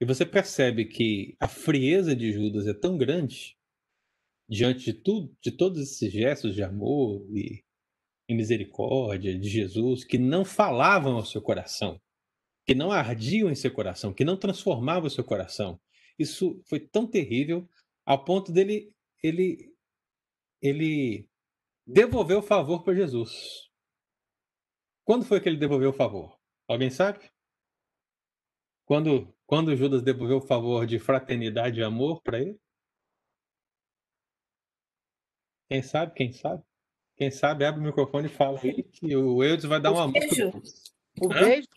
E 0.00 0.06
você 0.06 0.24
percebe 0.24 0.86
que 0.86 1.36
a 1.38 1.46
frieza 1.46 2.16
de 2.16 2.32
Judas 2.32 2.66
é 2.66 2.72
tão 2.72 2.96
grande 2.96 3.59
diante 4.50 4.84
de 4.86 4.94
tudo, 4.94 5.32
de 5.40 5.52
todos 5.52 5.80
esses 5.80 6.12
gestos 6.12 6.54
de 6.56 6.62
amor 6.62 7.24
e, 7.30 7.62
e 8.28 8.34
misericórdia 8.34 9.38
de 9.38 9.48
Jesus 9.48 10.04
que 10.04 10.18
não 10.18 10.44
falavam 10.44 11.14
ao 11.14 11.24
seu 11.24 11.40
coração, 11.40 12.00
que 12.66 12.74
não 12.74 12.90
ardiam 12.90 13.48
em 13.48 13.54
seu 13.54 13.72
coração, 13.72 14.12
que 14.12 14.24
não 14.24 14.36
transformavam 14.36 15.06
o 15.06 15.10
seu 15.10 15.22
coração. 15.22 15.80
Isso 16.18 16.60
foi 16.68 16.80
tão 16.80 17.06
terrível 17.06 17.68
ao 18.04 18.24
ponto 18.24 18.50
dele 18.50 18.92
ele, 19.22 19.72
ele 20.60 21.28
devolveu 21.86 22.38
o 22.38 22.42
favor 22.42 22.82
para 22.82 22.94
Jesus. 22.94 23.70
Quando 25.04 25.24
foi 25.24 25.40
que 25.40 25.48
ele 25.48 25.58
devolveu 25.58 25.90
o 25.90 25.94
favor? 25.94 26.38
Alguém 26.68 26.90
sabe? 26.90 27.30
Quando, 28.84 29.32
quando 29.46 29.76
Judas 29.76 30.02
devolveu 30.02 30.38
o 30.38 30.46
favor 30.46 30.86
de 30.86 30.98
fraternidade 30.98 31.78
e 31.78 31.84
amor 31.84 32.22
para 32.22 32.40
ele? 32.40 32.58
Quem 35.70 35.82
sabe, 35.82 36.12
quem 36.14 36.32
sabe? 36.32 36.62
Quem 37.16 37.30
sabe 37.30 37.64
abre 37.64 37.80
o 37.80 37.84
microfone 37.84 38.26
e 38.26 38.30
fala 38.30 38.58
aí 38.60 38.82
que 38.82 39.14
o 39.14 39.44
Eudes 39.44 39.66
vai 39.66 39.80
dar 39.80 39.92
O 39.92 39.94
uma 39.94 40.10
beijo. 40.10 40.50
música. 40.50 40.90
O 41.20 41.28
beijo, 41.28 41.68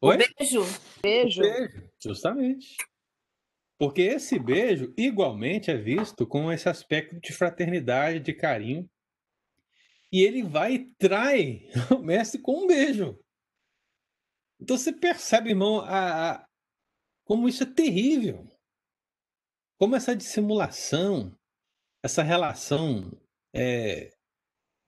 Oi? 0.00 0.14
O 0.14 0.18
beijo. 0.38 0.62
beijo. 1.02 1.40
Beijo, 1.42 1.90
justamente. 2.02 2.76
Porque 3.78 4.00
esse 4.02 4.38
beijo, 4.38 4.92
igualmente, 4.96 5.70
é 5.70 5.76
visto 5.76 6.26
com 6.26 6.50
esse 6.50 6.68
aspecto 6.68 7.20
de 7.20 7.32
fraternidade, 7.32 8.20
de 8.20 8.32
carinho. 8.32 8.88
E 10.10 10.22
ele 10.22 10.42
vai 10.42 10.72
e 10.74 10.94
trai 10.94 11.68
o 11.94 11.98
mestre 12.02 12.40
com 12.40 12.64
um 12.64 12.66
beijo. 12.66 13.18
Então 14.60 14.76
você 14.78 14.92
percebe, 14.92 15.50
irmão, 15.50 15.80
a, 15.80 16.32
a- 16.36 16.48
como 17.24 17.48
isso 17.48 17.62
é 17.62 17.66
terrível. 17.66 18.48
Como 19.78 19.94
essa 19.94 20.16
dissimulação, 20.16 21.37
essa 22.02 22.22
relação 22.22 23.10
é, 23.54 24.10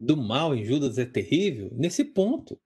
do 0.00 0.16
mal 0.16 0.54
em 0.54 0.64
Judas 0.64 0.98
é 0.98 1.04
terrível 1.04 1.70
nesse 1.72 2.04
ponto. 2.04 2.58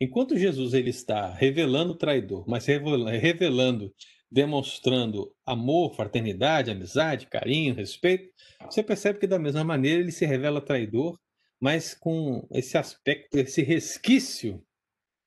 Enquanto 0.00 0.36
Jesus 0.36 0.74
ele 0.74 0.90
está 0.90 1.32
revelando 1.32 1.92
o 1.92 1.96
traidor, 1.96 2.44
mas 2.48 2.66
revel- 2.66 3.04
revelando, 3.04 3.94
demonstrando 4.30 5.34
amor, 5.46 5.94
fraternidade, 5.94 6.70
amizade, 6.70 7.26
carinho, 7.26 7.74
respeito, 7.74 8.32
você 8.62 8.82
percebe 8.82 9.18
que 9.18 9.26
da 9.26 9.38
mesma 9.38 9.62
maneira 9.62 10.00
ele 10.00 10.12
se 10.12 10.26
revela 10.26 10.64
traidor, 10.64 11.18
mas 11.60 11.94
com 11.94 12.46
esse 12.50 12.76
aspecto, 12.76 13.36
esse 13.36 13.62
resquício 13.62 14.62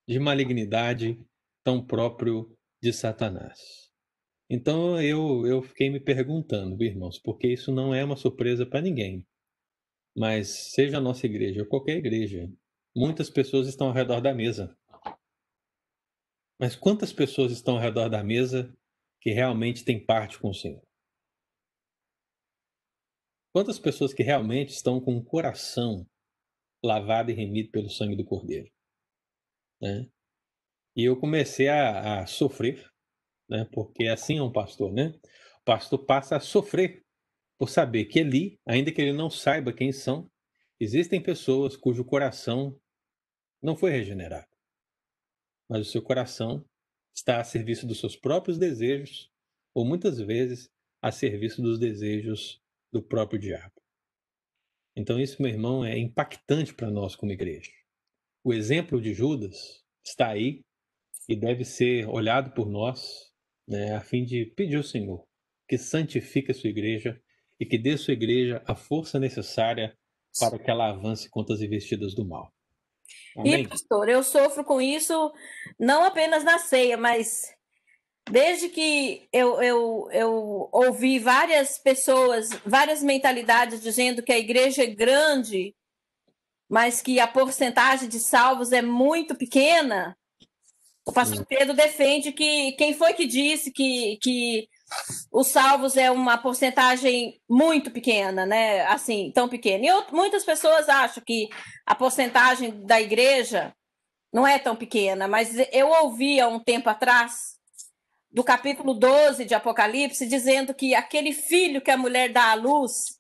de 0.08 0.20
malignidade 0.20 1.20
tão 1.64 1.86
próprio 1.86 2.54
de 2.82 2.94
Satanás. 2.94 3.87
Então 4.50 5.02
eu, 5.02 5.46
eu 5.46 5.62
fiquei 5.62 5.90
me 5.90 6.00
perguntando, 6.00 6.82
irmãos, 6.82 7.20
porque 7.20 7.48
isso 7.48 7.72
não 7.72 7.94
é 7.94 8.04
uma 8.04 8.16
surpresa 8.16 8.66
para 8.66 8.82
ninguém. 8.82 9.26
Mas 10.16 10.72
seja 10.72 10.98
a 10.98 11.02
nossa 11.02 11.26
igreja 11.26 11.62
ou 11.62 11.68
qualquer 11.68 11.98
igreja, 11.98 12.50
muitas 12.96 13.30
pessoas 13.30 13.68
estão 13.68 13.88
ao 13.88 13.94
redor 13.94 14.22
da 14.22 14.34
mesa. 14.34 14.76
Mas 16.60 16.76
quantas 16.76 17.14
pessoas 17.14 17.52
estão 17.52 17.76
ao 17.76 17.82
redor 17.82 18.10
da 18.10 18.24
mesa 18.24 18.76
que 19.22 19.32
realmente 19.32 19.84
têm 19.84 20.04
parte 20.04 20.40
com 20.40 20.50
o 20.50 20.54
Senhor? 20.54 20.82
Quantas 23.54 23.78
pessoas 23.78 24.14
que 24.14 24.24
realmente 24.24 24.70
estão 24.70 25.00
com 25.02 25.18
o 25.18 25.24
coração 25.24 26.08
lavado 26.84 27.32
e 27.32 27.34
remido 27.34 27.70
pelo 27.70 27.90
sangue 27.90 28.16
do 28.16 28.26
Cordeiro? 28.26 28.72
Né? 29.82 30.10
E 30.96 31.04
eu 31.04 31.20
comecei 31.20 31.68
a, 31.68 32.22
a 32.22 32.26
sofrer, 32.28 32.92
né? 33.50 33.68
porque 33.72 34.08
assim 34.08 34.38
é 34.38 34.44
um 34.44 34.52
pastor, 34.52 34.92
né? 34.94 35.14
O 35.62 35.66
pastor 35.66 36.06
passa 36.06 36.38
a 36.38 36.40
sofrer 36.40 37.04
por 37.58 37.70
saber 37.70 38.06
que 38.06 38.20
ali, 38.20 38.60
ainda 38.66 38.92
que 38.92 39.02
ele 39.02 39.14
não 39.14 39.30
saiba 39.30 39.74
quem 39.74 39.92
são, 39.92 40.30
existem 40.80 41.22
pessoas 41.22 41.76
cujo 41.76 42.06
coração 42.06 42.80
não 43.62 43.76
foi 43.76 43.92
regenerado, 43.92 44.48
mas 45.70 45.88
o 45.88 45.92
seu 45.92 46.02
coração 46.02 46.64
está 47.16 47.40
a 47.40 47.44
serviço 47.44 47.88
dos 47.88 48.00
seus 48.00 48.16
próprios 48.16 48.60
desejos, 48.60 49.32
ou 49.74 49.84
muitas 49.84 50.20
vezes 50.20 50.70
a 51.02 51.12
serviço 51.12 51.62
dos 51.62 51.80
desejos 51.80 52.62
do 52.92 53.02
próprio 53.02 53.40
diabo. 53.40 53.74
Então, 54.96 55.20
isso, 55.20 55.42
meu 55.42 55.52
irmão, 55.52 55.86
é 55.86 55.98
impactante 55.98 56.74
para 56.74 56.90
nós 56.90 57.16
como 57.16 57.32
igreja. 57.32 57.72
O 58.44 58.54
exemplo 58.54 59.02
de 59.02 59.14
Judas 59.14 59.84
está 60.04 60.30
aí 60.30 60.62
e 61.30 61.36
deve 61.36 61.64
ser 61.64 62.08
olhado 62.08 62.52
por 62.54 62.68
nós, 62.70 63.27
né, 63.68 63.96
a 63.96 64.02
fim 64.02 64.24
de 64.24 64.46
pedir 64.46 64.78
ao 64.78 64.84
Senhor 64.84 65.26
que 65.68 65.78
santifique 65.78 66.52
a 66.52 66.56
sua 66.56 66.70
igreja 66.70 67.22
e 67.60 67.66
que 67.66 67.78
dê 67.78 67.92
à 67.92 67.98
sua 67.98 68.14
igreja 68.14 68.64
a 68.66 68.76
força 68.76 69.20
necessária 69.20 69.98
para 70.40 70.58
que 70.58 70.70
ela 70.70 70.90
avance 70.90 71.30
contra 71.30 71.56
as 71.56 71.62
investidas 71.62 72.14
do 72.16 72.26
mal. 72.26 72.54
Amém? 73.36 73.64
E, 73.64 73.68
pastor, 73.68 74.08
eu 74.08 74.24
sofro 74.24 74.64
com 74.64 74.80
isso 74.80 75.34
não 75.80 76.04
apenas 76.04 76.44
na 76.44 76.58
ceia, 76.58 76.98
mas 76.98 77.54
desde 78.30 78.70
que 78.70 79.28
eu, 79.32 79.62
eu, 79.62 80.10
eu 80.12 80.70
ouvi 80.72 81.20
várias 81.20 81.80
pessoas, 81.80 82.50
várias 82.66 83.02
mentalidades 83.02 83.82
dizendo 83.82 84.24
que 84.24 84.32
a 84.32 84.40
igreja 84.40 84.84
é 84.84 84.88
grande, 84.88 85.76
mas 86.70 87.02
que 87.02 87.20
a 87.20 87.28
porcentagem 87.28 88.10
de 88.10 88.20
salvos 88.20 88.72
é 88.72 88.82
muito 88.82 89.36
pequena, 89.36 90.17
o 91.08 91.14
pastor 91.14 91.46
Pedro 91.46 91.74
defende 91.74 92.34
que 92.34 92.74
quem 92.74 92.94
foi 92.94 93.14
que 93.14 93.26
disse 93.26 93.72
que, 93.72 94.18
que 94.22 94.68
os 95.32 95.48
salvos 95.48 95.96
é 95.96 96.12
uma 96.12 96.38
porcentagem 96.38 97.42
muito 97.50 97.90
pequena, 97.92 98.46
né? 98.46 98.86
Assim, 98.88 99.32
tão 99.34 99.48
pequena. 99.48 99.86
E 99.86 99.88
eu- 99.88 100.06
muitas 100.12 100.44
pessoas 100.44 100.90
acham 100.90 101.24
que 101.26 101.48
a 101.86 101.96
porcentagem 101.96 102.86
da 102.86 103.00
igreja 103.00 103.74
não 104.34 104.46
é 104.46 104.60
tão 104.60 104.76
pequena, 104.76 105.28
mas 105.28 105.56
eu 105.72 105.88
ouvi 105.88 106.42
há 106.42 106.48
um 106.48 106.60
tempo 106.60 106.90
atrás, 106.90 107.56
do 108.30 108.44
capítulo 108.44 108.94
12 108.94 109.46
de 109.46 109.56
Apocalipse, 109.56 110.28
dizendo 110.28 110.74
que 110.74 110.94
aquele 110.94 111.32
filho 111.32 111.82
que 111.82 111.90
a 111.90 111.98
mulher 111.98 112.34
dá 112.34 112.52
à 112.52 112.54
luz, 112.54 113.18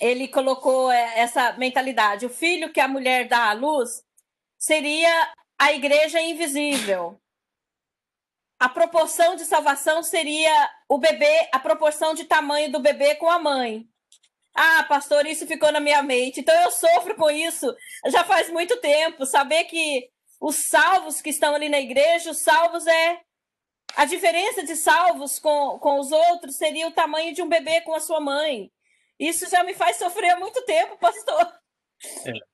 ele 0.00 0.28
colocou 0.28 0.90
é, 0.90 1.18
essa 1.18 1.52
mentalidade: 1.54 2.24
o 2.24 2.30
filho 2.30 2.72
que 2.72 2.80
a 2.80 2.86
mulher 2.86 3.26
dá 3.26 3.50
à 3.50 3.52
luz 3.52 4.04
seria 4.56 5.32
a 5.62 5.72
igreja 5.72 6.20
invisível. 6.20 7.20
A 8.58 8.68
proporção 8.68 9.36
de 9.36 9.44
salvação 9.44 10.02
seria 10.02 10.70
o 10.88 10.98
bebê, 10.98 11.48
a 11.52 11.60
proporção 11.60 12.14
de 12.14 12.24
tamanho 12.24 12.72
do 12.72 12.80
bebê 12.80 13.14
com 13.14 13.30
a 13.30 13.38
mãe. 13.38 13.88
Ah, 14.52 14.82
pastor, 14.82 15.24
isso 15.24 15.46
ficou 15.46 15.70
na 15.70 15.78
minha 15.78 16.02
mente. 16.02 16.40
Então 16.40 16.54
eu 16.62 16.70
sofro 16.72 17.14
com 17.14 17.30
isso 17.30 17.72
já 18.08 18.24
faz 18.24 18.50
muito 18.50 18.76
tempo. 18.80 19.24
Saber 19.24 19.62
que 19.64 20.10
os 20.40 20.68
salvos 20.68 21.20
que 21.20 21.30
estão 21.30 21.54
ali 21.54 21.68
na 21.68 21.78
igreja, 21.78 22.32
os 22.32 22.42
salvos 22.42 22.84
é. 22.88 23.20
A 23.94 24.04
diferença 24.04 24.64
de 24.64 24.74
salvos 24.74 25.38
com, 25.38 25.78
com 25.78 26.00
os 26.00 26.10
outros 26.10 26.56
seria 26.56 26.88
o 26.88 26.92
tamanho 26.92 27.32
de 27.32 27.40
um 27.40 27.48
bebê 27.48 27.82
com 27.82 27.94
a 27.94 28.00
sua 28.00 28.20
mãe. 28.20 28.68
Isso 29.16 29.48
já 29.48 29.62
me 29.62 29.74
faz 29.74 29.96
sofrer 29.96 30.30
há 30.30 30.40
muito 30.40 30.60
tempo, 30.64 30.98
pastor. 30.98 31.52
É 32.26 32.51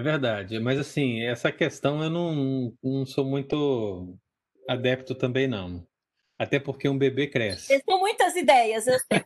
verdade, 0.00 0.60
mas 0.60 0.78
assim, 0.78 1.22
essa 1.22 1.50
questão 1.50 2.02
eu 2.02 2.10
não, 2.10 2.72
não 2.82 3.04
sou 3.06 3.24
muito 3.24 4.16
adepto 4.68 5.14
também, 5.14 5.48
não. 5.48 5.84
Até 6.38 6.58
porque 6.60 6.88
um 6.88 6.96
bebê 6.96 7.26
cresce. 7.26 7.82
São 7.88 7.98
muitas 7.98 8.34
ideias, 8.36 8.86
eu 8.86 8.98
sei, 8.98 9.20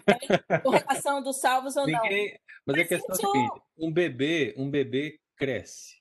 com 0.62 0.70
relação 0.70 1.22
dos 1.22 1.36
salvos 1.40 1.76
ou 1.76 1.86
não. 1.86 2.02
Ninguém- 2.02 2.38
Mas 2.66 2.76
a 2.76 2.78
Mas 2.80 2.88
questão 2.88 3.08
é 3.08 3.12
a 3.12 3.16
seguinte: 3.32 3.62
um 3.78 3.92
bebê, 3.92 4.54
um 4.56 4.70
bebê 4.70 5.20
cresce. 5.36 5.96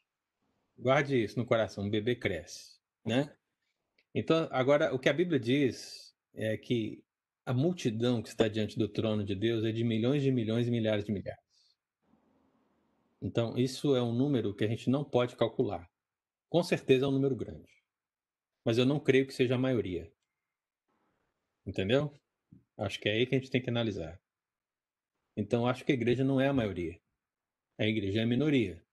Guarde 0.77 1.21
isso 1.23 1.37
no 1.37 1.45
coração, 1.45 1.83
um 1.83 1.89
bebê 1.89 2.15
cresce, 2.15 2.79
né? 3.05 3.31
Então, 4.15 4.47
agora, 4.51 4.93
o 4.93 4.97
que 4.97 5.09
a 5.09 5.13
Bíblia 5.13 5.39
diz 5.39 6.13
é 6.33 6.57
que 6.57 7.03
a 7.45 7.53
multidão 7.53 8.21
que 8.21 8.29
está 8.29 8.47
diante 8.47 8.79
do 8.79 8.87
trono 8.87 9.23
de 9.23 9.35
Deus 9.35 9.63
é 9.65 9.71
de 9.71 9.83
milhões 9.83 10.23
de 10.23 10.31
milhões 10.31 10.67
e 10.67 10.71
milhares 10.71 11.03
de 11.05 11.11
milhares. 11.11 11.42
Então, 13.23 13.57
isso 13.57 13.95
é 13.95 14.03
um 14.03 14.11
número 14.13 14.53
que 14.53 14.65
a 14.65 14.67
gente 14.67 14.89
não 14.89 15.01
pode 15.01 15.37
calcular. 15.37 15.89
Com 16.49 16.61
certeza 16.61 17.05
é 17.05 17.07
um 17.07 17.11
número 17.11 17.33
grande. 17.33 17.71
Mas 18.65 18.77
eu 18.77 18.85
não 18.85 18.99
creio 18.99 19.25
que 19.25 19.33
seja 19.33 19.55
a 19.55 19.57
maioria. 19.57 20.13
Entendeu? 21.65 22.13
Acho 22.77 22.99
que 22.99 23.07
é 23.07 23.13
aí 23.13 23.25
que 23.25 23.33
a 23.33 23.39
gente 23.39 23.49
tem 23.49 23.61
que 23.61 23.69
analisar. 23.69 24.21
Então, 25.37 25.65
acho 25.65 25.85
que 25.85 25.93
a 25.93 25.95
igreja 25.95 26.21
não 26.21 26.41
é 26.41 26.49
a 26.49 26.53
maioria. 26.53 27.01
A 27.79 27.85
igreja 27.85 28.19
é 28.19 28.23
a 28.23 28.27
minoria. 28.27 28.85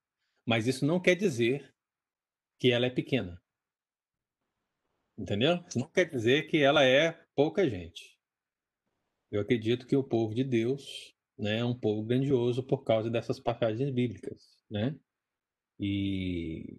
Mas 0.47 0.69
isso 0.69 0.87
não 0.87 1.03
quer 1.03 1.17
dizer 1.17 1.75
que 2.61 2.71
ela 2.71 2.87
é 2.87 2.91
pequena. 2.91 3.43
Entendeu? 5.19 5.57
Isso 5.67 5.79
não 5.81 5.91
quer 5.91 6.09
dizer 6.09 6.47
que 6.47 6.59
ela 6.59 6.85
é 6.85 7.13
pouca 7.35 7.69
gente. 7.69 8.17
Eu 9.29 9.41
acredito 9.41 9.89
que 9.89 9.97
o 9.97 10.05
povo 10.05 10.33
de 10.33 10.45
Deus 10.45 11.17
né, 11.41 11.59
é 11.59 11.65
um 11.65 11.79
povo 11.79 12.03
grandioso 12.03 12.63
por 12.63 12.85
causa 12.85 13.11
dessas 13.11 13.41
passagens 13.41 13.91
bíblicas. 13.91 14.59
Né? 14.71 14.95
E, 15.79 16.79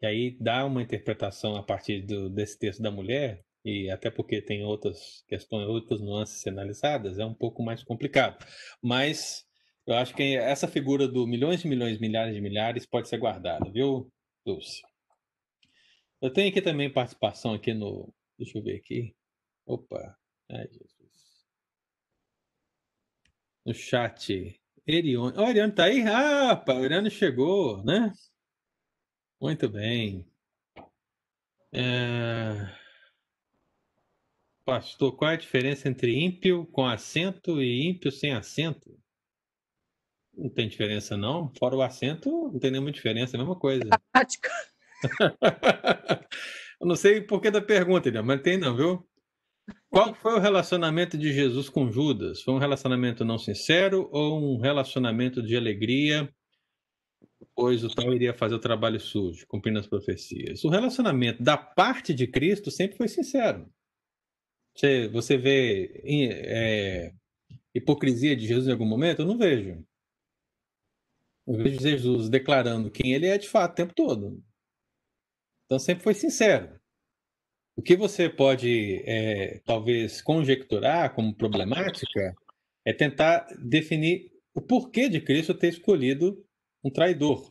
e 0.00 0.06
aí 0.06 0.36
dá 0.40 0.64
uma 0.64 0.82
interpretação 0.82 1.56
a 1.56 1.62
partir 1.62 2.02
do, 2.02 2.30
desse 2.30 2.58
texto 2.58 2.82
da 2.82 2.90
mulher, 2.90 3.44
e 3.64 3.90
até 3.90 4.10
porque 4.10 4.42
tem 4.42 4.64
outras 4.64 5.24
questões, 5.28 5.66
outras 5.68 6.00
nuances 6.00 6.46
analisadas, 6.46 7.18
é 7.18 7.24
um 7.24 7.34
pouco 7.34 7.62
mais 7.62 7.82
complicado. 7.82 8.44
Mas 8.82 9.44
eu 9.86 9.94
acho 9.94 10.14
que 10.14 10.36
essa 10.36 10.68
figura 10.68 11.08
do 11.08 11.26
milhões 11.26 11.62
de 11.62 11.68
milhões, 11.68 11.98
milhares 11.98 12.34
de 12.34 12.40
milhares 12.40 12.86
pode 12.86 13.08
ser 13.08 13.18
guardada, 13.18 13.70
viu, 13.70 14.12
Dulce? 14.44 14.82
Eu 16.20 16.32
tenho 16.32 16.48
aqui 16.50 16.62
também 16.62 16.92
participação 16.92 17.54
aqui 17.54 17.74
no. 17.74 18.12
Deixa 18.38 18.58
eu 18.58 18.62
ver 18.62 18.76
aqui. 18.76 19.14
Opa. 19.66 20.16
Ai, 20.50 20.68
Jesus. 20.68 21.01
No 23.64 23.72
chat. 23.72 24.60
Erione. 24.86 25.36
Ó, 25.36 25.44
o 25.44 25.48
Erione 25.48 25.72
tá 25.72 25.84
aí? 25.84 26.02
Ah, 26.02 26.48
rapaz, 26.48 26.78
o 26.78 26.84
Erione 26.84 27.10
chegou, 27.10 27.82
né? 27.84 28.12
Muito 29.40 29.68
bem. 29.68 30.26
É... 31.72 32.68
Pastor, 34.64 35.16
qual 35.16 35.30
é 35.30 35.34
a 35.34 35.38
diferença 35.38 35.88
entre 35.88 36.16
ímpio 36.24 36.66
com 36.66 36.86
acento 36.86 37.60
e 37.60 37.88
ímpio 37.88 38.12
sem 38.12 38.32
acento? 38.32 38.96
Não 40.34 40.48
tem 40.48 40.68
diferença, 40.68 41.16
não. 41.16 41.52
Fora 41.58 41.76
o 41.76 41.82
acento, 41.82 42.30
não 42.52 42.58
tem 42.58 42.70
nenhuma 42.70 42.92
diferença, 42.92 43.36
é 43.36 43.38
a 43.38 43.42
mesma 43.42 43.58
coisa. 43.58 43.84
Prática. 44.12 44.50
Eu 46.80 46.86
não 46.86 46.96
sei 46.96 47.20
por 47.20 47.40
que 47.40 47.50
da 47.50 47.60
pergunta, 47.60 48.22
mas 48.22 48.40
tem 48.42 48.58
não, 48.58 48.76
viu? 48.76 49.08
Qual 49.92 50.14
foi 50.14 50.32
o 50.32 50.38
relacionamento 50.38 51.18
de 51.18 51.30
Jesus 51.34 51.68
com 51.68 51.92
Judas? 51.92 52.40
Foi 52.40 52.54
um 52.54 52.58
relacionamento 52.58 53.26
não 53.26 53.36
sincero 53.36 54.08
ou 54.10 54.54
um 54.54 54.58
relacionamento 54.58 55.42
de 55.42 55.54
alegria, 55.54 56.34
pois 57.54 57.84
o 57.84 57.90
tal 57.90 58.10
iria 58.14 58.32
fazer 58.32 58.54
o 58.54 58.58
trabalho 58.58 58.98
sujo, 58.98 59.46
cumprindo 59.46 59.78
as 59.78 59.86
profecias? 59.86 60.64
O 60.64 60.70
relacionamento 60.70 61.42
da 61.42 61.58
parte 61.58 62.14
de 62.14 62.26
Cristo 62.26 62.70
sempre 62.70 62.96
foi 62.96 63.06
sincero. 63.06 63.70
Você, 64.74 65.08
você 65.08 65.36
vê 65.36 66.02
é, 66.46 67.12
hipocrisia 67.74 68.34
de 68.34 68.46
Jesus 68.46 68.68
em 68.68 68.72
algum 68.72 68.86
momento? 68.86 69.20
Eu 69.20 69.26
não 69.26 69.36
vejo. 69.36 69.86
Eu 71.46 71.52
vejo 71.52 71.78
Jesus 71.78 72.30
declarando 72.30 72.90
quem 72.90 73.12
ele 73.12 73.26
é 73.26 73.36
de 73.36 73.46
fato 73.46 73.72
o 73.72 73.74
tempo 73.74 73.92
todo. 73.94 74.42
Então 75.66 75.78
sempre 75.78 76.02
foi 76.02 76.14
sincero. 76.14 76.80
O 77.74 77.82
que 77.82 77.96
você 77.96 78.28
pode, 78.28 79.02
é, 79.06 79.60
talvez, 79.64 80.20
conjecturar 80.20 81.14
como 81.14 81.34
problemática 81.34 82.34
é 82.84 82.92
tentar 82.92 83.46
definir 83.58 84.30
o 84.54 84.60
porquê 84.60 85.08
de 85.08 85.20
Cristo 85.20 85.54
ter 85.54 85.68
escolhido 85.68 86.44
um 86.84 86.90
traidor. 86.90 87.50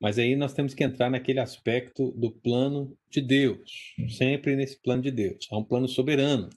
Mas 0.00 0.18
aí 0.18 0.36
nós 0.36 0.52
temos 0.52 0.74
que 0.74 0.84
entrar 0.84 1.10
naquele 1.10 1.40
aspecto 1.40 2.12
do 2.12 2.30
plano 2.30 2.96
de 3.10 3.22
Deus, 3.22 3.94
sempre 4.10 4.54
nesse 4.54 4.80
plano 4.82 5.02
de 5.02 5.10
Deus. 5.10 5.46
Há 5.50 5.56
um 5.56 5.64
plano 5.64 5.88
soberano. 5.88 6.50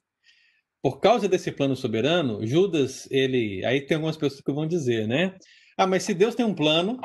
Por 0.82 1.00
causa 1.00 1.28
desse 1.28 1.52
plano 1.52 1.76
soberano, 1.76 2.46
Judas, 2.46 3.10
ele. 3.10 3.64
Aí 3.66 3.82
tem 3.82 3.96
algumas 3.96 4.18
pessoas 4.18 4.42
que 4.42 4.52
vão 4.52 4.68
dizer, 4.68 5.08
né? 5.08 5.38
Ah, 5.78 5.88
mas 5.88 6.04
se 6.04 6.14
Deus 6.14 6.36
tem 6.36 6.46
um 6.46 6.54
plano, 6.54 7.00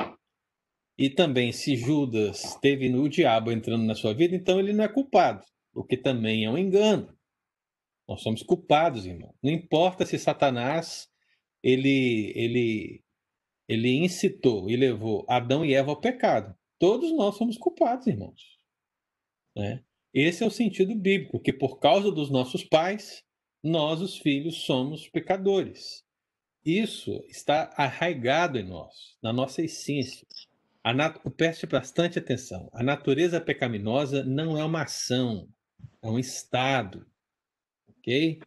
e 0.97 1.09
também 1.09 1.51
se 1.51 1.75
Judas 1.75 2.57
teve 2.61 2.93
o 2.93 3.09
diabo 3.09 3.51
entrando 3.51 3.83
na 3.83 3.95
sua 3.95 4.13
vida, 4.13 4.35
então 4.35 4.59
ele 4.59 4.73
não 4.73 4.83
é 4.83 4.87
culpado, 4.87 5.45
o 5.75 5.83
que 5.83 5.97
também 5.97 6.45
é 6.45 6.49
um 6.49 6.57
engano. 6.57 7.15
Nós 8.07 8.21
somos 8.21 8.41
culpados, 8.41 9.05
irmão. 9.05 9.33
Não 9.43 9.51
importa 9.51 10.05
se 10.05 10.17
Satanás 10.17 11.09
ele 11.61 12.31
ele 12.35 13.03
ele 13.67 13.89
incitou 13.97 14.69
e 14.69 14.75
levou 14.75 15.25
Adão 15.27 15.65
e 15.65 15.73
Eva 15.73 15.91
ao 15.91 15.99
pecado. 15.99 16.55
Todos 16.79 17.11
nós 17.11 17.35
somos 17.35 17.57
culpados, 17.57 18.07
irmãos. 18.07 18.59
Né? 19.55 19.83
Esse 20.13 20.43
é 20.43 20.47
o 20.47 20.51
sentido 20.51 20.95
bíblico, 20.95 21.39
que 21.39 21.51
por 21.51 21.79
causa 21.79 22.11
dos 22.11 22.29
nossos 22.29 22.63
pais, 22.63 23.23
nós, 23.63 24.01
os 24.01 24.17
filhos, 24.17 24.65
somos 24.65 25.09
pecadores. 25.09 26.05
Isso 26.63 27.23
está 27.27 27.73
arraigado 27.75 28.57
em 28.57 28.63
nós, 28.63 29.17
na 29.21 29.33
nossa 29.33 29.63
essência. 29.63 30.27
Nat... 30.93 31.17
Preste 31.35 31.65
bastante 31.65 32.19
atenção. 32.19 32.69
A 32.73 32.83
natureza 32.83 33.41
pecaminosa 33.41 34.23
não 34.23 34.57
é 34.57 34.63
uma 34.63 34.83
ação, 34.83 35.49
é 36.07 36.11
um 36.11 36.19
estado. 36.19 37.05
Ok? 37.87 38.41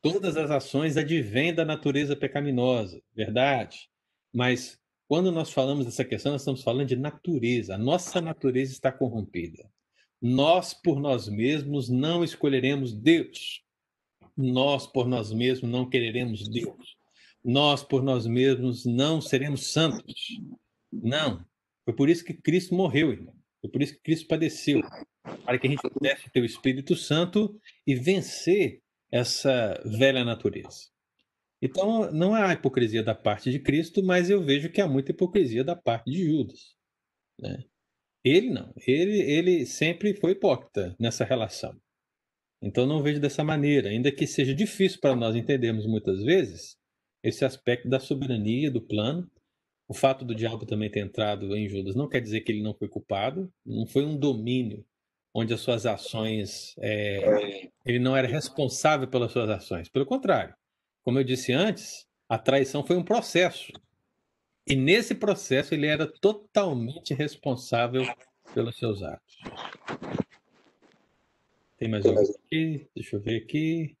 Todas 0.00 0.36
as 0.36 0.50
ações 0.50 0.96
advêm 0.96 1.54
da 1.54 1.64
natureza 1.64 2.14
pecaminosa, 2.14 3.02
verdade? 3.14 3.88
Mas 4.32 4.78
quando 5.08 5.32
nós 5.32 5.50
falamos 5.50 5.84
dessa 5.84 6.04
questão, 6.04 6.32
nós 6.32 6.42
estamos 6.42 6.62
falando 6.62 6.88
de 6.88 6.96
natureza. 6.96 7.74
A 7.74 7.78
nossa 7.78 8.20
natureza 8.20 8.72
está 8.72 8.92
corrompida. 8.92 9.70
Nós, 10.20 10.74
por 10.74 11.00
nós 11.00 11.28
mesmos, 11.28 11.88
não 11.88 12.24
escolheremos 12.24 12.94
Deus. 12.94 13.62
Nós, 14.36 14.86
por 14.86 15.06
nós 15.06 15.32
mesmos, 15.32 15.70
não 15.70 15.88
quereremos 15.88 16.48
Deus 16.48 16.96
nós 17.44 17.82
por 17.82 18.02
nós 18.02 18.26
mesmos 18.26 18.86
não 18.86 19.20
seremos 19.20 19.70
santos. 19.70 20.40
Não. 20.90 21.44
Foi 21.84 21.94
por 21.94 22.08
isso 22.08 22.24
que 22.24 22.32
Cristo 22.32 22.74
morreu, 22.74 23.12
irmão. 23.12 23.34
Foi 23.64 23.70
por 23.70 23.82
isso 23.82 23.94
que 23.94 24.02
Cristo 24.02 24.28
padeceu. 24.28 24.82
Para 25.42 25.58
que 25.58 25.66
a 25.66 25.70
gente 25.70 25.80
pudesse 25.88 26.28
ter 26.30 26.42
o 26.42 26.44
Espírito 26.44 26.94
Santo 26.94 27.58
e 27.86 27.94
vencer 27.94 28.82
essa 29.10 29.80
velha 29.86 30.22
natureza. 30.22 30.90
Então, 31.62 32.12
não 32.12 32.34
há 32.34 32.52
hipocrisia 32.52 33.02
da 33.02 33.14
parte 33.14 33.50
de 33.50 33.58
Cristo, 33.58 34.02
mas 34.02 34.28
eu 34.28 34.44
vejo 34.44 34.70
que 34.70 34.82
há 34.82 34.86
muita 34.86 35.12
hipocrisia 35.12 35.64
da 35.64 35.74
parte 35.74 36.10
de 36.10 36.26
Judas. 36.26 36.76
Né? 37.40 37.64
Ele 38.22 38.50
não. 38.50 38.70
Ele, 38.86 39.22
ele 39.22 39.64
sempre 39.64 40.14
foi 40.14 40.32
hipócrita 40.32 40.94
nessa 41.00 41.24
relação. 41.24 41.74
Então, 42.60 42.86
não 42.86 43.02
vejo 43.02 43.18
dessa 43.18 43.42
maneira. 43.42 43.88
Ainda 43.88 44.12
que 44.12 44.26
seja 44.26 44.54
difícil 44.54 45.00
para 45.00 45.16
nós 45.16 45.34
entendermos 45.34 45.86
muitas 45.86 46.22
vezes, 46.22 46.76
esse 47.22 47.46
aspecto 47.46 47.88
da 47.88 47.98
soberania 47.98 48.70
do 48.70 48.82
plano. 48.82 49.26
O 49.86 49.94
fato 49.94 50.24
do 50.24 50.34
diabo 50.34 50.64
também 50.64 50.90
ter 50.90 51.00
entrado 51.00 51.54
em 51.56 51.68
Judas 51.68 51.94
não 51.94 52.08
quer 52.08 52.20
dizer 52.20 52.40
que 52.40 52.52
ele 52.52 52.62
não 52.62 52.74
foi 52.74 52.88
culpado, 52.88 53.52
não 53.64 53.86
foi 53.86 54.04
um 54.04 54.16
domínio 54.16 54.84
onde 55.32 55.52
as 55.52 55.60
suas 55.60 55.84
ações, 55.84 56.74
é, 56.78 57.68
ele 57.84 57.98
não 57.98 58.16
era 58.16 58.28
responsável 58.28 59.08
pelas 59.08 59.32
suas 59.32 59.50
ações. 59.50 59.88
Pelo 59.88 60.06
contrário, 60.06 60.54
como 61.02 61.18
eu 61.18 61.24
disse 61.24 61.52
antes, 61.52 62.06
a 62.28 62.38
traição 62.38 62.84
foi 62.84 62.96
um 62.96 63.02
processo. 63.02 63.72
E 64.66 64.74
nesse 64.74 65.14
processo 65.14 65.74
ele 65.74 65.86
era 65.86 66.06
totalmente 66.06 67.12
responsável 67.12 68.04
pelos 68.54 68.78
seus 68.78 69.02
atos. 69.02 69.38
Tem 71.76 71.88
mais 71.88 72.06
algum 72.06 72.20
aqui? 72.20 72.88
Deixa 72.94 73.16
eu 73.16 73.20
ver 73.20 73.42
aqui. 73.42 73.96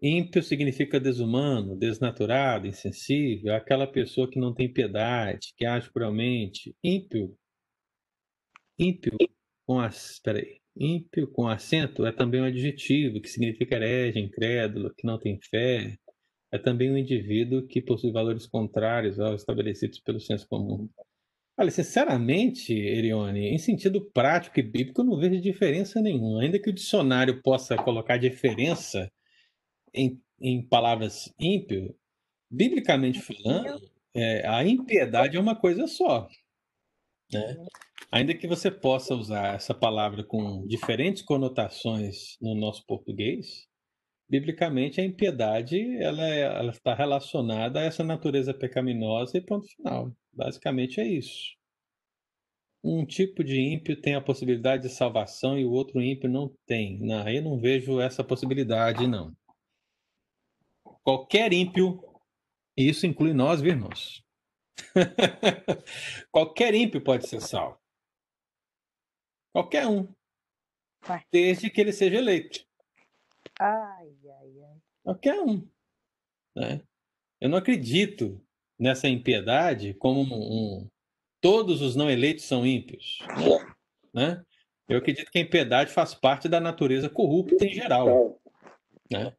Ímpio 0.00 0.42
significa 0.42 1.00
desumano, 1.00 1.76
desnaturado, 1.76 2.68
insensível, 2.68 3.52
aquela 3.54 3.86
pessoa 3.86 4.30
que 4.30 4.38
não 4.38 4.54
tem 4.54 4.72
piedade, 4.72 5.52
que 5.56 5.66
age 5.66 5.90
cruelmente. 5.90 6.74
Ímpio, 6.84 7.36
ímpio 8.78 9.16
com 9.66 9.80
as, 9.80 10.20
peraí, 10.20 10.60
ímpio 10.76 11.28
com 11.32 11.48
acento 11.48 12.06
é 12.06 12.12
também 12.12 12.40
um 12.40 12.44
adjetivo 12.44 13.20
que 13.20 13.28
significa 13.28 13.74
herege, 13.74 14.20
incrédulo, 14.20 14.94
que 14.96 15.04
não 15.04 15.18
tem 15.18 15.38
fé. 15.50 15.96
É 16.52 16.58
também 16.58 16.92
um 16.92 16.96
indivíduo 16.96 17.66
que 17.66 17.82
possui 17.82 18.12
valores 18.12 18.46
contrários 18.46 19.18
aos 19.18 19.40
estabelecidos 19.40 19.98
pelo 19.98 20.20
senso 20.20 20.46
comum. 20.48 20.88
Olha, 21.58 21.72
sinceramente, 21.72 22.72
Erione, 22.72 23.48
em 23.48 23.58
sentido 23.58 24.08
prático 24.12 24.60
e 24.60 24.62
bíblico, 24.62 25.00
eu 25.00 25.04
não 25.04 25.18
vejo 25.18 25.40
diferença 25.40 26.00
nenhuma. 26.00 26.40
Ainda 26.40 26.58
que 26.58 26.70
o 26.70 26.72
dicionário 26.72 27.42
possa 27.42 27.76
colocar 27.76 28.16
diferença 28.16 29.10
em, 29.94 30.20
em 30.40 30.66
palavras 30.66 31.32
ímpio, 31.38 31.94
biblicamente 32.50 33.20
falando, 33.20 33.80
é, 34.14 34.46
a 34.46 34.64
impiedade 34.64 35.36
é 35.36 35.40
uma 35.40 35.54
coisa 35.54 35.86
só. 35.86 36.28
Né? 37.32 37.56
Ainda 38.10 38.34
que 38.34 38.46
você 38.46 38.70
possa 38.70 39.14
usar 39.14 39.54
essa 39.54 39.74
palavra 39.74 40.24
com 40.24 40.66
diferentes 40.66 41.22
conotações 41.22 42.36
no 42.40 42.54
nosso 42.54 42.84
português, 42.86 43.66
biblicamente 44.28 45.00
a 45.00 45.04
impiedade 45.04 45.78
ela, 46.02 46.26
é, 46.26 46.40
ela 46.40 46.70
está 46.70 46.94
relacionada 46.94 47.80
a 47.80 47.84
essa 47.84 48.02
natureza 48.02 48.54
pecaminosa 48.54 49.36
e 49.36 49.40
ponto 49.40 49.66
final. 49.68 50.12
Basicamente 50.32 51.00
é 51.00 51.06
isso. 51.06 51.56
Um 52.82 53.04
tipo 53.04 53.42
de 53.42 53.60
ímpio 53.60 54.00
tem 54.00 54.14
a 54.14 54.20
possibilidade 54.20 54.84
de 54.84 54.88
salvação 54.88 55.58
e 55.58 55.64
o 55.64 55.72
outro 55.72 56.00
ímpio 56.00 56.30
não 56.30 56.54
tem. 56.66 56.98
Não, 57.00 57.28
eu 57.28 57.42
não 57.42 57.58
vejo 57.58 58.00
essa 58.00 58.22
possibilidade, 58.22 59.06
não. 59.06 59.34
Qualquer 61.08 61.54
ímpio, 61.54 62.04
e 62.76 62.86
isso 62.86 63.06
inclui 63.06 63.32
nós, 63.32 63.62
viu, 63.62 63.72
irmãos? 63.72 64.22
Qualquer 66.30 66.74
ímpio 66.74 67.02
pode 67.02 67.26
ser 67.26 67.40
salvo. 67.40 67.80
Qualquer 69.50 69.86
um. 69.86 70.14
Vai. 71.00 71.24
Desde 71.32 71.70
que 71.70 71.80
ele 71.80 71.94
seja 71.94 72.18
eleito. 72.18 72.62
Ai, 73.58 74.18
ai, 74.22 74.60
ai. 74.60 74.76
Qualquer 75.02 75.40
um. 75.40 75.66
Né? 76.54 76.82
Eu 77.40 77.48
não 77.48 77.56
acredito 77.56 78.38
nessa 78.78 79.08
impiedade 79.08 79.94
como 79.94 80.20
um, 80.20 80.34
um, 80.82 80.90
todos 81.40 81.80
os 81.80 81.96
não 81.96 82.10
eleitos 82.10 82.44
são 82.44 82.66
ímpios. 82.66 83.20
Né? 84.12 84.44
Eu 84.86 84.98
acredito 84.98 85.30
que 85.30 85.38
a 85.38 85.42
impiedade 85.42 85.90
faz 85.90 86.14
parte 86.14 86.50
da 86.50 86.60
natureza 86.60 87.08
corrupta 87.08 87.64
em 87.64 87.72
geral. 87.72 88.38
Né? 89.10 89.34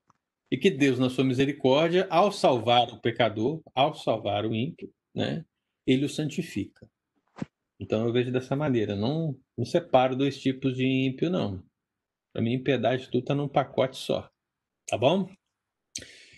E 0.52 0.58
que 0.58 0.72
Deus, 0.72 0.97
na 0.97 1.10
sua 1.10 1.24
misericórdia, 1.24 2.08
ao 2.10 2.32
salvar 2.32 2.89
o 2.89 3.00
pecador, 3.00 3.62
ao 3.76 3.93
salvar 3.93 4.45
o 4.45 4.56
ímpio, 4.56 4.91
né, 5.14 5.45
ele 5.86 6.06
o 6.06 6.10
santifica. 6.10 6.89
Então 7.80 8.06
eu 8.06 8.12
vejo 8.12 8.32
dessa 8.32 8.56
maneira, 8.56 8.95
não, 8.95 9.38
não 9.58 9.66
separo 9.66 10.16
dois 10.16 10.39
tipos 10.39 10.76
de 10.76 10.86
ímpio, 10.86 11.30
não. 11.30 11.64
Para 12.34 12.41
mim, 12.41 12.54
impiedade 12.54 13.06
tudo 13.06 13.20
está 13.20 13.34
num 13.34 13.47
pacote 13.47 13.97
só. 13.97 14.30
Tá 14.88 14.97
bom? 14.97 15.30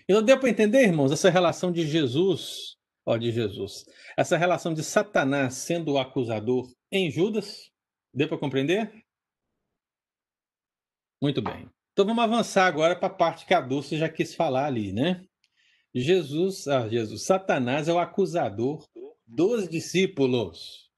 E 0.07 0.13
não 0.13 0.23
deu 0.23 0.39
para 0.39 0.49
entender, 0.49 0.83
irmãos, 0.83 1.11
essa 1.11 1.29
relação 1.29 1.71
de 1.71 1.87
Jesus, 1.87 2.75
ó, 3.05 3.17
de 3.17 3.31
Jesus, 3.31 3.85
essa 4.17 4.37
relação 4.37 4.73
de 4.73 4.83
Satanás 4.83 5.55
sendo 5.55 5.93
o 5.93 5.97
acusador 5.97 6.69
em 6.91 7.09
Judas? 7.09 7.71
Deu 8.13 8.27
para 8.27 8.37
compreender? 8.37 8.91
Muito 11.21 11.41
bem. 11.41 11.69
Então 11.93 12.05
vamos 12.05 12.23
avançar 12.23 12.67
agora 12.67 12.95
para 12.95 13.07
a 13.07 13.15
parte 13.15 13.45
que 13.45 13.53
a 13.53 13.61
Dulce 13.61 13.97
já 13.97 14.07
quis 14.07 14.33
falar 14.33 14.65
ali, 14.65 14.93
né? 14.93 15.25
Jesus, 15.93 16.67
ah, 16.67 16.87
Jesus, 16.87 17.25
Satanás 17.25 17.87
é 17.87 17.93
o 17.93 17.99
acusador 17.99 18.87
dos 19.27 19.67
discípulos. 19.67 20.89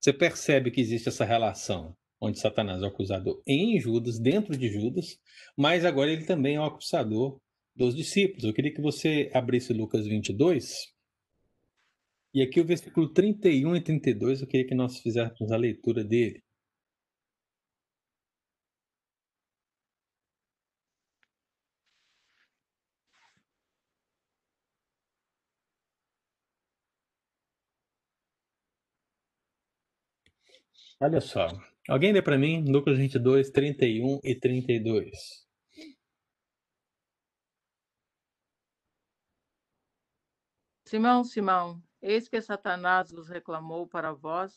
Você 0.00 0.12
percebe 0.12 0.70
que 0.70 0.80
existe 0.80 1.08
essa 1.08 1.24
relação 1.24 1.94
onde 2.20 2.38
Satanás 2.38 2.82
é 2.82 2.84
o 2.84 2.88
acusador 2.88 3.40
em 3.46 3.80
Judas, 3.80 4.18
dentro 4.18 4.56
de 4.56 4.68
Judas, 4.68 5.18
mas 5.56 5.84
agora 5.84 6.10
ele 6.10 6.24
também 6.24 6.56
é 6.56 6.60
o 6.60 6.64
acusador 6.64 7.40
dos 7.74 7.94
discípulos. 7.94 8.44
Eu 8.44 8.52
queria 8.52 8.74
que 8.74 8.82
você 8.82 9.30
abrisse 9.32 9.72
Lucas 9.72 10.06
22. 10.06 10.92
E 12.34 12.42
aqui 12.42 12.60
o 12.60 12.64
versículo 12.64 13.12
31 13.12 13.76
e 13.76 13.80
32, 13.80 14.42
eu 14.42 14.46
queria 14.46 14.66
que 14.66 14.74
nós 14.74 14.98
fizéssemos 15.00 15.50
a 15.50 15.56
leitura 15.56 16.04
dele. 16.04 16.42
Olha 31.02 31.20
só. 31.20 31.48
Alguém 31.88 32.12
lê 32.12 32.20
para 32.20 32.36
mim 32.36 32.62
Lucas 32.70 32.98
22, 32.98 33.50
31 33.50 34.20
e 34.22 34.34
32. 34.34 35.10
Simão, 40.84 41.24
Simão, 41.24 41.82
eis 42.02 42.28
que 42.28 42.40
Satanás 42.42 43.10
vos 43.10 43.28
reclamou 43.28 43.86
para 43.86 44.12
vós 44.12 44.54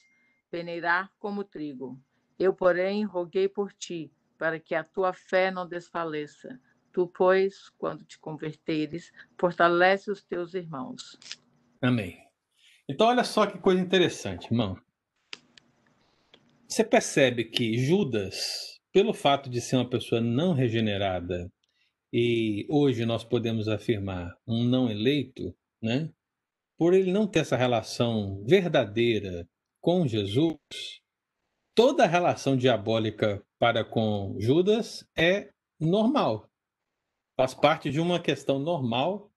peneirar 0.52 1.10
como 1.18 1.46
trigo. 1.46 1.98
Eu, 2.38 2.54
porém, 2.54 3.06
roguei 3.06 3.48
por 3.48 3.72
ti, 3.72 4.12
para 4.38 4.60
que 4.60 4.76
a 4.76 4.84
tua 4.84 5.14
fé 5.14 5.50
não 5.50 5.66
desfaleça. 5.66 6.60
Tu, 6.92 7.08
pois, 7.08 7.70
quando 7.78 8.04
te 8.04 8.20
converteres, 8.20 9.14
fortalece 9.40 10.12
os 10.12 10.24
teus 10.24 10.54
irmãos. 10.54 11.18
Amém. 11.82 12.20
Então, 12.90 13.08
olha 13.08 13.24
só 13.24 13.48
que 13.48 13.58
coisa 13.60 13.80
interessante, 13.80 14.48
irmão. 14.48 14.78
Você 16.68 16.84
percebe 16.84 17.46
que 17.46 17.78
Judas, 17.78 18.80
pelo 18.92 19.14
fato 19.14 19.50
de 19.50 19.62
ser 19.62 19.76
uma 19.76 19.90
pessoa 19.90 20.22
não 20.22 20.54
regenerada, 20.54 21.52
e 22.12 22.66
hoje 22.70 23.06
nós 23.06 23.24
podemos 23.24 23.68
afirmar 23.68 24.36
um 24.48 24.64
não 24.64 24.90
eleito, 24.90 25.56
né? 25.82 26.12
Por 26.78 26.94
ele 26.94 27.12
não 27.12 27.28
ter 27.28 27.40
essa 27.40 27.58
relação 27.58 28.44
verdadeira 28.46 29.48
com 29.82 30.08
Jesus, 30.08 30.58
toda 31.76 32.06
relação 32.06 32.56
diabólica 32.56 33.44
para 33.60 33.84
com 33.84 34.36
Judas 34.40 35.06
é 35.18 35.50
normal. 35.80 36.50
Faz 37.36 37.54
parte 37.54 37.90
de 37.90 38.00
uma 38.00 38.20
questão 38.20 38.60
normal 38.60 39.32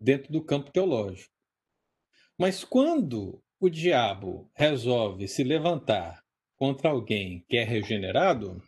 dentro 0.00 0.32
do 0.32 0.44
campo 0.44 0.70
teológico. 0.70 1.32
Mas 2.38 2.64
quando 2.64 3.42
o 3.60 3.68
diabo 3.68 4.50
resolve 4.54 5.26
se 5.26 5.42
levantar 5.42 6.22
contra 6.58 6.90
alguém 6.90 7.44
que 7.48 7.56
é 7.56 7.64
regenerado, 7.64 8.56
o 8.56 8.62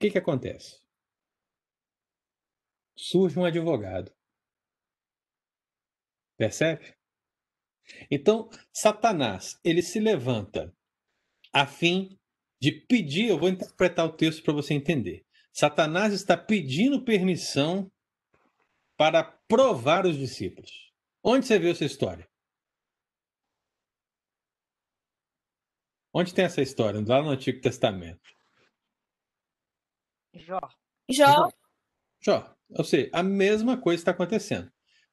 que, 0.00 0.10
que 0.10 0.18
acontece? 0.18 0.80
Surge 2.96 3.38
um 3.38 3.44
advogado. 3.44 4.10
Percebe? 6.38 6.96
Então, 8.10 8.48
Satanás, 8.72 9.60
ele 9.62 9.82
se 9.82 10.00
levanta 10.00 10.74
a 11.52 11.66
fim 11.66 12.18
de 12.60 12.72
pedir, 12.72 13.28
eu 13.28 13.38
vou 13.38 13.48
interpretar 13.48 14.06
o 14.06 14.16
texto 14.16 14.42
para 14.42 14.54
você 14.54 14.74
entender. 14.74 15.24
Satanás 15.52 16.12
está 16.12 16.36
pedindo 16.36 17.04
permissão 17.04 17.90
para 18.96 19.24
provar 19.48 20.06
os 20.06 20.16
discípulos. 20.16 20.70
Onde 21.22 21.46
você 21.46 21.58
viu 21.58 21.70
essa 21.70 21.84
história? 21.84 22.29
Onde 26.12 26.34
tem 26.34 26.44
essa 26.44 26.60
história? 26.60 27.02
Lá 27.06 27.22
no 27.22 27.30
Antigo 27.30 27.60
Testamento. 27.60 28.20
Jó. 30.34 30.60
Jó. 31.08 31.48
Jó. 32.20 32.56
Ou 32.70 32.84
seja, 32.84 33.10
a 33.12 33.22
mesma 33.22 33.80
coisa 33.80 34.00
está 34.00 34.10
acontecendo. 34.10 34.70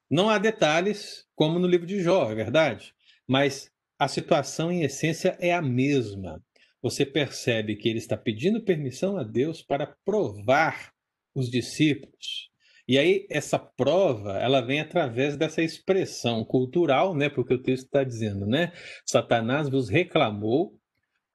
Não 0.10 0.30
há 0.30 0.38
detalhes, 0.38 1.26
como 1.36 1.60
no 1.60 1.68
livro 1.68 1.86
de 1.86 2.02
Jó, 2.02 2.32
é 2.32 2.36
verdade? 2.36 2.94
Mas 3.28 3.72
a 4.00 4.08
situação, 4.08 4.72
em 4.72 4.84
essência, 4.84 5.38
é 5.40 5.54
a 5.54 5.62
mesma. 5.62 6.42
Você 6.82 7.06
percebe 7.06 7.76
que 7.76 7.90
ele 7.90 7.98
está 7.98 8.16
pedindo 8.16 8.64
permissão 8.64 9.18
a 9.18 9.24
Deus 9.24 9.62
para 9.62 9.96
provar 10.06 10.94
os 11.34 11.50
discípulos. 11.50 12.50
E 12.88 12.98
aí, 12.98 13.28
essa 13.30 13.60
prova, 13.60 14.38
ela 14.38 14.62
vem 14.62 14.80
através 14.80 15.36
dessa 15.36 15.62
expressão 15.62 16.46
cultural, 16.46 17.14
né? 17.14 17.28
Porque 17.30 17.54
o 17.54 17.62
texto 17.62 17.86
está 17.86 18.04
dizendo, 18.04 18.46
né? 18.46 18.72
Satanás 19.06 19.68
vos 19.68 19.90
reclamou 19.90 20.77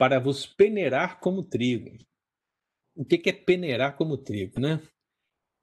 para 0.02 0.18
vos 0.18 0.44
peneirar 0.44 1.20
como 1.20 1.44
trigo. 1.44 1.96
O 2.96 3.04
que 3.04 3.30
é 3.30 3.32
peneirar 3.32 3.96
como 3.96 4.18
trigo, 4.18 4.58
né? 4.58 4.82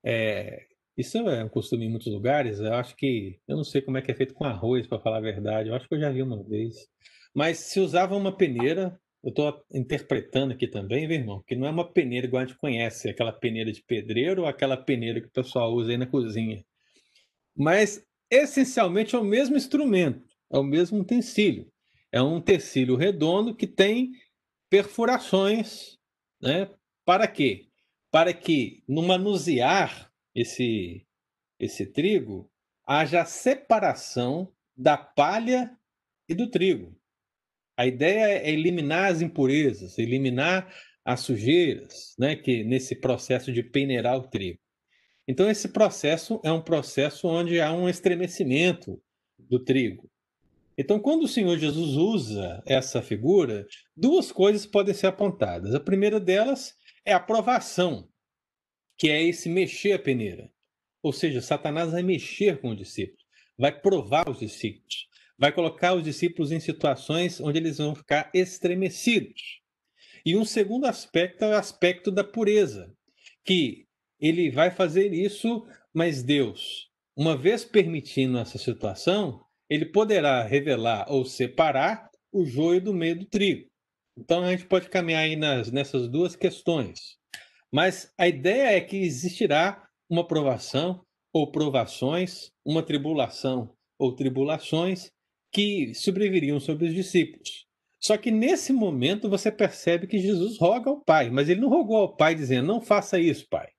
É, 0.02 0.66
isso 0.96 1.18
é 1.18 1.44
um 1.44 1.50
costume 1.50 1.86
em 1.86 1.90
muitos 1.90 2.08
lugares. 2.08 2.58
Eu 2.62 2.74
acho 2.76 2.96
que 2.96 3.38
eu 3.46 3.58
não 3.58 3.66
sei 3.66 3.82
como 3.82 3.98
é 3.98 4.02
que 4.02 4.10
é 4.10 4.16
feito 4.16 4.34
com 4.34 4.46
arroz, 4.46 4.88
para 4.88 5.02
falar 5.02 5.18
a 5.18 5.20
verdade. 5.20 5.68
Eu 5.68 5.76
acho 5.76 5.90
que 5.90 5.94
eu 5.94 6.00
já 6.00 6.10
vi 6.10 6.22
uma 6.24 6.42
vez. 6.42 6.88
Mas 7.36 7.58
se 7.58 7.82
usava 7.82 8.16
uma 8.16 8.32
peneira, 8.32 8.98
eu 9.22 9.32
estou 9.32 9.62
interpretando 9.74 10.54
aqui 10.54 10.70
também, 10.70 11.06
meu 11.06 11.18
irmão, 11.18 11.44
que 11.46 11.58
não 11.58 11.68
é 11.68 11.70
uma 11.70 11.92
peneira 11.92 12.26
igual 12.26 12.42
a 12.42 12.46
gente 12.46 12.58
conhece, 12.58 13.10
aquela 13.10 13.34
peneira 13.34 13.74
de 13.74 13.84
pedreiro 13.84 14.44
ou 14.44 14.48
aquela 14.48 14.78
peneira 14.78 15.20
que 15.20 15.28
o 15.28 15.32
pessoal 15.32 15.74
usa 15.74 15.92
aí 15.92 15.98
na 15.98 16.08
cozinha. 16.08 16.64
Mas 17.54 18.02
essencialmente 18.32 19.16
é 19.16 19.20
o 19.20 19.24
mesmo 19.26 19.58
instrumento, 19.58 20.24
é 20.50 20.58
o 20.58 20.64
mesmo 20.64 21.02
utensílio. 21.02 21.70
É 22.10 22.22
um 22.22 22.38
utensílio 22.38 22.96
redondo 22.96 23.54
que 23.54 23.68
tem 23.68 24.12
perfurações, 24.70 25.98
né? 26.42 26.70
Para 27.06 27.28
quê? 27.28 27.68
Para 28.12 28.34
que 28.34 28.84
no 28.88 29.02
manusear 29.02 30.12
esse 30.36 31.06
esse 31.60 31.86
trigo 31.86 32.50
haja 32.88 33.26
separação 33.26 34.54
da 34.76 34.98
palha 34.98 35.78
e 36.28 36.34
do 36.34 36.50
trigo. 36.50 36.98
A 37.78 37.86
ideia 37.86 38.40
é 38.40 38.50
eliminar 38.50 39.12
as 39.12 39.22
impurezas, 39.22 39.98
eliminar 39.98 40.74
as 41.04 41.22
sujeiras, 41.22 42.16
né, 42.18 42.36
que 42.36 42.64
nesse 42.64 42.96
processo 42.96 43.52
de 43.52 43.64
peneirar 43.64 44.18
o 44.18 44.28
trigo. 44.28 44.60
Então 45.28 45.50
esse 45.50 45.70
processo 45.70 46.40
é 46.44 46.52
um 46.52 46.62
processo 46.62 47.28
onde 47.28 47.60
há 47.60 47.74
um 47.74 47.90
estremecimento 47.90 49.02
do 49.38 49.64
trigo. 49.64 50.10
Então, 50.82 50.98
quando 50.98 51.24
o 51.24 51.28
Senhor 51.28 51.58
Jesus 51.58 51.98
usa 51.98 52.64
essa 52.66 53.02
figura, 53.02 53.68
duas 53.98 54.32
coisas 54.32 54.66
podem 54.66 54.94
ser 54.94 55.08
apontadas. 55.08 55.76
A 55.76 55.80
primeira 55.80 56.22
delas 56.22 56.74
é 57.04 57.12
a 57.12 57.20
provação, 57.20 58.08
que 58.98 59.10
é 59.10 59.22
esse 59.22 59.50
mexer 59.50 59.92
a 59.92 60.00
peneira. 60.00 60.50
Ou 61.04 61.12
seja, 61.12 61.42
Satanás 61.42 61.92
vai 61.92 62.02
mexer 62.02 62.62
com 62.62 62.70
os 62.70 62.78
discípulos, 62.78 63.22
vai 63.58 63.78
provar 63.78 64.30
os 64.30 64.40
discípulos, 64.40 65.10
vai 65.38 65.52
colocar 65.52 65.96
os 65.96 66.02
discípulos 66.04 66.50
em 66.50 66.62
situações 66.62 67.42
onde 67.42 67.60
eles 67.60 67.78
vão 67.78 67.94
ficar 67.94 68.32
estremecidos. 68.34 69.60
E 70.26 70.38
um 70.38 70.46
segundo 70.46 70.86
aspecto 70.86 71.44
é 71.44 71.50
o 71.50 71.58
aspecto 71.58 72.10
da 72.10 72.24
pureza, 72.24 72.90
que 73.44 73.86
ele 74.18 74.50
vai 74.50 74.72
fazer 74.72 75.12
isso, 75.12 75.68
mas 75.94 76.24
Deus, 76.24 76.90
uma 77.18 77.36
vez 77.36 77.66
permitindo 77.66 78.38
essa 78.38 78.58
situação, 78.58 79.44
ele 79.70 79.86
poderá 79.86 80.44
revelar 80.44 81.06
ou 81.10 81.24
separar 81.24 82.10
o 82.32 82.46
joio 82.46 82.82
do 82.82 82.94
meio 82.94 83.20
do 83.20 83.26
trigo. 83.26 83.70
Então 84.18 84.44
a 84.44 84.52
gente 84.52 84.66
pode 84.66 84.90
caminhar 84.90 85.24
aí 85.24 85.36
nas, 85.36 85.72
nessas 85.72 86.10
duas 86.10 86.36
questões. 86.36 87.18
Mas 87.72 88.12
a 88.18 88.28
ideia 88.28 88.76
é 88.76 88.82
que 88.82 88.98
existirá 88.98 89.88
uma 90.10 90.28
provação 90.28 91.06
ou 91.34 91.52
provações, 91.52 92.52
uma 92.66 92.82
tribulação 92.82 93.74
ou 94.00 94.16
tribulações 94.16 95.12
que 95.54 95.94
sobreviriam 95.94 96.60
sobre 96.60 96.88
os 96.88 96.94
discípulos. 96.94 97.68
Só 98.02 98.18
que 98.18 98.32
nesse 98.32 98.72
momento 98.72 99.30
você 99.30 99.52
percebe 99.52 100.08
que 100.08 100.20
Jesus 100.20 100.58
roga 100.58 100.90
ao 100.90 101.02
Pai, 101.02 101.30
mas 101.30 101.50
ele 101.50 101.62
não 101.62 101.70
rogou 101.70 101.98
ao 101.98 102.16
Pai 102.16 102.34
dizendo: 102.34 102.68
Não 102.68 102.82
faça 102.82 103.20
isso, 103.20 103.48
Pai. 103.50 103.70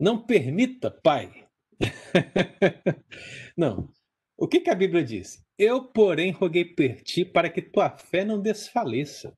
Não 0.00 0.24
permita, 0.24 0.90
Pai, 0.90 1.47
não. 3.56 3.92
O 4.36 4.46
que, 4.46 4.60
que 4.60 4.70
a 4.70 4.74
Bíblia 4.74 5.02
diz? 5.02 5.44
Eu, 5.58 5.84
porém, 5.84 6.30
roguei 6.30 6.64
por 6.64 7.02
ti 7.02 7.24
para 7.24 7.50
que 7.50 7.60
tua 7.60 7.90
fé 7.90 8.24
não 8.24 8.40
desfaleça. 8.40 9.36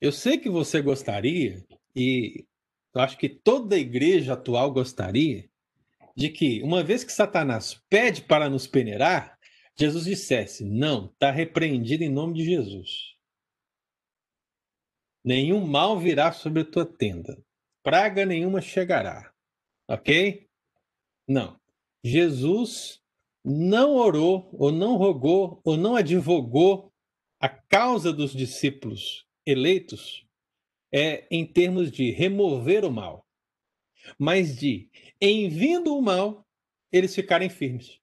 Eu 0.00 0.12
sei 0.12 0.38
que 0.38 0.48
você 0.48 0.80
gostaria, 0.80 1.64
e 1.96 2.46
eu 2.94 3.00
acho 3.00 3.18
que 3.18 3.28
toda 3.28 3.74
a 3.74 3.78
igreja 3.78 4.34
atual 4.34 4.72
gostaria, 4.72 5.48
de 6.16 6.28
que, 6.28 6.62
uma 6.62 6.84
vez 6.84 7.02
que 7.02 7.12
Satanás 7.12 7.82
pede 7.90 8.22
para 8.22 8.48
nos 8.48 8.66
peneirar, 8.66 9.36
Jesus 9.76 10.04
dissesse: 10.04 10.64
Não, 10.64 11.06
está 11.06 11.30
repreendido 11.32 12.04
em 12.04 12.08
nome 12.08 12.34
de 12.34 12.44
Jesus. 12.44 13.14
Nenhum 15.24 15.66
mal 15.66 15.98
virá 15.98 16.30
sobre 16.32 16.62
a 16.62 16.64
tua 16.64 16.86
tenda. 16.86 17.42
praga 17.82 18.24
nenhuma 18.24 18.60
chegará. 18.60 19.33
Ok? 19.88 20.48
Não. 21.28 21.58
Jesus 22.02 23.02
não 23.44 23.94
orou, 23.94 24.48
ou 24.52 24.72
não 24.72 24.96
rogou, 24.96 25.60
ou 25.64 25.76
não 25.76 25.96
advogou 25.96 26.92
a 27.38 27.48
causa 27.48 28.12
dos 28.12 28.32
discípulos 28.32 29.26
eleitos 29.44 30.26
é 30.90 31.26
em 31.30 31.44
termos 31.44 31.90
de 31.90 32.10
remover 32.10 32.84
o 32.84 32.90
mal, 32.90 33.26
mas 34.18 34.56
de, 34.56 34.88
em 35.20 35.48
vindo 35.48 35.94
o 35.94 36.00
mal, 36.00 36.46
eles 36.92 37.14
ficarem 37.14 37.50
firmes. 37.50 38.00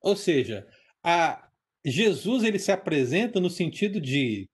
Ou 0.00 0.16
seja, 0.16 0.66
a 1.02 1.50
Jesus 1.84 2.44
ele 2.44 2.58
se 2.58 2.70
apresenta 2.70 3.40
no 3.40 3.50
sentido 3.50 4.00
de, 4.00 4.48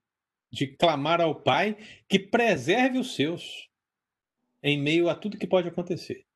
de 0.50 0.66
clamar 0.66 1.20
ao 1.20 1.40
Pai 1.40 1.76
que 2.08 2.18
preserve 2.18 2.98
os 2.98 3.14
seus 3.14 3.67
em 4.62 4.80
meio 4.80 5.08
a 5.08 5.14
tudo 5.14 5.38
que 5.38 5.46
pode 5.46 5.68
acontecer. 5.68 6.26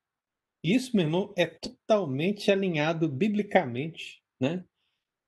Isso, 0.62 0.94
meu 0.94 1.04
irmão, 1.04 1.34
é 1.36 1.46
totalmente 1.46 2.50
alinhado 2.50 3.08
biblicamente 3.08 4.22
né, 4.40 4.64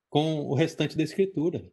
com 0.09 0.43
o 0.43 0.55
restante 0.55 0.97
da 0.97 1.03
Escritura. 1.03 1.71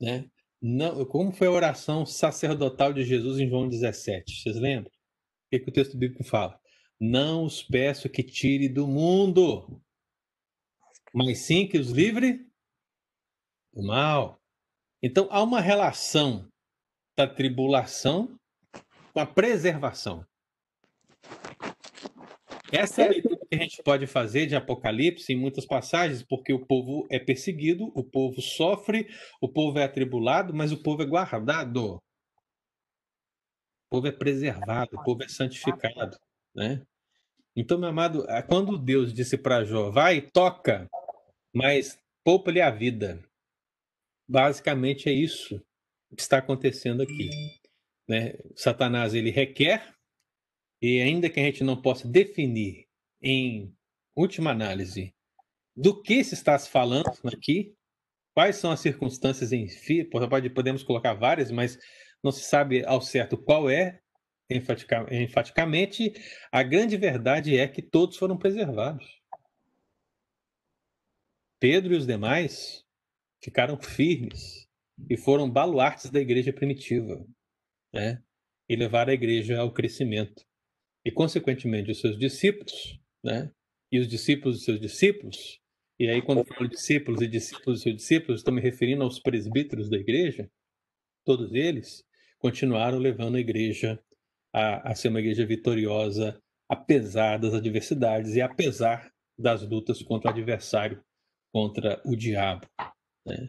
Né? 0.00 0.30
Não, 0.62 1.04
como 1.06 1.32
foi 1.32 1.48
a 1.48 1.52
oração 1.52 2.06
sacerdotal 2.06 2.92
de 2.92 3.04
Jesus 3.04 3.38
em 3.38 3.48
João 3.48 3.68
17? 3.68 4.40
Vocês 4.42 4.56
lembram? 4.56 4.90
O 4.90 5.48
que, 5.50 5.60
que 5.60 5.68
o 5.68 5.72
texto 5.72 5.96
bíblico 5.96 6.24
fala? 6.24 6.60
Não 7.00 7.44
os 7.44 7.62
peço 7.62 8.08
que 8.08 8.22
tire 8.22 8.68
do 8.68 8.86
mundo, 8.86 9.82
mas 11.12 11.40
sim 11.40 11.68
que 11.68 11.78
os 11.78 11.90
livre 11.90 12.46
do 13.72 13.82
mal. 13.82 14.40
Então 15.02 15.28
há 15.30 15.42
uma 15.42 15.60
relação 15.60 16.48
da 17.16 17.26
tribulação 17.26 18.38
com 19.16 19.20
a 19.20 19.26
preservação. 19.26 20.26
Essa 22.70 23.00
é 23.00 23.06
a 23.06 23.08
leitura 23.08 23.38
que 23.48 23.54
a 23.54 23.58
gente 23.58 23.82
pode 23.82 24.06
fazer 24.06 24.44
de 24.44 24.54
Apocalipse 24.54 25.32
em 25.32 25.40
muitas 25.40 25.64
passagens, 25.64 26.22
porque 26.22 26.52
o 26.52 26.66
povo 26.66 27.06
é 27.10 27.18
perseguido, 27.18 27.90
o 27.94 28.04
povo 28.04 28.42
sofre, 28.42 29.08
o 29.40 29.48
povo 29.48 29.78
é 29.78 29.84
atribulado, 29.84 30.52
mas 30.52 30.70
o 30.70 30.82
povo 30.82 31.02
é 31.02 31.06
guardado. 31.06 31.94
O 31.94 32.00
povo 33.88 34.06
é 34.06 34.12
preservado, 34.12 34.98
o 34.98 35.02
povo 35.02 35.22
é 35.22 35.28
santificado, 35.28 36.18
né? 36.54 36.82
Então, 37.56 37.78
meu 37.78 37.88
amado, 37.88 38.26
quando 38.46 38.76
Deus 38.76 39.14
disse 39.14 39.38
para 39.38 39.64
Jó, 39.64 39.90
vai, 39.90 40.20
toca, 40.20 40.86
mas 41.54 41.98
poupa-lhe 42.22 42.60
a 42.60 42.70
vida. 42.70 43.24
Basicamente 44.28 45.08
é 45.08 45.12
isso 45.12 45.58
que 46.14 46.20
está 46.20 46.36
acontecendo 46.36 47.02
aqui. 47.02 47.30
Né? 48.08 48.34
Satanás 48.54 49.14
ele 49.14 49.30
requer, 49.30 49.94
e 50.80 51.00
ainda 51.00 51.30
que 51.30 51.40
a 51.40 51.42
gente 51.42 51.64
não 51.64 51.80
possa 51.80 52.06
definir 52.06 52.86
em 53.20 53.74
última 54.14 54.50
análise 54.50 55.14
do 55.74 56.00
que 56.02 56.22
se 56.22 56.34
está 56.34 56.58
falando 56.58 57.10
aqui, 57.24 57.74
quais 58.34 58.56
são 58.56 58.70
as 58.70 58.80
circunstâncias 58.80 59.52
em 59.52 59.68
si, 59.68 60.04
pode, 60.04 60.50
podemos 60.50 60.82
colocar 60.82 61.14
várias, 61.14 61.50
mas 61.50 61.78
não 62.22 62.30
se 62.30 62.42
sabe 62.44 62.84
ao 62.84 63.00
certo 63.00 63.36
qual 63.36 63.68
é, 63.68 64.00
enfaticamente, 64.50 66.12
a 66.52 66.62
grande 66.62 66.96
verdade 66.96 67.58
é 67.58 67.66
que 67.66 67.82
todos 67.82 68.16
foram 68.16 68.38
preservados. 68.38 69.04
Pedro 71.58 71.94
e 71.94 71.96
os 71.96 72.06
demais 72.06 72.84
ficaram 73.42 73.78
firmes 73.80 74.68
e 75.08 75.16
foram 75.16 75.50
baluartes 75.50 76.10
da 76.10 76.20
igreja 76.20 76.52
primitiva, 76.52 77.24
né? 77.96 78.22
E 78.68 78.76
levaram 78.76 79.10
a 79.10 79.14
igreja 79.14 79.58
ao 79.58 79.72
crescimento. 79.72 80.44
E, 81.04 81.10
consequentemente, 81.10 81.90
os 81.90 82.00
seus 82.00 82.18
discípulos, 82.18 82.98
né? 83.24 83.50
E 83.90 83.98
os 83.98 84.08
discípulos 84.08 84.56
dos 84.56 84.64
seus 84.64 84.80
discípulos, 84.80 85.60
e 85.98 86.08
aí, 86.08 86.20
quando 86.20 86.44
falo 86.44 86.68
discípulos 86.68 87.22
e 87.22 87.28
discípulos 87.28 87.76
dos 87.76 87.82
seus 87.82 87.96
discípulos, 87.96 88.40
estou 88.40 88.52
me 88.52 88.60
referindo 88.60 89.02
aos 89.02 89.18
presbíteros 89.18 89.88
da 89.88 89.96
igreja, 89.96 90.50
todos 91.24 91.54
eles 91.54 92.04
continuaram 92.38 92.98
levando 92.98 93.36
a 93.36 93.40
igreja 93.40 93.98
a, 94.52 94.90
a 94.90 94.94
ser 94.94 95.08
uma 95.08 95.20
igreja 95.20 95.46
vitoriosa, 95.46 96.40
apesar 96.68 97.38
das 97.38 97.54
adversidades 97.54 98.34
e 98.34 98.42
apesar 98.42 99.10
das 99.38 99.62
lutas 99.62 100.02
contra 100.02 100.30
o 100.30 100.32
adversário 100.32 101.02
contra 101.52 102.02
o 102.04 102.14
diabo. 102.14 102.66
Né? 103.24 103.48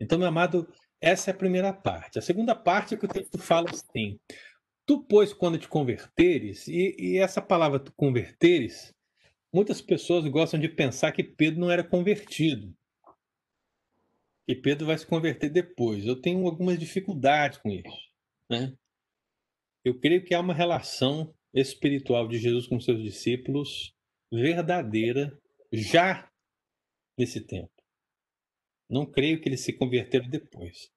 Então, 0.00 0.18
meu 0.18 0.28
amado, 0.28 0.66
essa 1.04 1.30
é 1.30 1.34
a 1.34 1.36
primeira 1.36 1.72
parte. 1.72 2.18
A 2.18 2.22
segunda 2.22 2.54
parte 2.54 2.94
é 2.94 2.96
que 2.96 3.04
o 3.04 3.08
texto 3.08 3.38
fala 3.38 3.68
assim: 3.70 4.18
Tu, 4.86 5.02
pois, 5.04 5.34
quando 5.34 5.58
te 5.58 5.68
converteres, 5.68 6.66
e, 6.66 6.96
e 6.98 7.18
essa 7.18 7.42
palavra 7.42 7.78
tu 7.78 7.92
converteres, 7.94 8.94
muitas 9.52 9.82
pessoas 9.82 10.26
gostam 10.26 10.58
de 10.58 10.68
pensar 10.68 11.12
que 11.12 11.22
Pedro 11.22 11.60
não 11.60 11.70
era 11.70 11.84
convertido. 11.84 12.74
Que 14.46 14.54
Pedro 14.54 14.86
vai 14.86 14.96
se 14.96 15.06
converter 15.06 15.50
depois. 15.50 16.06
Eu 16.06 16.20
tenho 16.20 16.46
algumas 16.46 16.78
dificuldades 16.78 17.58
com 17.58 17.70
isso. 17.70 18.10
Né? 18.48 18.74
Eu 19.84 19.98
creio 19.98 20.24
que 20.24 20.34
há 20.34 20.40
uma 20.40 20.54
relação 20.54 21.34
espiritual 21.52 22.26
de 22.26 22.38
Jesus 22.38 22.66
com 22.66 22.80
seus 22.80 23.02
discípulos 23.02 23.94
verdadeira 24.32 25.38
já 25.72 26.30
nesse 27.18 27.40
tempo. 27.40 27.70
Não 28.88 29.06
creio 29.06 29.40
que 29.40 29.48
eles 29.48 29.60
se 29.60 29.72
converteram 29.72 30.28
depois. 30.28 30.93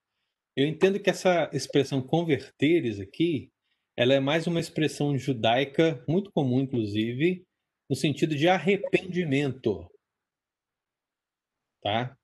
Eu 0.57 0.65
entendo 0.65 0.99
que 0.99 1.07
essa 1.07 1.47
expressão 1.53 2.01
converteres 2.01 2.99
aqui, 2.99 3.51
ela 3.95 4.15
é 4.15 4.19
mais 4.19 4.47
uma 4.47 4.59
expressão 4.59 5.15
judaica, 5.15 6.03
muito 6.09 6.31
comum 6.31 6.59
inclusive, 6.59 7.45
no 7.87 7.95
sentido 7.95 8.35
de 8.35 8.47
arrependimento. 8.47 9.87
Tá? 11.79 12.17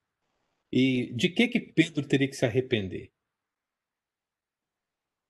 E 0.71 1.13
de 1.13 1.29
que 1.29 1.47
que 1.47 1.59
Pedro 1.59 2.07
teria 2.07 2.27
que 2.27 2.35
se 2.35 2.43
arrepender? 2.43 3.11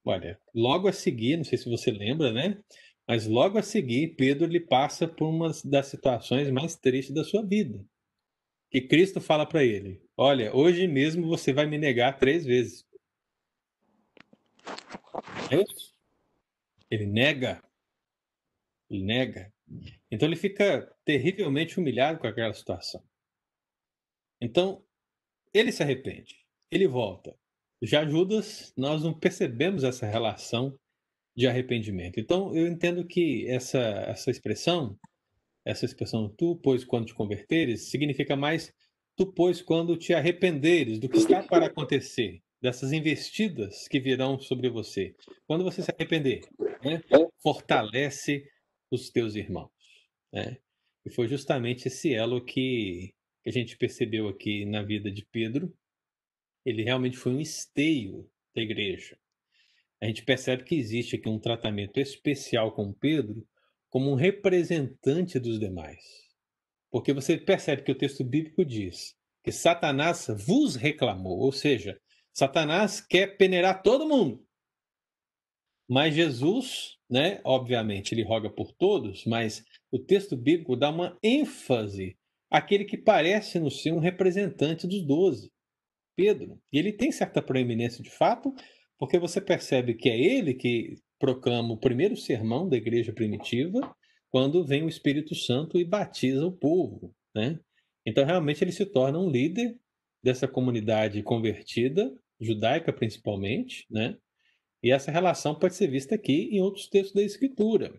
Olha, 0.05 0.39
logo 0.55 0.87
a 0.87 0.93
seguir, 0.93 1.35
não 1.35 1.43
sei 1.43 1.57
se 1.57 1.69
você 1.69 1.91
lembra, 1.91 2.31
né? 2.31 2.63
Mas 3.05 3.27
logo 3.27 3.57
a 3.57 3.61
seguir, 3.61 4.15
Pedro 4.15 4.47
lhe 4.47 4.61
passa 4.61 5.09
por 5.09 5.27
uma 5.27 5.51
das 5.65 5.87
situações 5.87 6.49
mais 6.49 6.77
tristes 6.77 7.13
da 7.13 7.25
sua 7.25 7.45
vida 7.45 7.85
que 8.73 8.81
Cristo 8.81 9.21
fala 9.21 9.45
para 9.45 9.63
ele: 9.63 10.01
Olha, 10.17 10.53
hoje 10.53 10.87
mesmo 10.87 11.27
você 11.27 11.53
vai 11.53 11.67
me 11.67 11.77
negar 11.77 12.17
três 12.17 12.43
vezes. 12.43 12.83
É 15.51 15.61
isso? 15.61 15.93
Ele 16.89 17.05
nega. 17.05 17.61
Ele 18.89 19.03
nega. 19.03 19.53
Então 20.11 20.27
ele 20.27 20.35
fica 20.35 20.93
terrivelmente 21.03 21.79
humilhado 21.79 22.19
com 22.19 22.27
aquela 22.27 22.53
situação. 22.53 23.03
Então, 24.39 24.83
ele 25.53 25.71
se 25.71 25.81
arrepende. 25.81 26.45
Ele 26.69 26.87
volta. 26.87 27.35
Já 27.81 28.07
Judas, 28.07 28.73
nós 28.77 29.03
não 29.03 29.13
percebemos 29.13 29.83
essa 29.83 30.05
relação 30.05 30.77
de 31.35 31.47
arrependimento. 31.47 32.19
Então, 32.19 32.55
eu 32.55 32.67
entendo 32.67 33.05
que 33.05 33.47
essa, 33.49 33.79
essa 33.79 34.29
expressão 34.29 34.97
essa 35.65 35.85
expressão 35.85 36.29
tu, 36.29 36.55
pois, 36.57 36.83
quando 36.83 37.07
te 37.07 37.13
converteres, 37.13 37.89
significa 37.89 38.35
mais 38.35 38.73
tu, 39.15 39.25
pois, 39.25 39.61
quando 39.61 39.95
te 39.95 40.13
arrependeres 40.13 40.99
do 40.99 41.07
que 41.07 41.17
está 41.17 41.41
para 41.41 41.67
acontecer, 41.67 42.41
dessas 42.63 42.93
investidas 42.93 43.89
que 43.89 43.99
virão 43.99 44.39
sobre 44.39 44.69
você. 44.69 45.13
Quando 45.45 45.65
você 45.65 45.81
se 45.81 45.91
arrepender, 45.91 46.47
né, 46.81 47.01
fortalece 47.41 48.49
os 48.89 49.09
teus 49.09 49.35
irmãos. 49.35 49.69
Né? 50.31 50.57
E 51.05 51.11
foi 51.11 51.27
justamente 51.27 51.89
esse 51.89 52.13
elo 52.13 52.43
que, 52.43 53.13
que 53.43 53.49
a 53.49 53.51
gente 53.51 53.77
percebeu 53.77 54.29
aqui 54.29 54.63
na 54.63 54.81
vida 54.81 55.11
de 55.11 55.25
Pedro. 55.25 55.75
Ele 56.65 56.83
realmente 56.83 57.17
foi 57.17 57.33
um 57.33 57.41
esteio 57.41 58.31
da 58.55 58.61
igreja. 58.61 59.19
A 60.01 60.05
gente 60.05 60.23
percebe 60.23 60.63
que 60.63 60.75
existe 60.75 61.17
aqui 61.17 61.27
um 61.27 61.39
tratamento 61.39 61.99
especial 61.99 62.71
com 62.71 62.93
Pedro, 62.93 63.45
como 63.89 64.09
um 64.09 64.15
representante 64.15 65.37
dos 65.37 65.59
demais. 65.59 65.99
Porque 66.89 67.11
você 67.11 67.37
percebe 67.37 67.83
que 67.83 67.91
o 67.91 67.97
texto 67.97 68.23
bíblico 68.23 68.63
diz 68.63 69.17
que 69.43 69.51
Satanás 69.51 70.27
vos 70.47 70.77
reclamou, 70.77 71.39
ou 71.39 71.51
seja, 71.51 71.99
Satanás 72.33 72.99
quer 72.99 73.37
peneirar 73.37 73.83
todo 73.83 74.07
mundo. 74.07 74.43
Mas 75.87 76.15
Jesus, 76.15 76.97
né, 77.09 77.39
obviamente, 77.43 78.13
ele 78.13 78.23
roga 78.23 78.49
por 78.49 78.71
todos, 78.73 79.25
mas 79.25 79.63
o 79.91 79.99
texto 79.99 80.35
bíblico 80.35 80.75
dá 80.75 80.89
uma 80.89 81.17
ênfase 81.21 82.17
àquele 82.49 82.85
que 82.85 82.97
parece 82.97 83.59
no 83.59 83.69
ser 83.69 83.91
um 83.91 83.99
representante 83.99 84.87
dos 84.87 85.05
doze, 85.05 85.51
Pedro. 86.15 86.59
E 86.71 86.79
ele 86.79 86.93
tem 86.93 87.11
certa 87.11 87.41
proeminência 87.41 88.01
de 88.01 88.09
fato, 88.09 88.53
porque 88.97 89.19
você 89.19 89.41
percebe 89.41 89.93
que 89.93 90.09
é 90.09 90.17
ele 90.17 90.53
que 90.53 90.95
proclama 91.19 91.73
o 91.73 91.79
primeiro 91.79 92.15
sermão 92.15 92.67
da 92.67 92.77
igreja 92.77 93.13
primitiva, 93.13 93.95
quando 94.29 94.65
vem 94.65 94.83
o 94.83 94.89
Espírito 94.89 95.35
Santo 95.35 95.77
e 95.77 95.85
batiza 95.85 96.45
o 96.45 96.51
povo, 96.51 97.13
né? 97.35 97.59
Então, 98.05 98.25
realmente, 98.25 98.63
ele 98.63 98.71
se 98.71 98.85
torna 98.85 99.19
um 99.19 99.29
líder 99.29 99.77
dessa 100.23 100.47
comunidade 100.47 101.21
convertida, 101.21 102.11
judaica 102.39 102.91
principalmente, 102.91 103.85
né? 103.89 104.17
E 104.81 104.91
essa 104.91 105.11
relação 105.11 105.55
pode 105.55 105.75
ser 105.75 105.87
vista 105.87 106.15
aqui 106.15 106.49
em 106.51 106.61
outros 106.61 106.87
textos 106.87 107.13
da 107.13 107.23
Escritura. 107.23 107.93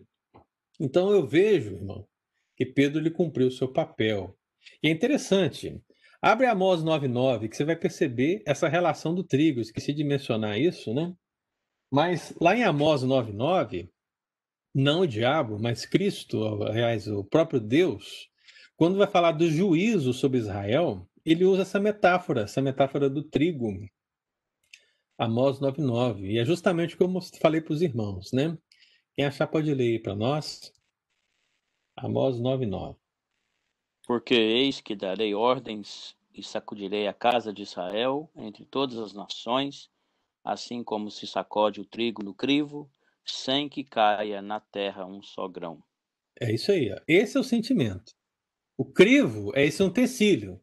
Então 0.79 1.11
eu 1.11 1.25
vejo, 1.25 1.75
irmão, 1.75 2.07
que 2.55 2.65
Pedro 2.65 3.01
lhe 3.01 3.09
cumpriu 3.09 3.47
o 3.47 3.51
seu 3.51 3.67
papel. 3.67 4.37
E 4.83 4.87
é 4.87 4.91
interessante. 4.91 5.81
Abre 6.21 6.47
Amós 6.47 6.83
9,9, 6.83 7.49
que 7.49 7.55
você 7.55 7.63
vai 7.63 7.75
perceber 7.75 8.41
essa 8.45 8.67
relação 8.67 9.13
do 9.13 9.23
trigo. 9.23 9.59
Esqueci 9.59 9.93
de 9.93 10.03
mencionar 10.03 10.59
isso, 10.59 10.93
né? 10.93 11.13
Mas 11.91 12.33
lá 12.39 12.55
em 12.55 12.63
Amós 12.63 13.03
9,9, 13.03 13.89
não 14.73 15.01
o 15.01 15.07
diabo, 15.07 15.57
mas 15.59 15.85
Cristo, 15.85 16.63
aliás, 16.63 17.07
o 17.07 17.23
próprio 17.23 17.59
Deus, 17.59 18.27
quando 18.75 18.97
vai 18.97 19.07
falar 19.07 19.31
do 19.31 19.49
juízo 19.49 20.13
sobre 20.13 20.39
Israel, 20.39 21.07
ele 21.25 21.45
usa 21.45 21.61
essa 21.61 21.79
metáfora, 21.79 22.41
essa 22.41 22.61
metáfora 22.61 23.09
do 23.09 23.23
trigo. 23.23 23.73
Amós 25.17 25.59
9,9. 25.59 26.25
E 26.25 26.39
é 26.39 26.45
justamente 26.45 26.95
o 26.95 26.97
que 26.97 27.03
eu 27.03 27.21
falei 27.41 27.61
para 27.61 27.73
os 27.73 27.81
irmãos, 27.81 28.31
né? 28.33 28.57
Quem 29.13 29.25
achar 29.25 29.47
pode 29.47 29.73
ler 29.73 30.01
para 30.01 30.15
nós. 30.15 30.73
Amós 31.95 32.37
9,9. 32.37 32.97
Porque 34.05 34.35
eis 34.35 34.81
que 34.81 34.95
darei 34.95 35.33
ordens 35.33 36.15
e 36.33 36.43
sacudirei 36.43 37.07
a 37.07 37.13
casa 37.13 37.53
de 37.53 37.63
Israel 37.63 38.29
entre 38.35 38.65
todas 38.65 38.97
as 38.97 39.13
nações, 39.13 39.89
assim 40.43 40.83
como 40.83 41.09
se 41.09 41.25
sacode 41.25 41.79
o 41.79 41.85
trigo 41.85 42.21
no 42.21 42.33
crivo, 42.33 42.91
sem 43.25 43.69
que 43.69 43.83
caia 43.83 44.41
na 44.41 44.59
terra 44.59 45.05
um 45.05 45.21
só 45.23 45.47
grão. 45.47 45.81
É 46.39 46.53
isso 46.53 46.71
aí. 46.71 46.91
Ó. 46.91 46.99
Esse 47.07 47.37
é 47.37 47.39
o 47.39 47.43
sentimento. 47.43 48.13
O 48.77 48.85
crivo 48.85 49.51
é 49.55 49.65
esse 49.65 49.81
utensílio 49.81 50.61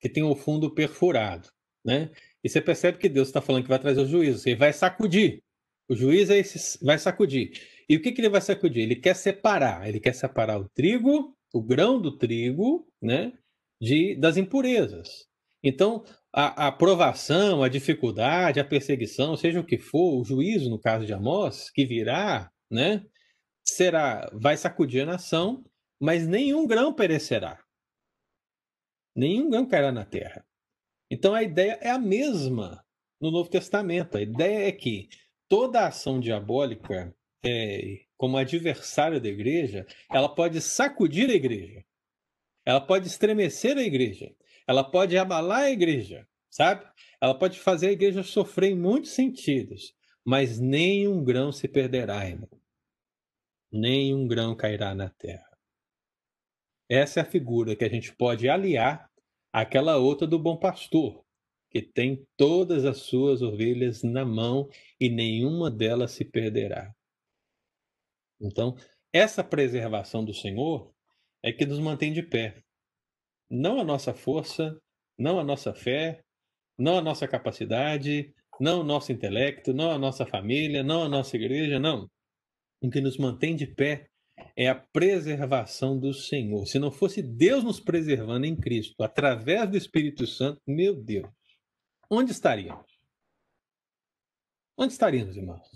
que 0.00 0.08
tem 0.08 0.22
o 0.22 0.34
fundo 0.34 0.74
perfurado, 0.74 1.50
né? 1.84 2.10
E 2.44 2.48
você 2.48 2.60
percebe 2.60 2.98
que 2.98 3.08
Deus 3.08 3.28
está 3.28 3.40
falando 3.40 3.62
que 3.62 3.70
vai 3.70 3.78
trazer 3.78 4.02
o 4.02 4.06
juízo. 4.06 4.46
Ele 4.46 4.56
vai 4.56 4.72
sacudir. 4.72 5.42
O 5.88 5.96
juiz 5.96 6.28
é 6.28 6.38
esse, 6.38 6.84
vai 6.84 6.98
sacudir. 6.98 7.58
E 7.88 7.96
o 7.96 8.02
que, 8.02 8.12
que 8.12 8.20
ele 8.20 8.28
vai 8.28 8.42
sacudir? 8.42 8.82
Ele 8.82 8.96
quer 8.96 9.16
separar. 9.16 9.88
Ele 9.88 9.98
quer 9.98 10.14
separar 10.14 10.60
o 10.60 10.68
trigo, 10.68 11.34
o 11.54 11.62
grão 11.62 12.00
do 12.00 12.16
trigo, 12.16 12.86
né? 13.00 13.32
De, 13.80 14.14
das 14.16 14.36
impurezas. 14.36 15.26
Então, 15.62 16.04
a, 16.30 16.68
a 16.68 16.72
provação, 16.72 17.62
a 17.62 17.68
dificuldade, 17.68 18.60
a 18.60 18.64
perseguição, 18.64 19.36
seja 19.36 19.60
o 19.60 19.64
que 19.64 19.78
for, 19.78 20.20
o 20.20 20.24
juízo, 20.24 20.68
no 20.68 20.78
caso 20.78 21.06
de 21.06 21.14
Amós, 21.14 21.70
que 21.70 21.86
virá, 21.86 22.50
né? 22.70 23.02
Será, 23.64 24.30
vai 24.34 24.56
sacudir 24.58 25.02
a 25.02 25.06
nação, 25.06 25.64
mas 25.98 26.26
nenhum 26.26 26.66
grão 26.66 26.92
perecerá. 26.92 27.58
Nenhum 29.16 29.48
grão 29.48 29.66
cairá 29.66 29.90
na 29.90 30.04
terra. 30.04 30.44
Então 31.10 31.34
a 31.34 31.42
ideia 31.42 31.78
é 31.80 31.90
a 31.90 31.98
mesma 31.98 32.84
no 33.20 33.30
Novo 33.30 33.48
Testamento. 33.48 34.16
A 34.16 34.22
ideia 34.22 34.68
é 34.68 34.72
que 34.72 35.08
toda 35.48 35.86
ação 35.86 36.20
diabólica, 36.20 37.14
é, 37.44 38.00
como 38.16 38.36
adversária 38.36 39.20
da 39.20 39.28
igreja, 39.28 39.86
ela 40.10 40.28
pode 40.28 40.60
sacudir 40.60 41.30
a 41.30 41.34
igreja, 41.34 41.84
ela 42.64 42.80
pode 42.80 43.06
estremecer 43.06 43.76
a 43.76 43.82
igreja, 43.82 44.34
ela 44.66 44.82
pode 44.82 45.16
abalar 45.16 45.64
a 45.64 45.70
igreja, 45.70 46.26
sabe? 46.50 46.86
Ela 47.20 47.38
pode 47.38 47.58
fazer 47.58 47.88
a 47.88 47.92
igreja 47.92 48.22
sofrer 48.22 48.70
em 48.70 48.78
muitos 48.78 49.10
sentidos, 49.10 49.94
mas 50.24 50.58
nenhum 50.58 51.22
grão 51.22 51.52
se 51.52 51.68
perderá, 51.68 52.26
irmão. 52.26 52.48
Nenhum 53.70 54.26
grão 54.26 54.56
cairá 54.56 54.94
na 54.94 55.10
terra. 55.10 55.54
Essa 56.88 57.20
é 57.20 57.22
a 57.22 57.26
figura 57.26 57.74
que 57.74 57.84
a 57.84 57.88
gente 57.88 58.14
pode 58.14 58.48
aliar 58.48 59.10
àquela 59.54 59.96
outra 59.98 60.26
do 60.26 60.36
bom 60.36 60.56
pastor, 60.56 61.24
que 61.70 61.80
tem 61.80 62.26
todas 62.36 62.84
as 62.84 62.98
suas 62.98 63.40
ovelhas 63.40 64.02
na 64.02 64.24
mão 64.24 64.68
e 65.00 65.08
nenhuma 65.08 65.70
delas 65.70 66.10
se 66.10 66.24
perderá. 66.24 66.92
Então, 68.40 68.76
essa 69.12 69.44
preservação 69.44 70.24
do 70.24 70.34
Senhor 70.34 70.92
é 71.40 71.52
que 71.52 71.64
nos 71.64 71.78
mantém 71.78 72.12
de 72.12 72.20
pé. 72.20 72.64
Não 73.48 73.78
a 73.78 73.84
nossa 73.84 74.12
força, 74.12 74.76
não 75.16 75.38
a 75.38 75.44
nossa 75.44 75.72
fé, 75.72 76.24
não 76.76 76.98
a 76.98 77.00
nossa 77.00 77.28
capacidade, 77.28 78.34
não 78.58 78.80
o 78.80 78.84
nosso 78.84 79.12
intelecto, 79.12 79.72
não 79.72 79.92
a 79.92 79.98
nossa 79.98 80.26
família, 80.26 80.82
não 80.82 81.04
a 81.04 81.08
nossa 81.08 81.36
igreja, 81.36 81.78
não. 81.78 82.10
O 82.82 82.90
que 82.90 83.00
nos 83.00 83.18
mantém 83.18 83.54
de 83.54 83.68
pé 83.68 84.08
é 84.56 84.68
a 84.68 84.74
preservação 84.74 85.98
do 85.98 86.12
Senhor. 86.12 86.66
Se 86.66 86.78
não 86.78 86.90
fosse 86.90 87.22
Deus 87.22 87.64
nos 87.64 87.80
preservando 87.80 88.46
em 88.46 88.56
Cristo, 88.56 89.02
através 89.02 89.68
do 89.70 89.76
Espírito 89.76 90.26
Santo, 90.26 90.60
meu 90.66 90.94
Deus, 90.94 91.30
onde 92.10 92.32
estaríamos? 92.32 92.90
Onde 94.76 94.92
estaríamos, 94.92 95.36
irmãos? 95.36 95.68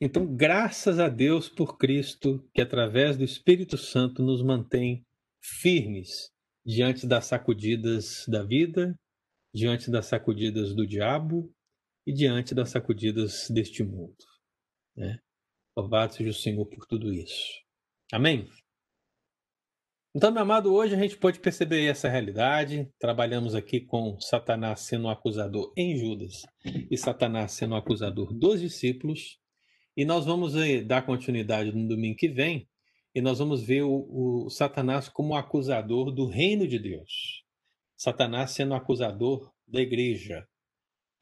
Então, 0.00 0.26
graças 0.36 0.98
a 0.98 1.08
Deus 1.08 1.48
por 1.48 1.76
Cristo, 1.76 2.48
que 2.54 2.60
através 2.60 3.16
do 3.16 3.24
Espírito 3.24 3.76
Santo 3.76 4.22
nos 4.22 4.42
mantém 4.42 5.04
firmes 5.42 6.30
diante 6.64 7.06
das 7.06 7.26
sacudidas 7.26 8.24
da 8.28 8.42
vida, 8.42 8.94
diante 9.52 9.90
das 9.90 10.06
sacudidas 10.06 10.74
do 10.74 10.86
diabo 10.86 11.52
e 12.06 12.12
diante 12.12 12.54
das 12.54 12.70
sacudidas 12.70 13.48
deste 13.50 13.82
mundo. 13.82 14.16
Né? 14.96 15.18
Louvado 15.78 16.12
seja 16.12 16.30
o 16.30 16.34
Senhor 16.34 16.66
por 16.66 16.84
tudo 16.86 17.14
isso. 17.14 17.62
Amém? 18.12 18.48
Então, 20.12 20.32
meu 20.32 20.42
amado, 20.42 20.74
hoje 20.74 20.92
a 20.92 20.98
gente 20.98 21.16
pode 21.16 21.38
perceber 21.38 21.86
essa 21.86 22.08
realidade. 22.08 22.92
Trabalhamos 22.98 23.54
aqui 23.54 23.80
com 23.82 24.18
Satanás 24.18 24.80
sendo 24.80 25.04
o 25.04 25.08
acusador 25.08 25.72
em 25.76 25.96
Judas 25.96 26.42
e 26.90 26.96
Satanás 26.96 27.52
sendo 27.52 27.74
o 27.74 27.76
acusador 27.76 28.34
dos 28.34 28.60
discípulos. 28.60 29.38
E 29.96 30.04
nós 30.04 30.26
vamos 30.26 30.56
eh, 30.56 30.82
dar 30.82 31.06
continuidade 31.06 31.70
no 31.70 31.86
domingo 31.86 32.16
que 32.16 32.28
vem 32.28 32.68
e 33.14 33.20
nós 33.20 33.38
vamos 33.38 33.62
ver 33.62 33.82
o, 33.84 34.46
o 34.46 34.50
Satanás 34.50 35.08
como 35.08 35.36
acusador 35.36 36.10
do 36.10 36.26
reino 36.26 36.66
de 36.66 36.80
Deus. 36.80 37.44
Satanás 37.96 38.50
sendo 38.50 38.74
acusador 38.74 39.52
da 39.64 39.80
igreja. 39.80 40.44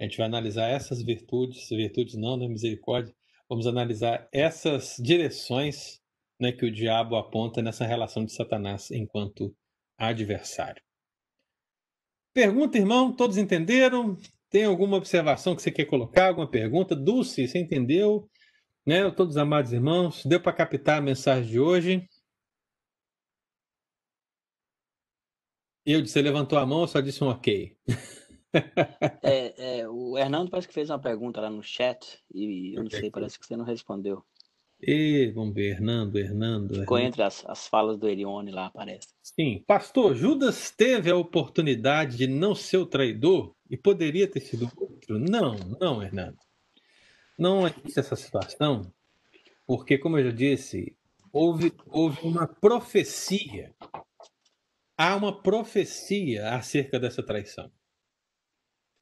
A 0.01 0.05
gente 0.05 0.17
vai 0.17 0.27
analisar 0.27 0.69
essas 0.71 1.03
virtudes, 1.03 1.69
virtudes 1.69 2.15
não, 2.15 2.39
da 2.39 2.47
né, 2.47 2.53
misericórdia, 2.53 3.15
vamos 3.49 3.67
analisar 3.67 4.29
essas 4.33 4.97
direções 4.99 6.01
né, 6.41 6.53
que 6.53 6.67
o 6.67 6.73
diabo 6.73 7.17
aponta 7.17 7.63
nessa 7.63 7.87
relação 7.87 8.25
de 8.25 8.33
Satanás 8.33 8.91
enquanto 8.91 9.55
adversário. 9.99 10.83
Pergunta, 12.35 12.77
irmão, 12.77 13.15
todos 13.15 13.39
entenderam? 13.39 14.17
Tem 14.51 14.65
alguma 14.65 14.97
observação 14.97 15.57
que 15.57 15.63
você 15.63 15.71
quer 15.71 15.87
colocar? 15.87 16.29
Alguma 16.29 16.51
pergunta? 16.51 16.95
Dulce, 16.95 17.49
você 17.49 17.59
entendeu? 17.59 18.29
Né? 18.87 19.11
Todos 19.11 19.37
amados 19.37 19.73
irmãos, 19.73 20.25
deu 20.25 20.41
para 20.41 20.53
captar 20.53 20.99
a 20.99 21.03
mensagem 21.03 21.51
de 21.51 21.59
hoje? 21.59 22.09
Eu 25.85 26.03
disse, 26.03 26.21
levantou 26.21 26.59
a 26.59 26.67
mão, 26.67 26.87
só 26.87 27.01
disse 27.01 27.23
um 27.23 27.29
ok. 27.29 27.77
É, 29.23 29.81
é, 29.81 29.89
o 29.89 30.17
Hernando 30.17 30.51
parece 30.51 30.69
que 30.69 30.75
fez 30.75 30.89
uma 30.91 30.99
pergunta 30.99 31.41
lá 31.41 31.51
no 31.51 31.63
chat 31.63 32.23
e 32.33 32.75
eu 32.77 32.83
não 32.83 32.91
sei, 32.91 33.11
parece 33.11 33.39
que 33.39 33.47
você 33.47 33.57
não 33.57 33.65
respondeu. 33.65 34.25
E 34.81 35.33
vamos 35.35 35.55
ver, 35.55 35.73
Hernando, 35.73 36.19
Hernando. 36.19 36.81
Ficou 36.81 36.99
entre 36.99 37.23
as, 37.23 37.45
as 37.47 37.67
falas 37.67 37.97
do 37.99 38.09
Erione 38.09 38.51
lá, 38.51 38.71
parece. 38.71 39.09
Sim. 39.23 39.65
Pastor, 39.67 40.15
Judas 40.15 40.71
teve 40.71 41.11
a 41.11 41.17
oportunidade 41.17 42.17
de 42.19 42.27
não 42.27 42.55
ser 42.55 42.77
o 42.77 42.87
traidor 42.87 43.55
e 43.71 43.77
poderia 43.77 44.29
ter 44.29 44.41
sido 44.41 44.71
outro? 44.77 45.19
Não, 45.19 45.57
não, 45.81 46.03
Hernando. 46.03 46.37
Não 47.39 47.67
existe 47.67 47.99
essa 47.99 48.17
situação, 48.17 48.93
porque, 49.67 49.99
como 49.99 50.19
eu 50.19 50.25
já 50.25 50.31
disse, 50.31 50.97
houve, 51.33 51.73
houve 51.87 52.27
uma 52.27 52.47
profecia. 52.47 53.75
Há 54.97 55.17
uma 55.17 55.43
profecia 55.43 56.55
acerca 56.55 56.99
dessa 56.99 57.23
traição. 57.23 57.71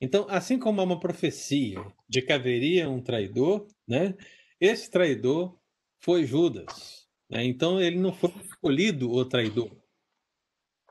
Então, 0.00 0.26
assim 0.28 0.58
como 0.58 0.80
há 0.80 0.84
uma 0.84 1.00
profecia 1.00 1.78
de 2.08 2.20
que 2.20 2.32
haveria 2.32 2.88
um 2.88 3.02
traidor, 3.02 3.66
né? 3.86 4.14
Esse 4.60 4.90
traidor 4.90 5.58
foi 6.00 6.24
Judas. 6.24 7.08
Né? 7.30 7.44
Então, 7.44 7.80
ele 7.80 7.98
não 7.98 8.12
foi 8.12 8.30
escolhido 8.42 9.10
o 9.10 9.24
traidor. 9.24 9.70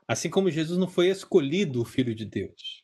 Assim 0.06 0.28
como 0.28 0.50
Jesus 0.50 0.78
não 0.78 0.88
foi 0.88 1.08
escolhido 1.08 1.80
o 1.80 1.84
Filho 1.84 2.14
de 2.14 2.24
Deus. 2.24 2.82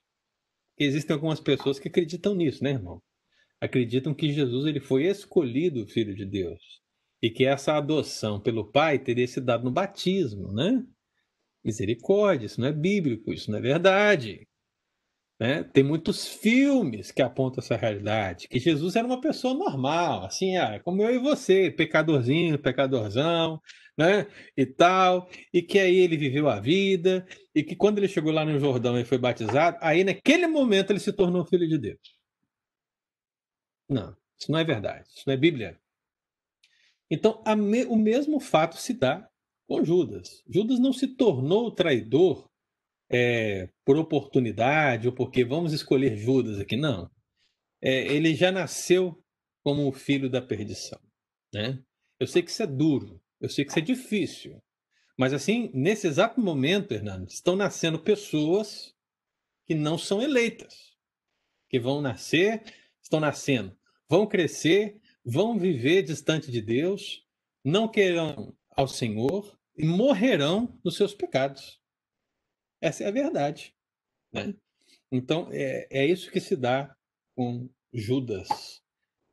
Existem 0.78 1.12
algumas 1.12 1.40
pessoas 1.40 1.78
que 1.78 1.88
acreditam 1.88 2.34
nisso, 2.34 2.64
né, 2.64 2.70
irmão? 2.70 3.02
Acreditam 3.60 4.14
que 4.14 4.32
Jesus 4.32 4.64
ele 4.64 4.80
foi 4.80 5.04
escolhido 5.04 5.82
o 5.82 5.86
Filho 5.86 6.14
de 6.14 6.24
Deus. 6.24 6.80
E 7.22 7.28
que 7.30 7.44
essa 7.44 7.76
adoção 7.76 8.40
pelo 8.40 8.72
Pai 8.72 8.98
teria 8.98 9.26
se 9.26 9.40
dado 9.40 9.64
no 9.64 9.70
batismo, 9.70 10.50
né? 10.52 10.82
Misericórdia, 11.62 12.46
isso 12.46 12.58
não 12.58 12.68
é 12.68 12.72
bíblico, 12.72 13.30
isso 13.30 13.50
não 13.50 13.58
é 13.58 13.60
verdade. 13.60 14.48
Né? 15.40 15.64
Tem 15.64 15.82
muitos 15.82 16.26
filmes 16.26 17.10
que 17.10 17.22
apontam 17.22 17.64
essa 17.64 17.74
realidade, 17.74 18.46
que 18.46 18.58
Jesus 18.58 18.94
era 18.94 19.06
uma 19.06 19.22
pessoa 19.22 19.54
normal, 19.54 20.26
assim, 20.26 20.58
ah, 20.58 20.78
como 20.80 21.02
eu 21.02 21.14
e 21.14 21.18
você, 21.18 21.70
pecadorzinho, 21.70 22.58
pecadorzão, 22.58 23.58
né? 23.96 24.26
E 24.54 24.66
tal, 24.66 25.30
e 25.50 25.62
que 25.62 25.78
aí 25.78 25.96
ele 25.96 26.18
viveu 26.18 26.46
a 26.46 26.60
vida, 26.60 27.26
e 27.54 27.62
que 27.62 27.74
quando 27.74 27.96
ele 27.98 28.08
chegou 28.08 28.32
lá 28.32 28.44
no 28.44 28.60
Jordão 28.60 28.98
e 29.00 29.04
foi 29.04 29.16
batizado, 29.16 29.78
aí 29.80 30.04
naquele 30.04 30.46
momento 30.46 30.90
ele 30.90 31.00
se 31.00 31.12
tornou 31.12 31.46
filho 31.46 31.66
de 31.66 31.78
Deus. 31.78 32.20
Não, 33.88 34.14
Isso 34.38 34.52
não 34.52 34.58
é 34.58 34.64
verdade. 34.64 35.08
Isso 35.08 35.24
não 35.26 35.34
é 35.34 35.36
Bíblia. 35.38 35.80
Então, 37.10 37.42
me, 37.56 37.84
o 37.86 37.96
mesmo 37.96 38.40
fato 38.40 38.76
se 38.76 38.92
dá 38.92 39.26
com 39.66 39.82
Judas. 39.84 40.42
Judas 40.48 40.78
não 40.78 40.92
se 40.92 41.08
tornou 41.08 41.70
traidor 41.70 42.49
é, 43.10 43.68
por 43.84 43.96
oportunidade 43.96 45.08
ou 45.08 45.14
porque 45.14 45.44
vamos 45.44 45.72
escolher 45.72 46.16
Judas 46.16 46.58
aqui, 46.58 46.76
não. 46.76 47.10
É, 47.82 48.06
ele 48.06 48.34
já 48.34 48.52
nasceu 48.52 49.22
como 49.62 49.88
o 49.88 49.92
filho 49.92 50.30
da 50.30 50.40
perdição. 50.40 51.00
Né? 51.52 51.82
Eu 52.18 52.26
sei 52.26 52.42
que 52.42 52.50
isso 52.50 52.62
é 52.62 52.66
duro, 52.66 53.20
eu 53.40 53.48
sei 53.48 53.64
que 53.64 53.70
isso 53.70 53.78
é 53.78 53.82
difícil, 53.82 54.62
mas 55.18 55.34
assim, 55.34 55.70
nesse 55.74 56.06
exato 56.06 56.40
momento, 56.40 56.92
Hernando, 56.92 57.28
estão 57.28 57.54
nascendo 57.56 57.98
pessoas 57.98 58.94
que 59.66 59.74
não 59.74 59.98
são 59.98 60.22
eleitas, 60.22 60.96
que 61.68 61.78
vão 61.78 62.00
nascer, 62.00 62.62
estão 63.02 63.20
nascendo, 63.20 63.76
vão 64.08 64.26
crescer, 64.26 64.98
vão 65.24 65.58
viver 65.58 66.04
distante 66.04 66.50
de 66.50 66.62
Deus, 66.62 67.22
não 67.62 67.86
querão 67.86 68.56
ao 68.70 68.88
Senhor 68.88 69.58
e 69.76 69.84
morrerão 69.84 70.78
nos 70.82 70.96
seus 70.96 71.12
pecados. 71.12 71.79
Essa 72.80 73.04
é 73.04 73.08
a 73.08 73.12
verdade. 73.12 73.74
Né? 74.32 74.54
Então, 75.12 75.48
é, 75.52 75.86
é 75.90 76.06
isso 76.06 76.30
que 76.30 76.40
se 76.40 76.56
dá 76.56 76.94
com 77.36 77.68
Judas, 77.92 78.48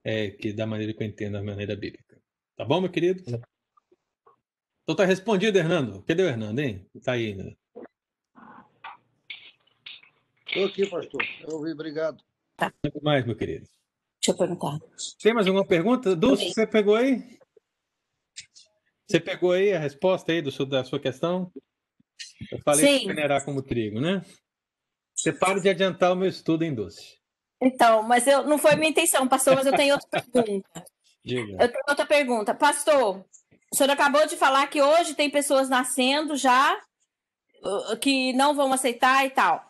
é, 0.03 0.31
que 0.31 0.51
da 0.51 0.65
maneira 0.65 0.93
que 0.93 1.03
eu 1.03 1.07
entendo, 1.07 1.37
a 1.37 1.43
maneira 1.43 1.75
bíblica. 1.75 2.19
Tá 2.55 2.65
bom, 2.65 2.81
meu 2.81 2.91
querido? 2.91 3.23
Então 4.83 4.95
tá 4.95 5.05
respondido, 5.05 5.57
Hernando. 5.57 6.01
Cadê 6.03 6.23
o 6.23 6.27
Hernando, 6.27 6.59
hein? 6.59 6.89
Tá 7.03 7.11
aí 7.11 7.27
ainda. 7.27 7.43
Né? 7.43 7.55
Estou 10.47 10.65
aqui, 10.65 10.89
pastor. 10.89 11.21
Eu 11.41 11.57
ouvi, 11.57 11.71
obrigado. 11.71 12.23
Tá. 12.55 12.73
Muito 12.83 13.03
mais, 13.03 13.25
meu 13.25 13.35
querido. 13.35 13.67
Deixa 14.19 14.31
eu 14.31 14.37
perguntar. 14.37 14.79
Tem 15.21 15.33
mais 15.33 15.45
alguma 15.45 15.65
pergunta? 15.65 16.15
Dulce, 16.15 16.51
você 16.51 16.65
pegou 16.65 16.95
aí? 16.95 17.37
Você 19.07 19.19
pegou 19.19 19.51
aí 19.51 19.73
a 19.73 19.79
resposta 19.79 20.31
aí 20.31 20.41
do, 20.41 20.65
da 20.65 20.83
sua 20.83 20.99
questão? 20.99 21.51
Eu 22.51 22.59
falei 22.63 22.85
Sim. 22.85 23.07
que 23.07 23.45
como 23.45 23.61
trigo, 23.61 23.99
né? 23.99 24.23
Você 25.15 25.33
para 25.33 25.59
de 25.59 25.69
adiantar 25.69 26.13
o 26.13 26.15
meu 26.15 26.29
estudo 26.29 26.63
em 26.63 26.73
Dulce. 26.73 27.17
Então, 27.61 28.03
mas 28.03 28.27
eu, 28.27 28.43
não 28.43 28.57
foi 28.57 28.75
minha 28.75 28.89
intenção, 28.89 29.27
pastor, 29.27 29.55
mas 29.55 29.65
eu 29.65 29.75
tenho 29.75 29.95
outra 29.95 30.21
pergunta. 30.31 30.85
Diga. 31.25 31.63
Eu 31.63 31.71
tenho 31.71 31.83
outra 31.89 32.05
pergunta. 32.05 32.53
Pastor, 32.53 33.25
o 33.71 33.75
senhor 33.75 33.89
acabou 33.89 34.25
de 34.27 34.37
falar 34.37 34.67
que 34.67 34.81
hoje 34.81 35.15
tem 35.15 35.29
pessoas 35.29 35.67
nascendo 35.67 36.35
já 36.35 36.79
uh, 37.63 37.97
que 37.97 38.31
não 38.33 38.53
vão 38.53 38.71
aceitar 38.71 39.25
e 39.25 39.31
tal. 39.31 39.65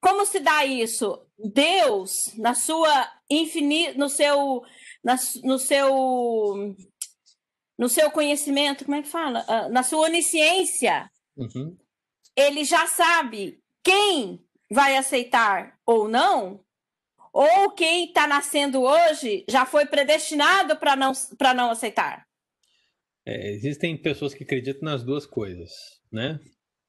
Como 0.00 0.24
se 0.24 0.40
dá 0.40 0.64
isso? 0.64 1.24
Deus, 1.38 2.32
na 2.36 2.54
sua 2.54 3.08
infinita, 3.30 3.96
no 3.98 4.08
seu, 4.08 4.62
na, 5.04 5.16
no 5.44 5.58
seu, 5.58 6.74
no 7.78 7.88
seu 7.88 8.10
conhecimento, 8.10 8.84
como 8.84 8.96
é 8.96 9.02
que 9.02 9.08
fala? 9.08 9.44
Uh, 9.48 9.72
na 9.72 9.82
sua 9.82 10.06
onisciência, 10.06 11.08
uhum. 11.36 11.76
ele 12.36 12.64
já 12.64 12.86
sabe 12.86 13.62
quem 13.84 14.44
vai 14.70 14.96
aceitar 14.96 15.78
ou 15.86 16.08
não, 16.08 16.64
ou 17.32 17.70
quem 17.72 18.06
está 18.06 18.26
nascendo 18.26 18.82
hoje 18.82 19.44
já 19.48 19.64
foi 19.64 19.86
predestinado 19.86 20.76
para 20.76 20.94
não, 20.94 21.12
não 21.56 21.70
aceitar. 21.70 22.26
É, 23.26 23.50
existem 23.52 23.96
pessoas 23.96 24.34
que 24.34 24.44
acreditam 24.44 24.82
nas 24.82 25.02
duas 25.04 25.24
coisas, 25.24 25.70
né? 26.10 26.40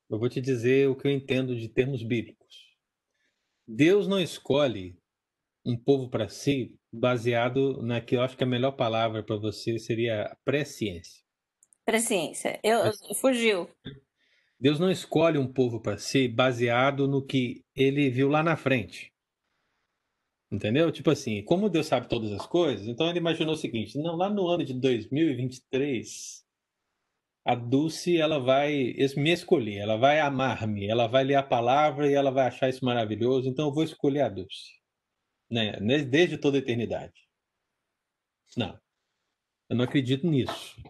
Eu 0.10 0.20
vou 0.20 0.30
te 0.30 0.42
dizer 0.42 0.90
o 0.90 0.96
que 0.96 1.08
eu 1.08 1.12
entendo 1.12 1.56
de 1.56 1.70
termos 1.70 2.04
bíblicos. 2.04 2.56
Deus 3.68 4.08
não 4.08 4.20
escolhe 4.20 4.98
um 5.66 5.78
povo 5.78 6.10
para 6.10 6.28
si 6.28 6.76
baseado 6.92 7.82
na 7.82 8.02
que 8.02 8.16
eu 8.16 8.22
acho 8.22 8.36
que 8.36 8.44
a 8.44 8.48
melhor 8.48 8.74
palavra 8.74 9.24
para 9.24 9.38
você 9.38 9.80
seria 9.80 10.36
presciência. 10.44 11.24
Presciência. 11.86 12.60
Eu, 12.64 12.80
eu 12.80 13.16
fugiu. 13.16 13.70
Deus 14.64 14.80
não 14.80 14.90
escolhe 14.90 15.38
um 15.38 15.52
povo 15.52 15.82
para 15.82 15.98
si 15.98 16.26
baseado 16.26 17.06
no 17.06 17.22
que 17.22 17.66
ele 17.76 18.10
viu 18.10 18.30
lá 18.30 18.42
na 18.42 18.56
frente. 18.56 19.12
Entendeu? 20.50 20.90
Tipo 20.90 21.12
assim, 21.12 21.44
como 21.44 21.70
Deus 21.70 21.86
sabe 21.86 22.08
todas 22.08 22.32
as 22.32 22.48
coisas, 22.48 22.88
então 22.88 23.10
ele 23.10 23.20
imaginou 23.20 23.56
o 23.56 23.58
seguinte: 23.58 23.98
não, 23.98 24.16
lá 24.16 24.30
no 24.30 24.48
ano 24.48 24.64
de 24.64 24.74
2023, 24.74 26.46
a 27.46 27.56
Dulce 27.56 28.16
ela 28.16 28.40
vai 28.40 28.96
me 29.18 29.32
escolher, 29.32 29.80
ela 29.80 29.98
vai 29.98 30.22
amar-me, 30.22 30.88
ela 30.88 31.08
vai 31.08 31.26
ler 31.26 31.36
a 31.36 31.44
palavra 31.44 32.10
e 32.10 32.14
ela 32.14 32.32
vai 32.32 32.48
achar 32.48 32.70
isso 32.70 32.86
maravilhoso, 32.86 33.50
então 33.50 33.68
eu 33.68 33.74
vou 33.74 33.84
escolher 33.84 34.22
a 34.22 34.30
Dulce. 34.30 34.80
Né? 35.52 35.74
Desde 36.06 36.38
toda 36.38 36.58
a 36.58 36.60
eternidade. 36.60 37.28
Não. 38.56 38.80
Eu 39.70 39.76
não 39.76 39.84
acredito 39.84 40.26
nisso. 40.26 40.82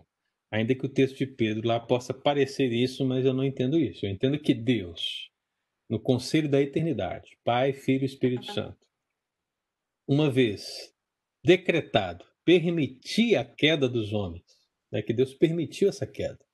Ainda 0.54 0.76
que 0.76 0.86
o 0.86 0.89
texto 0.89 1.18
de 1.18 1.26
Pedro 1.26 1.68
lá 1.68 1.80
possa 1.80 2.14
parecer 2.14 2.72
isso, 2.72 3.04
mas 3.04 3.26
eu 3.26 3.34
não 3.34 3.43
entendo 3.43 3.80
isso. 3.80 4.06
Eu 4.06 4.12
entendo 4.12 4.38
que 4.38 4.54
Deus, 4.54 5.32
no 5.89 5.99
conselho 5.99 6.47
da 6.47 6.62
eternidade, 6.62 7.36
Pai, 7.43 7.74
Filho 7.74 8.04
e 8.04 8.06
Espírito 8.06 8.45
Santo, 8.54 8.78
uma 10.08 10.30
vez 10.30 10.93
decretado, 11.43 12.24
permitir 12.45 13.36
a 13.36 13.43
queda 13.43 13.89
dos 13.89 14.14
homens, 14.14 14.43
né, 14.91 15.01
que 15.01 15.12
Deus 15.12 15.34
permitiu 15.34 15.89
essa 15.89 16.06
queda. 16.06 16.45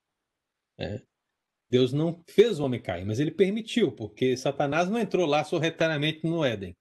Né? 0.77 1.03
Deus 1.69 1.91
não 1.91 2.23
fez 2.25 2.57
o 2.57 2.63
homem 2.63 2.81
cair, 2.81 3.03
mas 3.05 3.19
ele 3.19 3.31
permitiu, 3.31 3.91
porque 3.91 4.37
Satanás 4.37 4.89
não 4.89 4.97
entrou 4.97 5.25
lá 5.25 5.43
sorretariamente 5.43 6.25
no 6.25 6.45
Éden. 6.45 6.73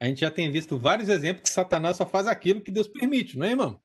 A 0.00 0.06
gente 0.06 0.20
já 0.20 0.30
tem 0.30 0.50
visto 0.50 0.78
vários 0.78 1.10
exemplos 1.10 1.42
que 1.42 1.50
Satanás 1.50 1.98
só 1.98 2.06
faz 2.06 2.26
aquilo 2.26 2.62
que 2.62 2.70
Deus 2.70 2.88
permite, 2.88 3.36
não 3.36 3.44
é, 3.44 3.50
irmão? 3.50 3.78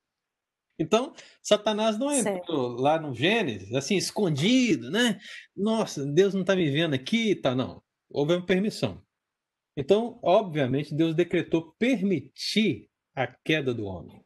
Então, 0.78 1.13
Satanás 1.41 1.97
não 1.97 2.11
entrou 2.11 2.69
lá 2.76 2.99
no 2.99 3.13
Gênesis, 3.13 3.73
assim, 3.73 3.95
escondido, 3.95 4.91
né? 4.91 5.19
Nossa, 5.55 6.05
Deus 6.05 6.34
não 6.34 6.41
está 6.41 6.55
me 6.55 6.69
vendo 6.69 6.93
aqui, 6.93 7.36
tá? 7.36 7.55
Não. 7.55 7.82
Houve 8.09 8.34
uma 8.34 8.45
permissão. 8.45 9.01
Então, 9.78 10.19
obviamente, 10.23 10.93
Deus 10.93 11.15
decretou 11.15 11.73
permitir 11.78 12.89
a 13.15 13.28
queda 13.28 13.73
do 13.73 13.86
homem. 13.86 14.21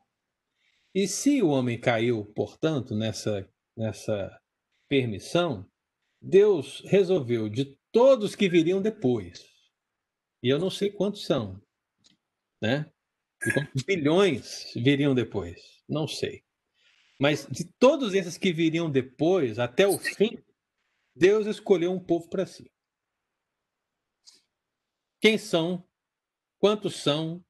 E 0.94 1.08
se 1.08 1.42
o 1.42 1.50
homem 1.50 1.80
caiu, 1.80 2.26
portanto, 2.34 2.96
nessa, 2.96 3.48
nessa 3.78 4.40
permissão, 4.88 5.66
Deus 6.22 6.82
resolveu 6.86 7.48
de 7.48 7.78
todos 7.92 8.36
que 8.36 8.50
viriam 8.50 8.82
depois, 8.82 9.46
e 10.44 10.50
eu 10.50 10.60
não 10.60 10.70
sei 10.70 10.92
quantos 10.92 11.26
são, 11.26 11.62
né? 12.62 12.92
E 13.46 13.54
quantos 13.54 13.84
bilhões 13.84 14.72
viriam 14.76 15.16
depois, 15.16 15.82
não 15.88 16.08
sei. 16.08 16.44
Mas 17.20 17.48
de 17.50 17.66
todos 17.80 18.14
esses 18.14 18.38
que 18.38 18.52
viriam 18.52 18.90
depois, 18.90 19.60
até 19.60 19.88
o 19.88 19.98
fim, 19.98 20.38
Deus 21.16 21.48
escolheu 21.48 21.92
um 21.92 22.00
povo 22.00 22.30
para 22.30 22.46
si 22.46 22.70
quem 25.20 25.38
são, 25.38 25.84
quantos 26.58 26.96
são, 26.96 27.44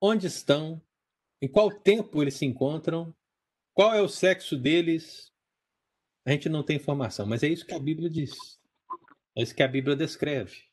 onde 0.00 0.26
estão, 0.26 0.80
em 1.40 1.48
qual 1.48 1.70
tempo 1.70 2.22
eles 2.22 2.34
se 2.34 2.44
encontram, 2.44 3.14
qual 3.72 3.94
é 3.94 4.02
o 4.02 4.08
sexo 4.08 4.56
deles. 4.56 5.32
A 6.26 6.32
gente 6.32 6.48
não 6.48 6.62
tem 6.62 6.76
informação, 6.76 7.26
mas 7.26 7.42
é 7.42 7.48
isso 7.48 7.66
que 7.66 7.74
a 7.74 7.78
Bíblia 7.78 8.10
diz. 8.10 8.32
É 9.36 9.42
isso 9.42 9.54
que 9.54 9.62
a 9.62 9.68
Bíblia 9.68 9.96
descreve. 9.96 10.64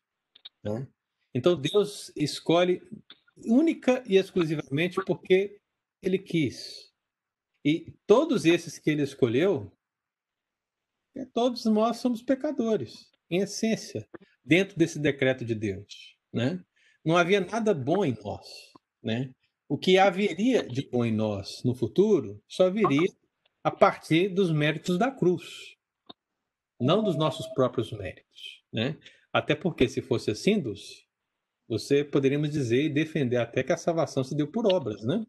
Né? 0.64 0.88
Então 1.34 1.56
Deus 1.56 2.12
escolhe 2.16 2.82
única 3.38 4.04
e 4.08 4.18
exclusivamente 4.18 5.04
porque 5.06 5.60
ele 6.02 6.20
quis. 6.20 6.92
E 7.64 7.94
todos 8.06 8.46
esses 8.46 8.78
que 8.78 8.90
ele 8.90 9.04
escolheu, 9.04 9.72
todos 11.34 11.66
nós 11.66 11.98
somos 11.98 12.22
pecadores, 12.22 13.10
em 13.30 13.40
essência, 13.40 14.08
dentro 14.44 14.78
desse 14.78 15.00
decreto 15.00 15.44
de 15.44 15.56
Deus 15.56 16.16
né? 16.36 16.62
Não 17.04 17.16
havia 17.16 17.40
nada 17.40 17.74
bom 17.74 18.04
em 18.04 18.16
nós, 18.24 18.74
né? 19.02 19.32
O 19.70 19.78
que 19.78 19.98
haveria 19.98 20.68
de 20.68 20.88
bom 20.88 21.06
em 21.06 21.14
nós 21.14 21.64
no 21.64 21.74
futuro 21.74 22.44
só 22.48 22.70
viria 22.70 23.10
a 23.64 23.72
partir 23.72 24.30
dos 24.30 24.52
méritos 24.52 24.98
da 24.98 25.10
cruz, 25.10 25.76
não 26.80 27.02
dos 27.02 27.16
nossos 27.16 27.48
próprios 27.54 27.92
méritos, 27.92 28.62
né? 28.72 28.98
Até 29.32 29.56
porque 29.56 29.88
se 29.88 30.02
fosse 30.02 30.30
assim, 30.30 30.60
Dulce, 30.60 31.05
você 31.68 32.04
poderíamos 32.04 32.50
dizer 32.52 32.84
e 32.84 32.90
defender 32.90 33.38
até 33.38 33.64
que 33.64 33.74
a 33.74 33.78
salvação 33.78 34.24
se 34.24 34.36
deu 34.36 34.48
por 34.52 34.72
obras, 34.72 35.04
né? 35.04 35.26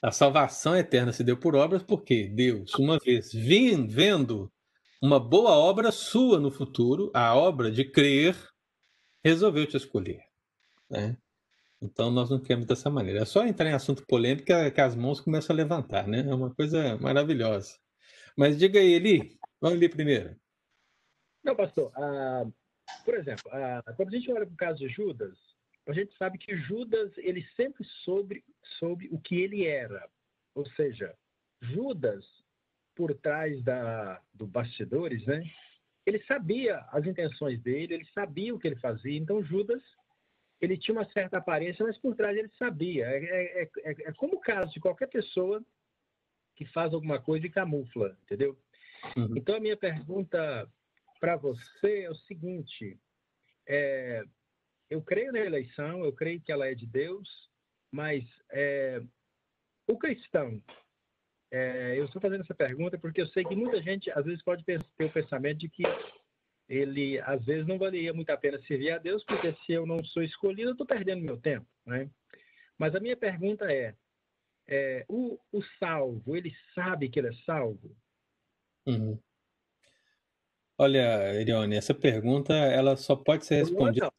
A 0.00 0.12
salvação 0.12 0.76
eterna 0.76 1.12
se 1.12 1.24
deu 1.24 1.36
por 1.36 1.56
obras 1.56 1.82
porque 1.82 2.28
Deus, 2.28 2.72
uma 2.74 2.98
vez 2.98 3.32
vendo 3.32 4.50
uma 5.02 5.18
boa 5.18 5.50
obra 5.50 5.90
sua 5.90 6.38
no 6.38 6.50
futuro, 6.50 7.10
a 7.14 7.34
obra 7.34 7.70
de 7.70 7.84
crer 7.84 8.36
resolveu 9.24 9.66
te 9.66 9.76
escolher. 9.76 10.20
Né? 10.88 11.16
Então 11.80 12.10
nós 12.10 12.30
não 12.30 12.40
queremos 12.40 12.66
dessa 12.66 12.90
maneira. 12.90 13.22
É 13.22 13.24
só 13.24 13.44
entrar 13.44 13.68
em 13.68 13.74
assunto 13.74 14.04
polêmico 14.06 14.46
que 14.46 14.80
as 14.80 14.94
mãos 14.94 15.20
começam 15.20 15.54
a 15.54 15.56
levantar, 15.56 16.06
né? 16.06 16.20
É 16.20 16.34
uma 16.34 16.54
coisa 16.54 16.96
maravilhosa. 16.98 17.76
Mas 18.36 18.58
diga 18.58 18.78
aí, 18.80 18.94
Eli, 18.94 19.38
vamos 19.60 19.78
ler 19.78 19.88
primeiro. 19.88 20.36
Não, 21.44 21.54
pastor. 21.54 21.92
Uh, 21.96 22.52
por 23.04 23.14
exemplo, 23.14 23.50
quando 23.96 24.08
a 24.08 24.18
gente 24.18 24.32
olha 24.32 24.46
para 24.46 24.54
o 24.54 24.56
caso 24.56 24.78
de 24.78 24.88
Judas, 24.88 25.36
a 25.88 25.92
gente 25.92 26.14
sabe 26.16 26.38
que 26.38 26.56
Judas 26.56 27.10
ele 27.16 27.42
sempre 27.56 27.84
soube, 28.04 28.44
soube 28.78 29.08
o 29.10 29.18
que 29.18 29.40
ele 29.40 29.66
era. 29.66 30.08
Ou 30.54 30.66
seja, 30.70 31.14
Judas, 31.62 32.24
por 32.94 33.14
trás 33.14 33.62
da, 33.64 34.20
do 34.34 34.46
bastidores, 34.46 35.24
né? 35.24 35.42
Ele 36.04 36.22
sabia 36.24 36.78
as 36.90 37.06
intenções 37.06 37.60
dele, 37.62 37.94
ele 37.94 38.06
sabia 38.14 38.54
o 38.54 38.58
que 38.58 38.66
ele 38.66 38.80
fazia. 38.80 39.16
Então, 39.16 39.42
Judas, 39.42 39.82
ele 40.60 40.76
tinha 40.76 40.96
uma 40.96 41.10
certa 41.12 41.38
aparência, 41.38 41.84
mas 41.84 41.96
por 41.98 42.14
trás 42.14 42.36
ele 42.36 42.50
sabia. 42.58 43.06
É, 43.06 43.62
é, 43.62 43.62
é, 43.62 43.90
é 44.08 44.12
como 44.14 44.36
o 44.36 44.40
caso 44.40 44.72
de 44.72 44.80
qualquer 44.80 45.08
pessoa 45.08 45.64
que 46.56 46.64
faz 46.66 46.92
alguma 46.92 47.20
coisa 47.20 47.46
e 47.46 47.50
camufla, 47.50 48.16
entendeu? 48.24 48.58
Uhum. 49.16 49.36
Então, 49.36 49.54
a 49.54 49.60
minha 49.60 49.76
pergunta 49.76 50.68
para 51.20 51.36
você 51.36 52.02
é 52.02 52.10
o 52.10 52.14
seguinte: 52.14 52.98
é, 53.68 54.22
eu 54.90 55.02
creio 55.02 55.32
na 55.32 55.40
eleição, 55.40 56.04
eu 56.04 56.12
creio 56.12 56.40
que 56.40 56.52
ela 56.52 56.66
é 56.66 56.74
de 56.74 56.86
Deus, 56.86 57.28
mas 57.90 58.24
é, 58.50 59.02
o 59.86 59.98
cristão, 59.98 60.62
é, 61.50 61.98
eu 61.98 62.04
estou 62.04 62.20
fazendo 62.20 62.42
essa 62.42 62.54
pergunta 62.54 62.98
porque 62.98 63.20
eu 63.20 63.26
sei 63.28 63.44
que 63.44 63.56
muita 63.56 63.82
gente 63.82 64.10
às 64.10 64.24
vezes 64.24 64.42
pode 64.42 64.64
ter 64.64 64.80
o 65.00 65.10
pensamento 65.10 65.58
de 65.58 65.68
que 65.68 65.82
ele 66.68 67.18
às 67.20 67.42
vezes 67.44 67.66
não 67.66 67.78
valeria 67.78 68.12
muito 68.12 68.30
a 68.30 68.36
pena 68.36 68.60
servir 68.62 68.90
a 68.90 68.98
Deus, 68.98 69.24
porque 69.24 69.54
se 69.64 69.72
eu 69.72 69.86
não 69.86 70.04
sou 70.04 70.22
escolhido, 70.22 70.70
eu 70.70 70.72
estou 70.72 70.86
perdendo 70.86 71.24
meu 71.24 71.40
tempo, 71.40 71.66
né? 71.86 72.10
Mas 72.76 72.94
a 72.94 73.00
minha 73.00 73.16
pergunta 73.16 73.72
é, 73.72 73.94
é 74.66 75.04
o, 75.08 75.38
o, 75.50 75.62
salvo, 75.78 76.36
ele 76.36 76.54
sabe 76.74 77.08
que 77.08 77.18
ele 77.18 77.28
é 77.28 77.34
salvo? 77.44 77.96
Uhum. 78.86 79.18
Olha, 80.80 81.40
Irione, 81.40 81.76
essa 81.76 81.92
pergunta 81.92 82.54
ela 82.54 82.96
só 82.96 83.16
pode 83.16 83.44
ser 83.44 83.56
respondida. 83.56 84.12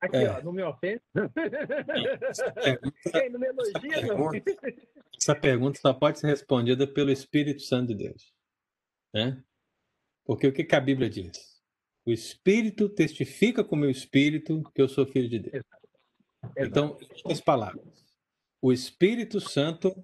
Aqui, 0.00 0.16
é. 0.16 0.30
ó, 0.30 0.42
não 0.42 0.52
me 0.52 0.62
ofende. 0.62 1.02
Essa 2.28 2.50
pergunta, 2.52 3.28
não 3.30 3.38
me 3.38 3.46
elogia, 3.46 4.06
não. 4.06 4.30
Essa 5.16 5.34
pergunta 5.34 5.78
só 5.78 5.92
pode 5.92 6.18
ser 6.18 6.26
respondida 6.28 6.86
pelo 6.86 7.10
Espírito 7.10 7.60
Santo 7.60 7.88
de 7.88 8.06
Deus. 8.06 8.32
Né? 9.14 9.44
Porque 10.24 10.46
o 10.46 10.52
que, 10.52 10.64
que 10.64 10.74
a 10.74 10.80
Bíblia 10.80 11.10
diz? 11.10 11.60
O 12.06 12.10
Espírito 12.10 12.88
testifica 12.88 13.62
com 13.62 13.76
o 13.76 13.78
meu 13.78 13.90
Espírito 13.90 14.62
que 14.74 14.80
eu 14.80 14.88
sou 14.88 15.06
filho 15.06 15.28
de 15.28 15.38
Deus. 15.38 15.54
Exato. 15.54 15.88
Então, 16.56 16.98
em 16.98 17.06
outras 17.16 17.40
palavras, 17.42 18.06
o 18.62 18.72
Espírito 18.72 19.38
Santo 19.38 19.94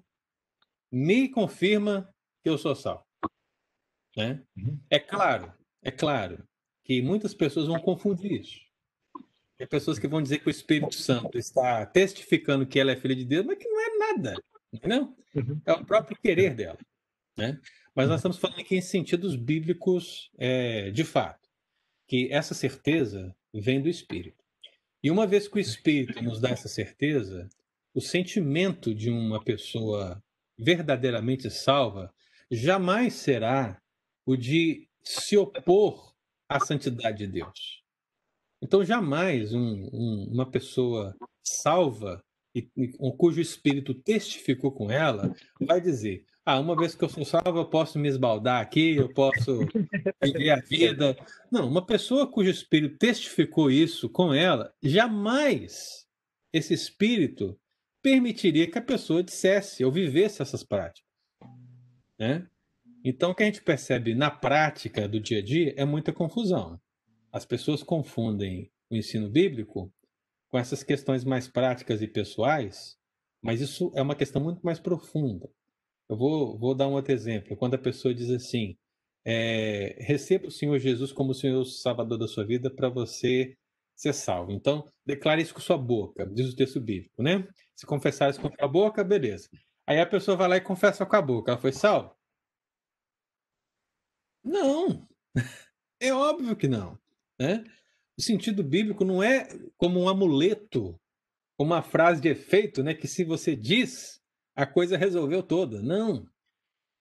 me 0.91 1.27
confirma 1.27 2.13
que 2.43 2.49
eu 2.49 2.57
sou 2.57 2.75
salvo. 2.75 3.03
Né? 4.15 4.43
Uhum. 4.55 4.79
É 4.89 4.99
claro, 4.99 5.51
é 5.83 5.91
claro 5.91 6.43
que 6.83 7.01
muitas 7.01 7.33
pessoas 7.33 7.67
vão 7.67 7.79
confundir 7.79 8.31
isso. 8.31 8.59
Tem 9.57 9.67
pessoas 9.67 9.97
que 9.97 10.07
vão 10.07 10.21
dizer 10.21 10.39
que 10.39 10.47
o 10.47 10.51
Espírito 10.51 10.95
Santo 10.95 11.37
está 11.37 11.85
testificando 11.85 12.65
que 12.65 12.79
ela 12.79 12.91
é 12.91 12.95
filha 12.95 13.15
de 13.15 13.25
Deus, 13.25 13.45
mas 13.45 13.57
que 13.57 13.67
não 13.67 13.81
é 13.81 13.97
nada. 13.97 14.35
Entendeu? 14.71 15.15
Uhum. 15.33 15.61
É 15.65 15.73
o 15.73 15.83
próprio 15.83 16.17
querer 16.21 16.53
dela. 16.53 16.77
Né? 17.35 17.59
Mas 17.95 18.07
nós 18.07 18.19
estamos 18.19 18.37
falando 18.37 18.59
aqui 18.59 18.75
em 18.75 18.81
sentidos 18.81 19.35
bíblicos 19.35 20.29
é, 20.37 20.91
de 20.91 21.03
fato, 21.03 21.49
que 22.07 22.31
essa 22.31 22.53
certeza 22.53 23.35
vem 23.53 23.81
do 23.81 23.89
Espírito. 23.89 24.43
E 25.03 25.09
uma 25.09 25.25
vez 25.25 25.47
que 25.47 25.57
o 25.57 25.59
Espírito 25.59 26.23
nos 26.23 26.39
dá 26.39 26.49
essa 26.49 26.67
certeza, 26.67 27.49
o 27.93 28.01
sentimento 28.01 28.93
de 28.93 29.09
uma 29.09 29.43
pessoa 29.43 30.23
verdadeiramente 30.57 31.49
salva 31.49 32.13
jamais 32.51 33.13
será 33.13 33.81
o 34.25 34.35
de 34.35 34.87
se 35.07 35.37
opor 35.37 36.13
à 36.49 36.59
santidade 36.59 37.19
de 37.19 37.27
Deus. 37.27 37.83
Então, 38.61 38.83
jamais 38.83 39.53
um, 39.53 39.89
um, 39.93 40.29
uma 40.31 40.49
pessoa 40.49 41.15
salva 41.43 42.23
e, 42.55 42.63
cujo 43.17 43.39
espírito 43.39 43.93
testificou 43.93 44.71
com 44.71 44.89
ela 44.89 45.35
vai 45.61 45.79
dizer: 45.79 46.25
Ah, 46.43 46.59
uma 46.59 46.75
vez 46.75 46.95
que 46.95 47.03
eu 47.03 47.09
sou 47.09 47.23
salvo, 47.23 47.59
eu 47.59 47.69
posso 47.69 47.99
me 47.99 48.07
esbaldar 48.07 48.61
aqui, 48.61 48.95
eu 48.95 49.13
posso 49.13 49.59
viver 50.23 50.49
a 50.49 50.59
vida. 50.59 51.15
Não, 51.51 51.67
uma 51.67 51.85
pessoa 51.85 52.31
cujo 52.31 52.49
espírito 52.49 52.97
testificou 52.97 53.69
isso 53.69 54.09
com 54.09 54.33
ela, 54.33 54.73
jamais 54.81 56.07
esse 56.51 56.73
espírito 56.73 57.59
permitiria 58.01 58.69
que 58.69 58.77
a 58.77 58.81
pessoa 58.81 59.23
dissesse 59.23 59.83
ou 59.83 59.91
vivesse 59.91 60.41
essas 60.41 60.63
práticas. 60.63 61.07
Né? 62.17 62.47
Então, 63.09 63.31
o 63.31 63.35
que 63.35 63.41
a 63.41 63.45
gente 63.45 63.61
percebe 63.61 64.13
na 64.13 64.29
prática 64.29 65.07
do 65.07 65.17
dia 65.17 65.39
a 65.39 65.41
dia 65.41 65.73
é 65.77 65.85
muita 65.85 66.11
confusão. 66.11 66.77
As 67.31 67.45
pessoas 67.45 67.81
confundem 67.81 68.69
o 68.91 68.97
ensino 68.97 69.29
bíblico 69.29 69.89
com 70.49 70.59
essas 70.59 70.83
questões 70.83 71.23
mais 71.23 71.47
práticas 71.47 72.01
e 72.01 72.07
pessoais, 72.07 72.97
mas 73.41 73.61
isso 73.61 73.93
é 73.95 74.01
uma 74.01 74.13
questão 74.13 74.43
muito 74.43 74.61
mais 74.61 74.77
profunda. 74.77 75.49
Eu 76.09 76.17
vou, 76.17 76.59
vou 76.59 76.75
dar 76.75 76.89
um 76.89 76.95
outro 76.95 77.13
exemplo. 77.13 77.55
Quando 77.55 77.75
a 77.75 77.77
pessoa 77.77 78.13
diz 78.13 78.29
assim: 78.29 78.75
é, 79.23 79.95
receba 79.99 80.47
o 80.47 80.51
Senhor 80.51 80.77
Jesus 80.77 81.13
como 81.13 81.31
o 81.31 81.33
Senhor 81.33 81.63
Salvador 81.63 82.17
da 82.17 82.27
sua 82.27 82.45
vida 82.45 82.69
para 82.69 82.89
você 82.89 83.55
ser 83.95 84.11
salvo. 84.11 84.51
Então, 84.51 84.83
declare 85.05 85.41
isso 85.41 85.53
com 85.53 85.61
sua 85.61 85.77
boca, 85.77 86.25
diz 86.25 86.51
o 86.51 86.55
texto 86.57 86.81
bíblico, 86.81 87.23
né? 87.23 87.47
Se 87.73 87.85
confessar 87.85 88.29
isso 88.29 88.41
com 88.41 88.49
a 88.59 88.67
boca, 88.67 89.01
beleza. 89.01 89.47
Aí 89.87 89.97
a 89.97 90.05
pessoa 90.05 90.35
vai 90.35 90.49
lá 90.49 90.57
e 90.57 90.61
confessa 90.61 91.05
com 91.05 91.15
a 91.15 91.21
boca. 91.21 91.51
Ela 91.51 91.61
foi 91.61 91.71
salva? 91.71 92.16
Não. 94.47 95.07
É 95.99 96.13
óbvio 96.13 96.55
que 96.55 96.67
não. 96.67 96.97
Né? 97.39 97.63
O 98.17 98.21
sentido 98.21 98.63
bíblico 98.63 99.03
não 99.03 99.21
é 99.21 99.47
como 99.75 99.99
um 99.99 100.07
amuleto, 100.07 100.99
uma 101.59 101.81
frase 101.81 102.21
de 102.21 102.29
efeito, 102.29 102.83
né? 102.83 102.93
que 102.93 103.07
se 103.07 103.23
você 103.23 103.55
diz, 103.55 104.21
a 104.55 104.65
coisa 104.65 104.97
resolveu 104.97 105.43
toda. 105.43 105.81
Não. 105.81 106.25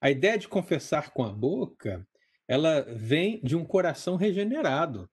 A 0.00 0.10
ideia 0.10 0.38
de 0.38 0.48
confessar 0.48 1.12
com 1.12 1.24
a 1.24 1.32
boca, 1.32 2.06
ela 2.48 2.82
vem 2.82 3.40
de 3.42 3.56
um 3.56 3.64
coração 3.64 4.16
regenerado. 4.16 5.08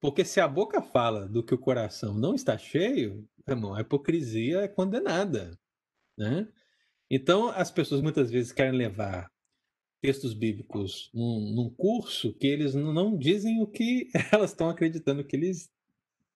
Porque 0.00 0.24
se 0.24 0.40
a 0.40 0.48
boca 0.48 0.80
fala 0.80 1.28
do 1.28 1.44
que 1.44 1.54
o 1.54 1.58
coração 1.58 2.14
não 2.14 2.34
está 2.34 2.56
cheio, 2.56 3.28
irmão, 3.46 3.74
a 3.74 3.82
hipocrisia 3.82 4.60
é 4.60 4.68
condenada. 4.68 5.58
Né? 6.16 6.48
Então, 7.10 7.48
as 7.48 7.70
pessoas 7.70 8.00
muitas 8.00 8.30
vezes 8.30 8.52
querem 8.52 8.76
levar 8.76 9.30
textos 10.00 10.34
bíblicos 10.34 11.10
num, 11.12 11.52
num, 11.54 11.70
curso 11.70 12.32
que 12.34 12.46
eles 12.46 12.74
não 12.74 13.16
dizem 13.16 13.60
o 13.60 13.66
que 13.66 14.08
elas 14.32 14.50
estão 14.50 14.68
acreditando 14.68 15.24
que 15.24 15.36
eles 15.36 15.70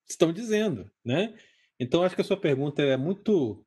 estão 0.06 0.32
dizendo, 0.32 0.90
né? 1.04 1.34
Então 1.80 2.02
acho 2.02 2.14
que 2.14 2.20
a 2.20 2.24
sua 2.24 2.36
pergunta 2.36 2.82
é 2.82 2.96
muito, 2.96 3.64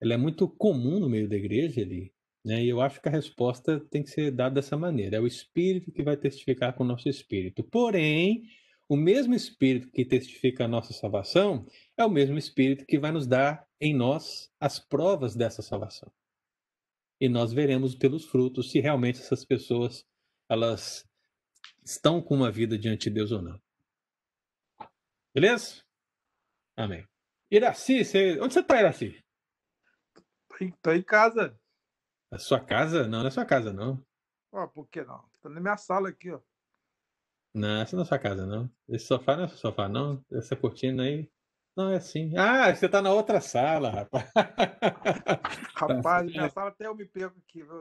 ela 0.00 0.14
é 0.14 0.16
muito 0.16 0.48
comum 0.48 0.98
no 0.98 1.08
meio 1.08 1.28
da 1.28 1.36
igreja 1.36 1.80
ali, 1.80 2.12
né? 2.44 2.62
E 2.62 2.68
eu 2.68 2.80
acho 2.80 3.00
que 3.00 3.08
a 3.08 3.12
resposta 3.12 3.80
tem 3.90 4.02
que 4.02 4.10
ser 4.10 4.30
dada 4.30 4.56
dessa 4.56 4.76
maneira. 4.76 5.16
É 5.16 5.20
o 5.20 5.26
Espírito 5.26 5.92
que 5.92 6.02
vai 6.02 6.16
testificar 6.16 6.74
com 6.74 6.84
o 6.84 6.86
nosso 6.86 7.08
espírito. 7.08 7.62
Porém, 7.62 8.42
o 8.88 8.96
mesmo 8.96 9.34
Espírito 9.34 9.90
que 9.90 10.04
testifica 10.04 10.64
a 10.64 10.68
nossa 10.68 10.92
salvação 10.92 11.64
é 11.96 12.04
o 12.04 12.10
mesmo 12.10 12.36
Espírito 12.36 12.84
que 12.84 12.98
vai 12.98 13.12
nos 13.12 13.26
dar 13.26 13.66
em 13.80 13.94
nós 13.94 14.50
as 14.58 14.78
provas 14.78 15.36
dessa 15.36 15.62
salvação 15.62 16.10
e 17.20 17.28
nós 17.28 17.52
veremos 17.52 17.94
pelos 17.94 18.24
frutos 18.24 18.70
se 18.70 18.80
realmente 18.80 19.20
essas 19.20 19.44
pessoas 19.44 20.06
elas 20.48 21.06
estão 21.84 22.22
com 22.22 22.34
uma 22.34 22.50
vida 22.50 22.78
diante 22.78 23.04
de 23.04 23.10
Deus 23.10 23.30
ou 23.30 23.42
não. 23.42 23.60
Beleza? 25.34 25.84
Amém. 26.76 27.06
Iraci, 27.50 28.04
você... 28.04 28.40
onde 28.40 28.54
você 28.54 28.60
está, 28.60 28.80
Iraci? 28.80 29.22
Estou 30.60 30.94
em 30.94 31.02
casa. 31.02 31.58
Na 32.30 32.38
sua 32.38 32.60
casa? 32.60 33.06
Não, 33.06 33.20
não 33.20 33.26
é 33.26 33.30
sua 33.30 33.44
casa, 33.44 33.72
não. 33.72 34.04
Ó, 34.52 34.66
por 34.66 34.88
que 34.88 35.02
não? 35.02 35.24
Estou 35.34 35.50
na 35.50 35.60
minha 35.60 35.76
sala 35.76 36.08
aqui, 36.08 36.30
ó. 36.30 36.40
Não, 37.54 37.80
essa 37.80 37.96
não 37.96 38.02
é 38.02 38.06
sua 38.06 38.18
casa, 38.18 38.46
não. 38.46 38.70
Esse 38.88 39.06
sofá 39.06 39.36
não 39.36 39.44
é 39.44 39.48
seu 39.48 39.56
sofá, 39.56 39.88
não. 39.88 40.24
Essa 40.32 40.56
cortina 40.56 41.04
aí. 41.04 41.30
Não, 41.76 41.90
é 41.90 41.96
assim. 41.96 42.36
Ah, 42.36 42.74
você 42.74 42.88
tá 42.88 43.00
na 43.00 43.12
outra 43.12 43.40
sala, 43.40 43.90
rapaz. 43.90 44.30
Rapaz, 45.74 46.26
minha 46.26 46.50
sala 46.50 46.68
até 46.68 46.86
eu 46.86 46.94
me 46.94 47.06
pego 47.06 47.34
aqui. 47.38 47.60
Eu 47.60 47.80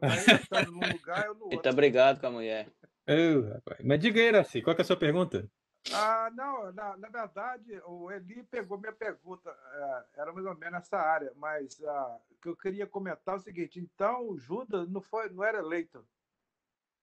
tá 0.49 0.65
num 0.65 0.79
lugar, 0.79 1.25
eu 1.25 1.33
no 1.33 1.43
outro. 1.43 1.55
Ele 1.55 1.61
tá 1.61 1.71
brigado 1.71 2.19
com 2.19 2.27
a 2.27 2.31
mulher. 2.31 2.67
Eu, 3.05 3.49
rapaz. 3.49 3.83
Mas 3.83 3.99
diga 3.99 4.21
aí, 4.21 4.29
assim, 4.35 4.61
qual 4.61 4.75
que 4.75 4.81
é 4.81 4.83
a 4.83 4.85
sua 4.85 4.95
pergunta? 4.95 5.49
Ah, 5.91 6.29
não, 6.35 6.71
na, 6.71 6.97
na 6.97 7.09
verdade, 7.09 7.81
o 7.85 8.11
Eli 8.11 8.43
pegou 8.43 8.77
minha 8.77 8.91
pergunta, 8.91 9.49
é, 9.49 10.21
era 10.21 10.31
mais 10.31 10.45
ou 10.45 10.55
menos 10.55 10.73
nessa 10.73 10.97
área, 10.97 11.31
mas 11.35 11.81
ah, 11.83 12.19
o 12.29 12.35
que 12.35 12.49
eu 12.49 12.55
queria 12.55 12.85
comentar 12.85 13.35
é 13.35 13.37
o 13.37 13.41
seguinte: 13.41 13.79
então, 13.79 14.37
Judas 14.37 14.87
não, 14.87 15.01
foi, 15.01 15.29
não 15.29 15.43
era 15.43 15.59
eleito. 15.59 16.05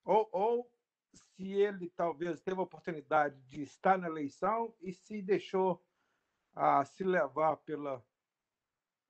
Ou, 0.04 0.28
ou 0.30 0.70
se 1.12 1.52
ele 1.52 1.90
talvez 1.96 2.40
teve 2.40 2.60
a 2.60 2.62
oportunidade 2.62 3.40
de 3.42 3.62
estar 3.62 3.98
na 3.98 4.06
eleição 4.06 4.72
e 4.80 4.92
se 4.92 5.20
deixou 5.20 5.82
a 6.56 6.82
se 6.84 7.04
levar 7.04 7.58
pela 7.58 8.02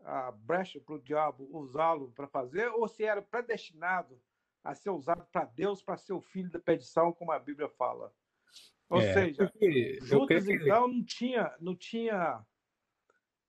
a 0.04 0.30
brecha 0.30 0.78
para 0.80 0.94
o 0.96 1.02
diabo 1.02 1.48
usá-lo 1.50 2.12
para 2.12 2.28
fazer, 2.28 2.68
ou 2.68 2.86
se 2.86 3.04
era 3.04 3.22
predestinado 3.22 4.20
a 4.62 4.74
ser 4.74 4.90
usado 4.90 5.24
para 5.32 5.44
Deus, 5.44 5.82
para 5.82 5.96
ser 5.96 6.12
o 6.12 6.20
filho 6.20 6.50
da 6.50 6.58
perdição, 6.58 7.12
como 7.12 7.32
a 7.32 7.38
Bíblia 7.38 7.68
fala. 7.68 8.12
Ou 8.88 9.00
é, 9.00 9.12
seja, 9.12 9.52
Judas, 10.02 10.44
que... 10.44 10.52
então, 10.52 10.86
não 10.86 11.04
tinha, 11.04 11.56
não 11.60 11.74
tinha 11.74 12.44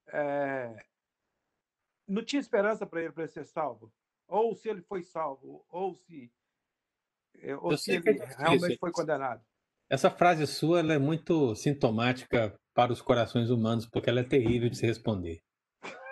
é, 0.07 0.85
não 2.07 2.23
tinha 2.23 2.39
esperança 2.39 2.85
para 2.85 3.01
ele, 3.01 3.11
para 3.11 3.27
ser 3.27 3.45
salvo? 3.45 3.91
Ou 4.27 4.55
se 4.55 4.69
ele 4.69 4.81
foi 4.81 5.03
salvo, 5.03 5.65
ou 5.69 5.95
se, 5.95 6.31
é, 7.35 7.55
ou 7.55 7.71
Eu 7.71 7.77
se 7.77 7.91
ele 7.91 8.09
é 8.09 8.25
realmente 8.37 8.77
foi 8.77 8.91
condenado. 8.91 9.43
Essa 9.89 10.09
frase 10.09 10.45
sua 10.47 10.81
é 10.81 10.97
muito 10.97 11.55
sintomática 11.55 12.59
para 12.77 12.93
os 12.93 13.01
corações 13.01 13.49
humanos, 13.49 13.87
porque 13.87 14.07
ela 14.07 14.19
é 14.19 14.23
terrível 14.23 14.69
de 14.69 14.77
se 14.77 14.85
responder. 14.85 15.41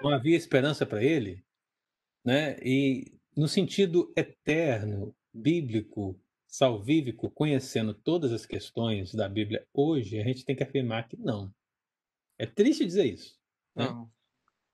Não 0.02 0.10
havia 0.10 0.36
esperança 0.36 0.84
para 0.84 1.04
ele, 1.04 1.46
né? 2.26 2.58
E 2.60 3.20
no 3.38 3.48
sentido 3.48 4.12
eterno, 4.18 5.16
bíblico, 5.32 6.20
salvífico, 6.48 7.30
conhecendo 7.30 7.94
todas 7.94 8.32
as 8.34 8.48
questões 8.48 9.14
da 9.14 9.30
Bíblia 9.30 9.64
hoje, 9.72 10.20
a 10.20 10.24
gente 10.24 10.44
tem 10.44 10.56
que 10.56 10.64
afirmar 10.64 11.08
que 11.08 11.16
não. 11.18 11.54
É 12.36 12.48
triste 12.48 12.84
dizer 12.84 13.14
isso, 13.14 13.38
né? 13.76 13.86
Não. 13.86 14.10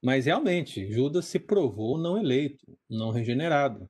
Mas 0.01 0.27
realmente, 0.27 0.89
Judas 0.89 1.26
se 1.26 1.39
provou 1.39 1.97
não 1.97 2.18
eleito, 2.18 2.65
não 2.89 3.11
regenerado, 3.11 3.85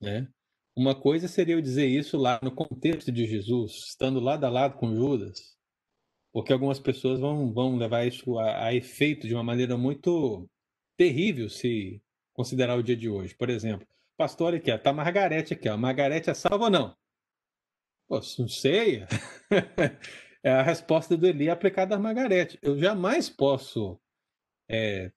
né? 0.00 0.26
Uma 0.74 0.98
coisa 0.98 1.28
seria 1.28 1.54
eu 1.54 1.60
dizer 1.60 1.86
isso 1.86 2.16
lá 2.16 2.40
no 2.42 2.50
contexto 2.50 3.12
de 3.12 3.26
Jesus, 3.26 3.72
estando 3.88 4.18
lado 4.20 4.42
a 4.44 4.48
lado 4.48 4.78
com 4.78 4.94
Judas, 4.94 5.51
porque 6.32 6.52
algumas 6.52 6.80
pessoas 6.80 7.20
vão, 7.20 7.52
vão 7.52 7.76
levar 7.76 8.06
isso 8.06 8.38
a, 8.38 8.66
a 8.66 8.74
efeito 8.74 9.28
de 9.28 9.34
uma 9.34 9.44
maneira 9.44 9.76
muito 9.76 10.48
terrível 10.96 11.48
se 11.48 12.02
considerar 12.32 12.76
o 12.76 12.82
dia 12.82 12.96
de 12.96 13.08
hoje. 13.08 13.34
Por 13.34 13.50
exemplo, 13.50 13.86
pastor 14.16 14.54
aqui, 14.54 14.70
ó, 14.70 14.78
tá 14.78 14.92
Margarete 14.92 15.52
aqui, 15.52 15.68
ó. 15.68 15.76
Margarete 15.76 16.30
é 16.30 16.34
salva 16.34 16.64
ou 16.64 16.70
não? 16.70 16.96
Pô, 18.08 18.20
não 18.38 18.48
sei. 18.48 19.04
é 20.42 20.50
a 20.50 20.62
resposta 20.62 21.16
do 21.16 21.26
Eli 21.26 21.50
aplicada 21.50 21.94
a 21.94 21.98
Margarete. 21.98 22.58
Eu 22.62 22.78
jamais 22.78 23.28
posso 23.28 24.00
é, 24.70 25.12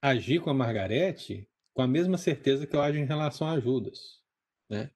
agir 0.00 0.40
com 0.40 0.50
a 0.50 0.54
Margarete 0.54 1.48
com 1.74 1.82
a 1.82 1.88
mesma 1.88 2.18
certeza 2.18 2.66
que 2.66 2.74
eu 2.74 2.82
ajo 2.82 2.98
em 2.98 3.04
relação 3.04 3.46
a 3.48 3.58
Judas, 3.58 4.20
né? 4.68 4.90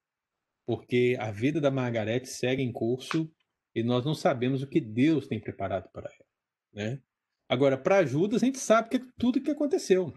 Porque 0.66 1.16
a 1.20 1.30
vida 1.30 1.60
da 1.60 1.70
Margarete 1.70 2.28
segue 2.28 2.62
em 2.62 2.72
curso 2.72 3.30
e 3.74 3.82
nós 3.82 4.04
não 4.04 4.14
sabemos 4.14 4.62
o 4.62 4.66
que 4.66 4.80
Deus 4.80 5.26
tem 5.26 5.40
preparado 5.40 5.90
para 5.90 6.08
ela, 6.08 6.26
né? 6.72 7.02
Agora, 7.48 7.76
para 7.76 8.06
Judas, 8.06 8.42
a 8.42 8.46
gente 8.46 8.58
sabe 8.58 8.88
que 8.88 8.98
tudo 9.18 9.40
que 9.40 9.50
aconteceu. 9.50 10.14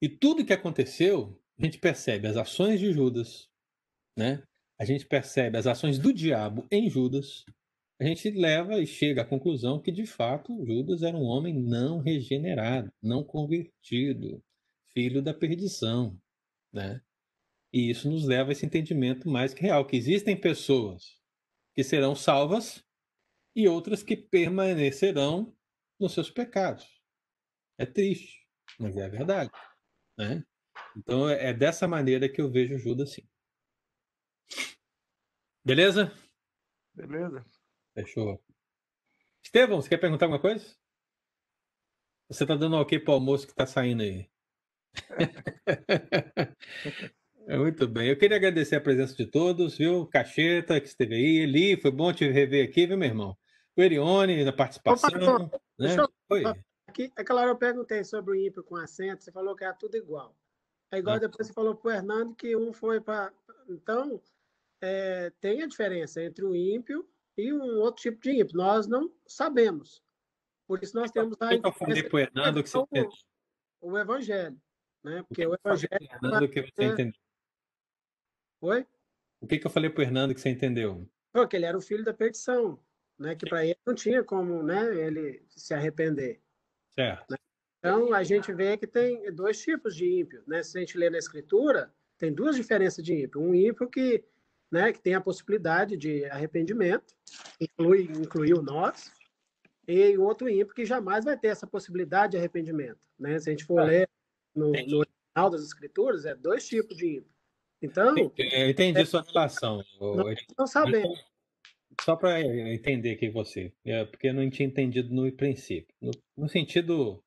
E 0.00 0.08
tudo 0.08 0.44
que 0.44 0.52
aconteceu, 0.52 1.40
a 1.58 1.64
gente 1.64 1.78
percebe 1.78 2.26
as 2.26 2.36
ações 2.36 2.80
de 2.80 2.92
Judas, 2.92 3.48
né? 4.16 4.42
A 4.78 4.84
gente 4.84 5.06
percebe 5.06 5.56
as 5.56 5.66
ações 5.66 5.98
do 5.98 6.12
diabo 6.12 6.66
em 6.70 6.90
Judas. 6.90 7.44
A 8.00 8.04
gente 8.04 8.28
leva 8.30 8.80
e 8.80 8.86
chega 8.86 9.22
à 9.22 9.24
conclusão 9.24 9.80
que, 9.80 9.92
de 9.92 10.04
fato, 10.06 10.66
Judas 10.66 11.02
era 11.02 11.16
um 11.16 11.22
homem 11.22 11.54
não 11.54 12.00
regenerado, 12.00 12.92
não 13.00 13.22
convertido, 13.22 14.42
filho 14.92 15.22
da 15.22 15.32
perdição, 15.32 16.18
né? 16.72 17.00
E 17.72 17.90
isso 17.90 18.10
nos 18.10 18.24
leva 18.24 18.50
a 18.50 18.52
esse 18.52 18.66
entendimento 18.66 19.28
mais 19.28 19.54
que 19.54 19.62
real, 19.62 19.86
que 19.86 19.96
existem 19.96 20.36
pessoas 20.36 21.21
que 21.74 21.82
serão 21.82 22.14
salvas 22.14 22.84
e 23.54 23.68
outras 23.68 24.02
que 24.02 24.16
permanecerão 24.16 25.56
nos 25.98 26.12
seus 26.12 26.30
pecados. 26.30 27.02
É 27.78 27.86
triste, 27.86 28.46
mas 28.78 28.96
é 28.96 29.04
a 29.04 29.08
verdade, 29.08 29.50
né? 30.16 30.44
Então 30.96 31.28
é 31.28 31.52
dessa 31.52 31.88
maneira 31.88 32.28
que 32.28 32.40
eu 32.40 32.50
vejo 32.50 32.78
Judas 32.78 33.12
sim. 33.12 33.28
Beleza? 35.64 36.12
Beleza? 36.94 37.44
Fechou. 37.94 38.42
Estevão, 39.44 39.80
você 39.80 39.88
quer 39.88 39.98
perguntar 39.98 40.26
alguma 40.26 40.40
coisa? 40.40 40.76
Você 42.28 42.46
tá 42.46 42.56
dando 42.56 42.76
ok 42.76 42.98
pro 42.98 43.12
almoço 43.12 43.46
que 43.46 43.54
tá 43.54 43.66
saindo 43.66 44.02
aí. 44.02 44.30
É, 47.52 47.58
Muito 47.58 47.86
bem. 47.86 48.08
Eu 48.08 48.16
queria 48.16 48.38
agradecer 48.38 48.76
a 48.76 48.80
presença 48.80 49.14
de 49.14 49.26
todos, 49.26 49.76
viu? 49.76 50.06
Cacheta, 50.06 50.80
que 50.80 50.86
esteve 50.86 51.14
aí. 51.14 51.36
Eli, 51.42 51.76
foi 51.78 51.90
bom 51.90 52.10
te 52.10 52.26
rever 52.26 52.66
aqui, 52.66 52.86
viu, 52.86 52.96
meu 52.96 53.08
irmão? 53.08 53.36
O 53.76 53.82
Erione, 53.82 54.42
na 54.42 54.52
participação. 54.54 55.10
pastor, 55.10 55.60
né? 55.78 55.96
eu- 55.98 56.08
Oi. 56.30 56.42
Aqui, 56.86 57.12
aquela 57.14 57.42
hora 57.42 57.50
eu 57.50 57.56
perguntei 57.56 58.04
sobre 58.04 58.32
o 58.32 58.34
ímpio 58.34 58.64
com 58.64 58.76
acento, 58.76 59.22
você 59.22 59.30
falou 59.30 59.54
que 59.54 59.64
era 59.64 59.74
tudo 59.74 59.96
igual. 59.98 60.34
É 60.90 60.98
igual 60.98 61.16
Ah. 61.16 61.18
depois 61.18 61.46
você 61.46 61.52
falou 61.52 61.74
para 61.74 61.88
o 61.88 61.92
Hernando 61.94 62.34
que 62.34 62.56
um 62.56 62.72
foi 62.72 63.00
para. 63.02 63.30
Então, 63.68 64.20
é, 64.80 65.30
tem 65.40 65.62
a 65.62 65.66
diferença 65.66 66.22
entre 66.22 66.44
o 66.46 66.54
ímpio 66.56 67.06
e 67.36 67.52
um 67.52 67.80
outro 67.80 68.02
tipo 68.02 68.20
de 68.22 68.30
ímpio. 68.40 68.56
Nós 68.56 68.86
não 68.86 69.10
sabemos. 69.26 70.02
Por 70.66 70.82
isso 70.82 70.96
nós 70.96 71.10
temos 71.10 71.36
O 71.38 71.44
a 71.44 71.54
eu 71.54 71.72
falei 71.72 72.02
pro 72.02 72.18
Hernando 72.18 72.62
que 72.62 72.68
você 72.70 72.78
o, 72.78 73.90
o 73.90 73.98
evangelho. 73.98 74.58
Né? 75.04 75.22
Porque 75.28 75.46
o 75.46 75.54
evangelho. 75.54 75.98
Hernando 76.00 76.48
que 76.48 76.62
você 76.62 76.72
é- 76.82 76.84
entendeu. 76.86 77.21
Oi? 78.62 78.86
O 79.40 79.46
que, 79.48 79.58
que 79.58 79.66
eu 79.66 79.70
falei 79.70 79.90
pro 79.90 80.04
Hernando 80.04 80.32
que 80.32 80.40
você 80.40 80.48
entendeu? 80.48 81.04
Porque 81.32 81.56
ele 81.56 81.66
era 81.66 81.76
o 81.76 81.82
filho 81.82 82.04
da 82.04 82.14
perdição. 82.14 82.78
Né? 83.18 83.34
Que 83.34 83.48
para 83.48 83.66
ele 83.66 83.78
não 83.84 83.94
tinha 83.94 84.22
como 84.22 84.62
né, 84.62 84.96
ele 84.96 85.44
se 85.48 85.74
arrepender. 85.74 86.40
Certo. 86.94 87.34
Então, 87.78 88.14
a 88.14 88.22
gente 88.22 88.52
vê 88.52 88.76
que 88.76 88.86
tem 88.86 89.32
dois 89.34 89.60
tipos 89.60 89.96
de 89.96 90.20
ímpio. 90.20 90.44
Né? 90.46 90.62
Se 90.62 90.78
a 90.78 90.80
gente 90.80 90.96
lê 90.96 91.10
na 91.10 91.18
Escritura, 91.18 91.92
tem 92.16 92.32
duas 92.32 92.54
diferenças 92.54 93.04
de 93.04 93.24
ímpio. 93.24 93.40
Um 93.40 93.52
ímpio 93.52 93.90
que, 93.90 94.24
né, 94.70 94.92
que 94.92 95.00
tem 95.00 95.14
a 95.14 95.20
possibilidade 95.20 95.96
de 95.96 96.24
arrependimento, 96.26 97.16
inclui, 97.60 98.04
incluiu 98.04 98.62
nós, 98.62 99.12
e 99.88 100.16
outro 100.16 100.48
ímpio 100.48 100.72
que 100.72 100.84
jamais 100.84 101.24
vai 101.24 101.36
ter 101.36 101.48
essa 101.48 101.66
possibilidade 101.66 102.32
de 102.32 102.38
arrependimento. 102.38 103.00
Né? 103.18 103.40
Se 103.40 103.50
a 103.50 103.52
gente 103.52 103.64
for 103.64 103.82
ler 103.82 104.08
no, 104.54 104.70
no 104.70 104.98
original 104.98 105.50
das 105.50 105.64
Escrituras, 105.64 106.24
é 106.24 106.36
dois 106.36 106.64
tipos 106.64 106.96
de 106.96 107.16
ímpio. 107.16 107.32
Então, 107.82 108.14
Eu 108.16 108.70
entendi 108.70 109.04
sua 109.04 109.22
relação. 109.22 109.84
Não. 110.00 110.24
Não 110.58 110.66
sabemos. 110.66 111.18
Só 112.00 112.16
para 112.16 112.40
entender 112.40 113.12
aqui 113.12 113.28
você, 113.28 113.72
é, 113.84 114.04
porque 114.04 114.28
eu 114.28 114.34
não 114.34 114.48
tinha 114.48 114.66
entendido 114.66 115.14
no 115.14 115.30
princípio. 115.32 115.94
No, 116.00 116.10
no 116.36 116.48
sentido 116.48 117.22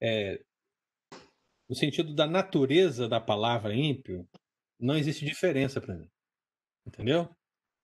é, 0.00 0.42
no 1.70 1.76
sentido 1.76 2.12
da 2.12 2.26
natureza 2.26 3.08
da 3.08 3.20
palavra 3.20 3.72
ímpio, 3.72 4.28
não 4.80 4.96
existe 4.96 5.24
diferença 5.24 5.80
para 5.80 5.94
mim. 5.94 6.10
Entendeu? 6.84 7.28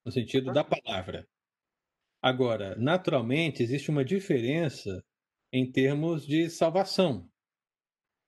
No 0.05 0.11
sentido 0.11 0.53
da 0.53 0.65
palavra. 0.65 1.25
Agora, 2.21 2.75
naturalmente, 2.75 3.63
existe 3.63 3.89
uma 3.89 4.05
diferença 4.05 5.05
em 5.53 5.71
termos 5.71 6.27
de 6.27 6.51
salvação. 6.51 7.31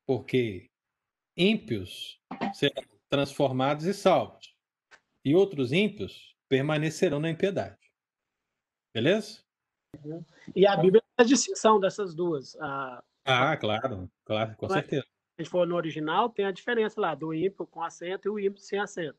Porque 0.06 0.70
ímpios 1.36 2.20
serão 2.54 2.84
transformados 3.08 3.84
e 3.86 3.94
salvos. 3.94 4.54
E 5.24 5.34
outros 5.34 5.72
ímpios 5.72 6.34
permanecerão 6.48 7.20
na 7.20 7.30
impiedade. 7.30 7.76
Beleza? 8.94 9.40
E 10.54 10.66
a 10.66 10.76
Bíblia 10.76 11.02
faz 11.16 11.28
distinção 11.28 11.80
dessas 11.80 12.14
duas. 12.14 12.56
A, 12.60 13.02
Ah, 13.24 13.56
claro, 13.56 14.10
claro, 14.24 14.56
com 14.56 14.66
Mas- 14.66 14.74
certeza. 14.74 15.04
a 15.38 15.42
gente 15.42 15.50
for 15.50 15.66
no 15.66 15.76
original, 15.76 16.30
tem 16.30 16.44
a 16.46 16.50
diferença 16.52 16.98
lá 17.00 17.14
do 17.14 17.34
ímpio 17.34 17.66
com 17.66 17.82
acento 17.82 18.26
e 18.28 18.30
o 18.30 18.38
ímpio 18.38 18.60
sem 18.62 18.78
acento. 18.78 19.18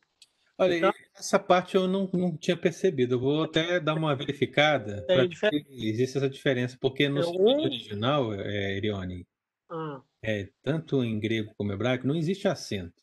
Olha, 0.58 0.76
Então- 0.78 0.94
essa 1.16 1.40
parte 1.40 1.76
eu 1.76 1.88
não, 1.88 2.10
não 2.12 2.36
tinha 2.36 2.58
percebido. 2.58 3.16
Eu 3.16 3.20
vou 3.20 3.44
até 3.44 3.80
dar 3.80 3.94
uma 3.96 4.16
verificada 4.16 5.04
para 5.06 5.26
ver 5.28 5.36
se 5.36 5.66
existe 5.88 6.18
essa 6.18 6.30
diferença, 6.30 6.78
porque 6.82 7.08
no 7.08 7.22
É 7.22 7.26
um- 7.28 7.62
original, 7.62 8.34
é, 8.34 8.76
Irione, 8.78 9.26
Ah, 9.70 10.02
é, 10.24 10.50
tanto 10.64 11.04
em 11.04 11.20
grego 11.20 11.54
como 11.56 11.72
em 11.72 11.76
hebraico, 11.76 12.08
não 12.08 12.16
existe 12.16 12.48
acento. 12.48 13.02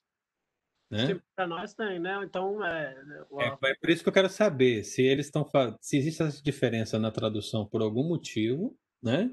Né? 0.89 1.21
para 1.35 1.49
nós 1.49 1.75
tem, 1.75 1.99
né? 1.99 2.21
Então, 2.25 2.65
é, 2.65 2.95
É, 3.41 3.71
é 3.71 3.75
por 3.75 3.91
isso 3.91 4.03
que 4.05 4.09
eu 4.09 4.13
quero 4.13 4.29
saber 4.29 4.85
se 4.85 5.03
eles 5.03 5.27
estão 5.27 5.49
se 5.81 5.97
existe 5.99 6.23
essa 6.23 6.41
diferença 6.43 6.97
na 6.99 7.11
tradução 7.11 7.67
por 7.67 7.83
algum 7.83 8.07
motivo, 8.07 8.79
né? 9.03 9.31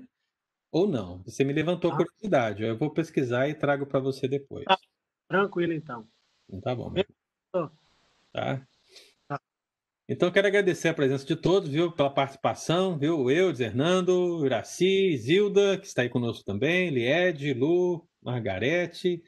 Ou 0.72 0.88
não. 0.88 1.22
Você 1.24 1.44
me 1.44 1.54
levantou 1.54 1.92
a 1.92 1.94
Ah. 1.94 1.98
curiosidade. 1.98 2.64
Eu 2.64 2.76
vou 2.76 2.92
pesquisar 2.92 3.48
e 3.48 3.54
trago 3.54 3.86
para 3.86 4.00
você 4.00 4.28
depois. 4.28 4.66
Ah. 4.68 4.78
tranquilo, 5.30 5.74
então. 5.74 6.08
Então 6.48 6.62
tá 6.62 6.76
bom. 6.76 6.90
Meu. 6.90 7.06
Tá? 8.32 8.68
Tá. 9.28 9.40
Então 10.10 10.28
eu 10.30 10.34
quero 10.34 10.48
agradecer 10.48 10.90
a 10.90 10.94
presença 10.94 11.26
de 11.26 11.36
todos, 11.36 11.70
viu, 11.70 11.92
pela 11.92 12.10
participação, 12.10 12.98
viu? 12.98 13.30
Eu, 13.30 13.50
Hernando, 13.52 14.44
Iraci, 14.46 15.16
Zilda, 15.18 15.78
que 15.78 15.86
está 15.86 16.02
aí 16.02 16.10
conosco 16.10 16.44
também, 16.44 16.90
Lied, 16.90 17.54
Lu, 17.54 18.08
Margarete, 18.22 19.24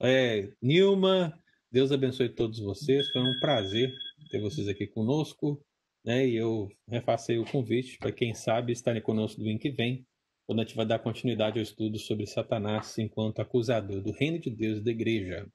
é, 0.00 0.50
Nilma. 0.62 1.36
Deus 1.74 1.90
abençoe 1.90 2.28
todos 2.28 2.60
vocês. 2.60 3.08
Foi 3.10 3.20
um 3.20 3.40
prazer 3.40 3.92
ter 4.30 4.40
vocês 4.40 4.68
aqui 4.68 4.86
conosco. 4.86 5.60
Né? 6.06 6.24
E 6.28 6.36
eu 6.36 6.68
refaço 6.88 7.32
aí 7.32 7.38
o 7.40 7.44
convite 7.44 7.98
para 7.98 8.12
quem 8.12 8.32
sabe 8.32 8.72
estarem 8.72 9.02
conosco 9.02 9.42
do 9.42 9.48
ano 9.48 9.58
que 9.58 9.72
vem, 9.72 10.06
quando 10.46 10.60
a 10.60 10.62
gente 10.64 10.76
vai 10.76 10.86
dar 10.86 11.00
continuidade 11.00 11.58
ao 11.58 11.64
estudo 11.64 11.98
sobre 11.98 12.26
Satanás 12.26 12.96
enquanto 12.96 13.40
acusador 13.40 14.00
do 14.00 14.12
reino 14.12 14.38
de 14.38 14.50
Deus 14.50 14.78
e 14.78 14.84
da 14.84 14.92
igreja. 14.92 15.48